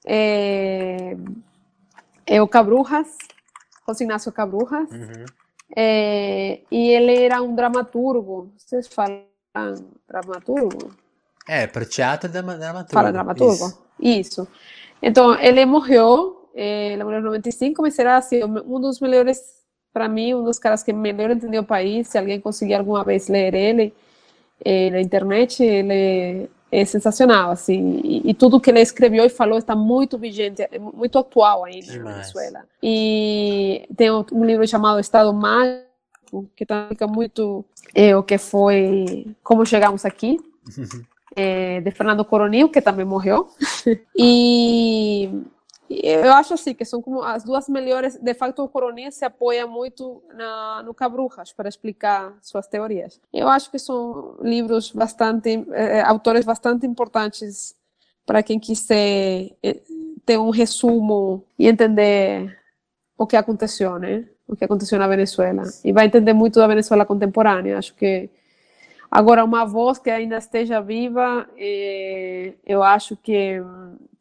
É, 0.05 1.17
é 2.25 2.41
o 2.41 2.47
Cabrujas, 2.47 3.17
José 3.85 4.05
Inácio 4.05 4.31
Cabrujas. 4.31 4.89
Uhum. 4.89 5.25
É, 5.75 6.61
e 6.71 6.89
ele 6.89 7.23
era 7.23 7.41
um 7.41 7.53
dramaturgo. 7.53 8.53
Vocês 8.55 8.87
falam 8.87 9.25
dramaturgo? 10.07 10.95
É, 11.47 11.67
para 11.67 11.85
teatro 11.85 12.29
é 12.29 12.41
dramaturgo. 12.41 12.91
Fala 12.91 13.11
dramaturgo? 13.11 13.53
Isso. 13.53 13.85
Isso. 13.99 14.47
Então, 15.01 15.39
ele 15.39 15.65
morreu, 15.65 16.49
eh, 16.55 16.93
ele 16.93 17.03
morreu 17.03 17.19
em 17.19 17.23
95, 17.23 17.81
mas 17.81 17.93
será 17.93 18.17
assim, 18.17 18.43
um 18.43 18.79
dos 18.79 18.99
melhores, 18.99 19.39
para 19.93 20.07
mim, 20.07 20.33
um 20.33 20.43
dos 20.43 20.57
caras 20.57 20.81
que 20.83 20.91
melhor 20.91 21.29
entendeu 21.31 21.61
o 21.61 21.65
país. 21.65 22.07
Se 22.07 22.17
alguém 22.17 22.39
conseguir 22.39 22.73
alguma 22.73 23.03
vez 23.03 23.27
ler 23.27 23.53
ele 23.53 23.93
eh, 24.63 24.89
na 24.89 24.99
internet, 24.99 25.63
ele 25.63 26.49
é 26.71 26.83
sensacional, 26.83 27.51
assim, 27.51 28.01
e, 28.03 28.31
e, 28.31 28.33
tudo 28.33 28.59
que 28.59 28.69
ele 28.69 28.81
escreveu 28.81 29.23
e 29.23 29.29
falou 29.29 29.57
está 29.57 29.75
muito 29.75 30.17
vigente, 30.17 30.61
é 30.61 30.79
muito 30.79 31.17
atual 31.17 31.63
ainda 31.63 31.85
Demais. 31.85 32.03
na 32.03 32.11
Venezuela. 32.11 32.65
E 32.83 33.87
tem 33.95 34.11
um 34.11 34.43
livro 34.43 34.67
chamado 34.67 34.99
Estado 34.99 35.33
Mágico, 35.33 36.49
que 36.55 36.65
também 36.65 36.89
fica 36.89 37.07
muito 37.07 37.63
é, 37.93 38.17
o 38.17 38.23
que 38.23 38.37
foi, 38.37 39.27
como 39.43 39.65
chegamos 39.65 40.03
aqui. 40.03 40.37
é, 41.35 41.81
de 41.81 41.91
Fernando 41.91 42.23
Coronil, 42.23 42.69
que 42.69 42.81
também 42.81 43.05
morreu. 43.05 43.47
e 44.17 45.29
eu 45.89 46.33
acho 46.33 46.53
assim 46.53 46.73
que 46.73 46.83
são 46.83 47.01
como 47.01 47.21
as 47.21 47.43
duas 47.43 47.69
melhores. 47.69 48.17
De 48.17 48.33
facto, 48.33 48.63
o 48.63 48.69
Coronel 48.69 49.11
se 49.11 49.23
apoia 49.23 49.67
muito 49.67 50.23
na, 50.33 50.83
no 50.83 50.93
Cabrujas 50.93 51.53
para 51.53 51.69
explicar 51.69 52.33
suas 52.41 52.67
teorias. 52.67 53.19
Eu 53.31 53.47
acho 53.47 53.69
que 53.69 53.77
são 53.77 54.35
livros 54.41 54.91
bastante, 54.91 55.65
eh, 55.73 56.01
autores 56.01 56.43
bastante 56.43 56.87
importantes 56.87 57.75
para 58.25 58.41
quem 58.41 58.59
quiser 58.59 59.51
eh, 59.61 59.81
ter 60.25 60.39
um 60.39 60.49
resumo 60.49 61.45
e 61.57 61.67
entender 61.67 62.57
o 63.17 63.27
que 63.27 63.35
aconteceu, 63.35 63.99
né? 63.99 64.25
O 64.47 64.55
que 64.55 64.65
aconteceu 64.65 64.97
na 64.97 65.07
Venezuela. 65.07 65.63
E 65.83 65.91
vai 65.91 66.07
entender 66.07 66.33
muito 66.33 66.59
da 66.59 66.67
Venezuela 66.67 67.05
contemporânea. 67.05 67.77
Acho 67.77 67.93
que 67.95 68.29
Agora, 69.09 69.43
uma 69.43 69.65
voz 69.65 69.99
que 69.99 70.09
ainda 70.09 70.37
esteja 70.37 70.81
viva, 70.81 71.47
é, 71.57 72.53
eu 72.65 72.83
acho 72.83 73.15
que 73.15 73.61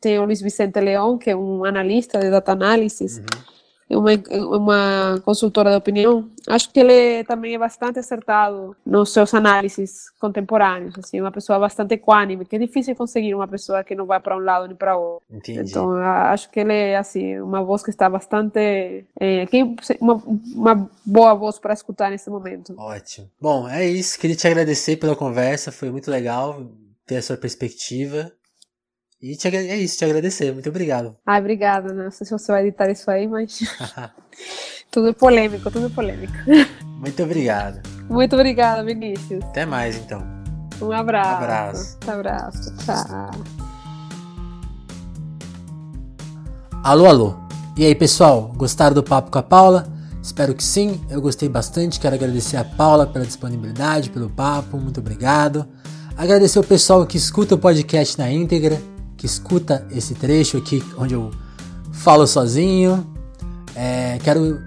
tem 0.01 0.18
o 0.18 0.24
Luiz 0.24 0.41
Vicente 0.41 0.78
Leão, 0.80 1.18
que 1.18 1.30
é 1.30 1.37
um 1.37 1.64
analista 1.64 2.18
de 2.18 2.30
data 2.30 2.53
analysis, 2.53 3.18
uhum 3.18 3.54
uma, 3.91 4.11
uma 4.57 5.20
consultora 5.24 5.70
de 5.70 5.76
opinião, 5.76 6.28
acho 6.49 6.70
que 6.70 6.80
ele 6.80 7.24
também 7.24 7.55
é 7.55 7.59
bastante 7.59 7.99
acertado 7.99 8.76
nos 8.85 9.12
seus 9.12 9.32
análises 9.35 10.11
contemporâneos, 10.18 10.99
assim, 10.99 11.20
uma 11.20 11.30
pessoa 11.30 11.59
bastante 11.59 11.95
equânime, 11.95 12.45
que 12.45 12.57
é 12.57 12.59
difícil 12.59 12.97
conseguir 12.97 13.35
uma 13.35 13.47
pessoa 13.47 13.85
que 13.85 13.95
não 13.95 14.07
vai 14.07 14.20
para 14.20 14.37
um 14.37 14.41
lado 14.41 14.66
nem 14.66 14.76
para 14.76 14.97
outro. 14.97 15.24
Entendi. 15.30 15.61
Então, 15.61 15.93
acho 15.97 16.51
que 16.51 16.61
ele 16.61 16.72
é, 16.72 16.97
assim, 16.97 17.39
uma 17.41 17.62
voz 17.62 17.82
que 17.82 17.91
está 17.91 18.09
bastante... 18.09 19.05
É, 19.20 19.47
uma, 20.01 20.22
uma 20.55 20.91
boa 21.05 21.35
voz 21.35 21.59
para 21.59 21.74
escutar 21.74 22.11
nesse 22.11 22.30
momento. 22.30 22.74
Ótimo. 22.78 23.28
Bom, 23.41 23.68
é 23.68 23.87
isso. 23.87 24.18
Queria 24.18 24.37
te 24.37 24.47
agradecer 24.47 24.97
pela 24.97 25.16
conversa, 25.16 25.70
foi 25.70 25.91
muito 25.91 26.11
legal 26.11 26.66
ter 27.07 27.16
a 27.16 27.22
sua 27.22 27.37
perspectiva. 27.37 28.32
E 29.23 29.37
te, 29.37 29.49
é 29.49 29.77
isso, 29.79 29.97
te 29.97 30.05
agradecer. 30.05 30.53
Muito 30.53 30.69
obrigado. 30.69 31.17
Ah, 31.25 31.39
obrigada. 31.39 31.93
Né? 31.93 32.05
Não 32.05 32.11
sei 32.11 32.27
se 32.27 32.33
você 32.33 32.53
vai 32.53 32.67
editar 32.67 32.91
isso 32.91 33.11
aí, 33.11 33.27
mas. 33.27 33.61
tudo 34.91 35.15
polêmico, 35.15 35.71
tudo 35.71 35.89
polêmico. 35.91 36.35
Muito 37.01 37.23
obrigado. 37.23 37.81
Muito 38.09 38.35
obrigada, 38.35 38.85
Vinícius. 38.85 39.43
Até 39.45 39.65
mais, 39.67 39.97
então. 39.97 40.23
Um 40.81 40.93
abraço. 40.93 41.31
Um 41.31 41.45
abraço. 41.45 41.99
Um 42.07 42.11
abraço. 42.11 42.77
Tchau. 42.79 43.31
Alô, 46.83 47.07
alô. 47.07 47.35
E 47.77 47.85
aí, 47.85 47.95
pessoal? 47.95 48.53
Gostaram 48.57 48.95
do 48.95 49.03
papo 49.03 49.31
com 49.31 49.39
a 49.39 49.43
Paula? 49.43 49.87
Espero 50.23 50.55
que 50.55 50.65
sim. 50.65 51.01
Eu 51.09 51.21
gostei 51.21 51.49
bastante. 51.49 51.99
Quero 51.99 52.15
agradecer 52.15 52.57
a 52.57 52.65
Paula 52.65 53.07
pela 53.07 53.25
disponibilidade, 53.25 54.11
pelo 54.11 54.29
papo. 54.29 54.77
Muito 54.77 55.01
obrigado. 55.01 55.67
Agradecer 56.17 56.59
o 56.59 56.65
pessoal 56.65 57.07
que 57.07 57.17
escuta 57.17 57.55
o 57.55 57.59
podcast 57.59 58.19
na 58.19 58.31
íntegra 58.31 58.81
que 59.25 59.27
escuta 59.27 59.87
esse 59.91 60.14
trecho 60.14 60.59
aqui 60.59 60.85
onde 60.99 61.14
eu 61.14 61.31
falo 61.93 62.27
sozinho. 62.27 63.07
É, 63.75 64.18
quero 64.22 64.61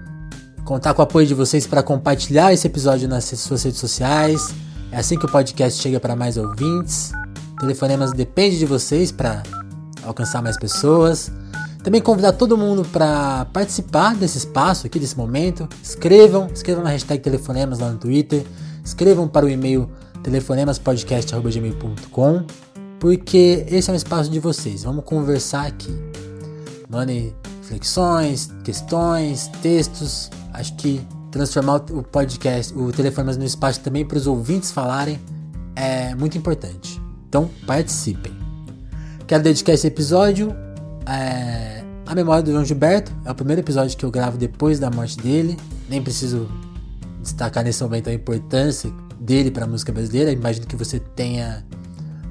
contar 0.64 0.94
com 0.94 1.00
o 1.00 1.04
apoio 1.04 1.28
de 1.28 1.34
vocês 1.34 1.64
para 1.64 1.80
compartilhar 1.80 2.52
esse 2.52 2.66
episódio 2.66 3.08
nas 3.08 3.26
suas 3.26 3.62
redes 3.62 3.78
sociais. 3.78 4.52
É 4.90 4.98
assim 4.98 5.16
que 5.16 5.26
o 5.26 5.30
podcast 5.30 5.80
chega 5.80 6.00
para 6.00 6.16
mais 6.16 6.36
ouvintes. 6.36 7.12
Telefonemas 7.60 8.12
depende 8.12 8.58
de 8.58 8.66
vocês 8.66 9.12
para 9.12 9.44
alcançar 10.02 10.42
mais 10.42 10.58
pessoas. 10.58 11.30
Também 11.84 12.02
convidar 12.02 12.32
todo 12.32 12.58
mundo 12.58 12.84
para 12.84 13.44
participar 13.52 14.16
desse 14.16 14.38
espaço 14.38 14.88
aqui, 14.88 14.98
desse 14.98 15.16
momento. 15.16 15.68
Escrevam, 15.80 16.48
escrevam 16.52 16.82
na 16.82 16.90
hashtag 16.90 17.22
Telefonemas 17.22 17.78
lá 17.78 17.90
no 17.90 17.98
Twitter. 17.98 18.44
Escrevam 18.84 19.28
para 19.28 19.46
o 19.46 19.48
e-mail 19.48 19.88
telefonemaspodcast.gmail.com 20.24 22.67
porque 23.00 23.64
esse 23.68 23.90
é 23.90 23.92
um 23.92 23.96
espaço 23.96 24.30
de 24.30 24.40
vocês. 24.40 24.82
Vamos 24.82 25.04
conversar 25.04 25.66
aqui. 25.66 25.94
Mandem 26.88 27.34
reflexões, 27.60 28.50
questões, 28.64 29.48
textos. 29.62 30.30
Acho 30.52 30.74
que 30.76 31.00
transformar 31.30 31.76
o 31.90 32.02
podcast, 32.02 32.74
o 32.74 32.90
Telefonemas 32.92 33.36
no 33.36 33.44
espaço 33.44 33.80
também 33.80 34.04
para 34.04 34.18
os 34.18 34.26
ouvintes 34.26 34.72
falarem 34.72 35.20
é 35.76 36.14
muito 36.14 36.36
importante. 36.36 37.00
Então 37.28 37.50
participem. 37.66 38.32
Quero 39.26 39.42
dedicar 39.42 39.74
esse 39.74 39.86
episódio 39.86 40.54
é, 41.06 41.84
à 42.06 42.14
memória 42.14 42.42
do 42.42 42.50
João 42.50 42.64
Gilberto. 42.64 43.12
É 43.24 43.30
o 43.30 43.34
primeiro 43.34 43.60
episódio 43.60 43.96
que 43.96 44.04
eu 44.04 44.10
gravo 44.10 44.38
depois 44.38 44.78
da 44.80 44.90
morte 44.90 45.18
dele. 45.18 45.56
Nem 45.88 46.02
preciso 46.02 46.48
destacar 47.22 47.62
nesse 47.62 47.82
momento 47.82 48.08
a 48.08 48.14
importância 48.14 48.90
dele 49.20 49.50
para 49.50 49.66
a 49.66 49.68
música 49.68 49.92
brasileira. 49.92 50.32
Imagino 50.32 50.66
que 50.66 50.74
você 50.74 50.98
tenha 50.98 51.64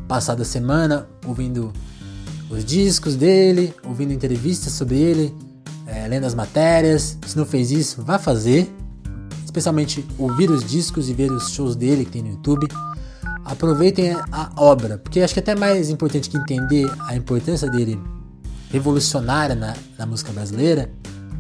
passado 0.08 0.42
a 0.42 0.46
semana 0.46 1.08
ouvindo 1.26 1.74
os 2.50 2.64
discos 2.64 3.16
dele, 3.16 3.74
ouvindo 3.86 4.14
entrevistas 4.14 4.74
sobre 4.74 4.96
ele, 4.98 5.36
é, 5.86 6.08
lendo 6.08 6.26
as 6.26 6.34
matérias. 6.34 7.18
Se 7.26 7.38
não 7.38 7.46
fez 7.46 7.72
isso, 7.72 8.02
vá 8.04 8.18
fazer. 8.18 8.74
Especialmente 9.44 10.06
ouvir 10.18 10.50
os 10.50 10.64
discos 10.64 11.10
e 11.10 11.14
ver 11.14 11.32
os 11.32 11.52
shows 11.52 11.76
dele 11.76 12.06
que 12.06 12.12
tem 12.12 12.22
no 12.22 12.30
YouTube. 12.30 12.68
Aproveitem 13.44 14.12
a 14.12 14.52
obra, 14.58 14.98
porque 14.98 15.22
acho 15.22 15.34
que 15.34 15.40
é 15.40 15.44
até 15.44 15.56
mais 15.56 15.90
importante 15.90 16.30
que 16.30 16.38
entender 16.38 16.90
a 17.08 17.16
importância 17.16 17.70
dele 17.70 18.00
revolucionária 18.70 19.56
na, 19.56 19.74
na 19.98 20.06
música 20.06 20.32
brasileira 20.34 20.92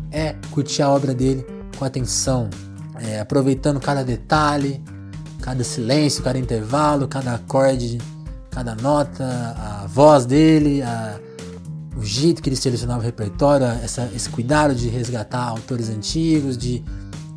é 0.09 0.35
curtir 0.51 0.81
a 0.81 0.89
obra 0.89 1.13
dele 1.13 1.45
com 1.77 1.83
atenção, 1.83 2.49
é, 2.95 3.19
aproveitando 3.19 3.79
cada 3.79 4.03
detalhe, 4.03 4.81
cada 5.41 5.63
silêncio, 5.63 6.23
cada 6.23 6.39
intervalo, 6.39 7.07
cada 7.07 7.35
acorde 7.35 7.97
cada 8.57 8.73
nota, 8.73 9.23
a 9.23 9.85
voz 9.85 10.25
dele, 10.25 10.81
a, 10.81 11.19
o 11.95 12.03
jeito 12.03 12.41
que 12.41 12.49
ele 12.49 12.55
selecionava 12.55 13.01
o 13.01 13.03
repertório, 13.03 13.67
essa, 13.67 14.09
esse 14.15 14.27
cuidado 14.31 14.73
de 14.73 14.89
resgatar 14.89 15.43
autores 15.43 15.89
antigos, 15.89 16.57
de 16.57 16.83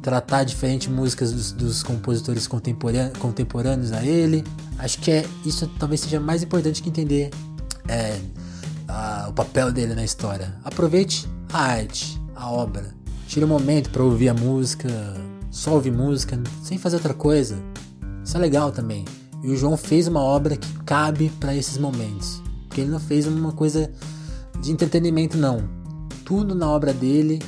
tratar 0.00 0.44
diferentes 0.44 0.88
músicas 0.88 1.30
dos, 1.30 1.52
dos 1.52 1.82
compositores 1.82 2.46
contemporâneos, 2.46 3.18
contemporâneos 3.18 3.92
a 3.92 4.02
ele. 4.02 4.42
Acho 4.78 4.98
que 4.98 5.10
é 5.10 5.26
isso 5.44 5.70
talvez 5.78 6.00
seja 6.00 6.18
mais 6.18 6.42
importante 6.42 6.82
que 6.82 6.88
entender 6.88 7.28
é, 7.86 8.18
a, 8.88 9.26
o 9.28 9.34
papel 9.34 9.70
dele 9.70 9.94
na 9.94 10.04
história. 10.04 10.56
Aproveite 10.64 11.28
a 11.52 11.62
arte, 11.62 12.18
a 12.34 12.50
obra. 12.50 12.94
Tire 13.28 13.44
um 13.44 13.48
momento 13.48 13.90
para 13.90 14.02
ouvir 14.02 14.30
a 14.30 14.34
música, 14.34 14.88
só 15.50 15.74
ouvir 15.74 15.92
música, 15.92 16.40
sem 16.64 16.78
fazer 16.78 16.96
outra 16.96 17.12
coisa. 17.12 17.58
Isso 18.24 18.38
é 18.38 18.40
legal 18.40 18.72
também. 18.72 19.04
E 19.43 19.51
o 19.51 19.57
João 19.57 19.76
fez 19.76 20.07
uma 20.07 20.20
obra 20.20 20.57
que 20.57 20.72
cabe 20.84 21.30
para 21.41 21.55
esses 21.55 21.78
momentos. 21.78 22.43
Porque 22.68 22.82
ele 22.82 22.91
não 22.91 23.01
fez 23.01 23.26
uma 23.26 23.53
coisa 23.53 23.91
de 24.61 24.70
entretenimento, 24.70 25.36
não. 25.36 25.68
Tudo 26.24 26.55
na 26.55 26.68
obra 26.68 26.93
dele 26.93 27.41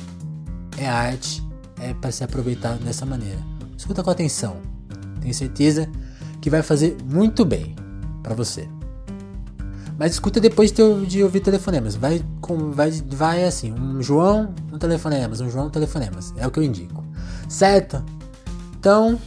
é 0.77 0.87
arte, 0.87 1.43
é 1.79 1.93
para 1.93 2.11
ser 2.11 2.25
aproveitado 2.25 2.83
dessa 2.83 3.05
maneira. 3.05 3.39
Escuta 3.77 4.03
com 4.03 4.09
atenção. 4.09 4.57
Tenho 5.21 5.33
certeza 5.33 5.89
que 6.41 6.49
vai 6.49 6.61
fazer 6.61 6.97
muito 7.05 7.45
bem 7.45 7.75
para 8.21 8.33
você. 8.35 8.67
Mas 9.97 10.13
escuta 10.13 10.39
depois 10.39 10.71
de, 10.71 11.23
ouvir 11.23 11.39
telefonemas. 11.39 11.95
Vai, 11.95 12.23
com, 12.41 12.71
vai, 12.71 12.91
vai 12.91 13.45
assim: 13.45 13.71
um 13.71 14.01
João, 14.01 14.53
um 14.71 14.77
telefonemas, 14.77 15.39
um 15.39 15.49
João, 15.49 15.67
um 15.67 15.69
telefonemas. 15.69 16.33
É 16.35 16.47
o 16.47 16.51
que 16.51 16.59
eu 16.59 16.63
indico. 16.63 17.03
Certo? 17.47 18.03
Então, 18.77 19.19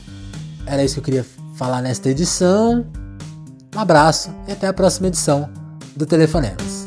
era 0.67 0.85
isso 0.85 0.95
que 0.95 1.01
eu 1.01 1.05
queria 1.05 1.27
falar 1.57 1.83
nesta 1.83 2.09
edição. 2.09 2.87
Um 3.75 3.81
abraço 3.81 4.31
e 4.47 4.53
até 4.53 4.67
a 4.67 4.73
próxima 4.73 5.09
edição 5.09 5.49
do 5.97 6.07
Telefonemas. 6.07 6.86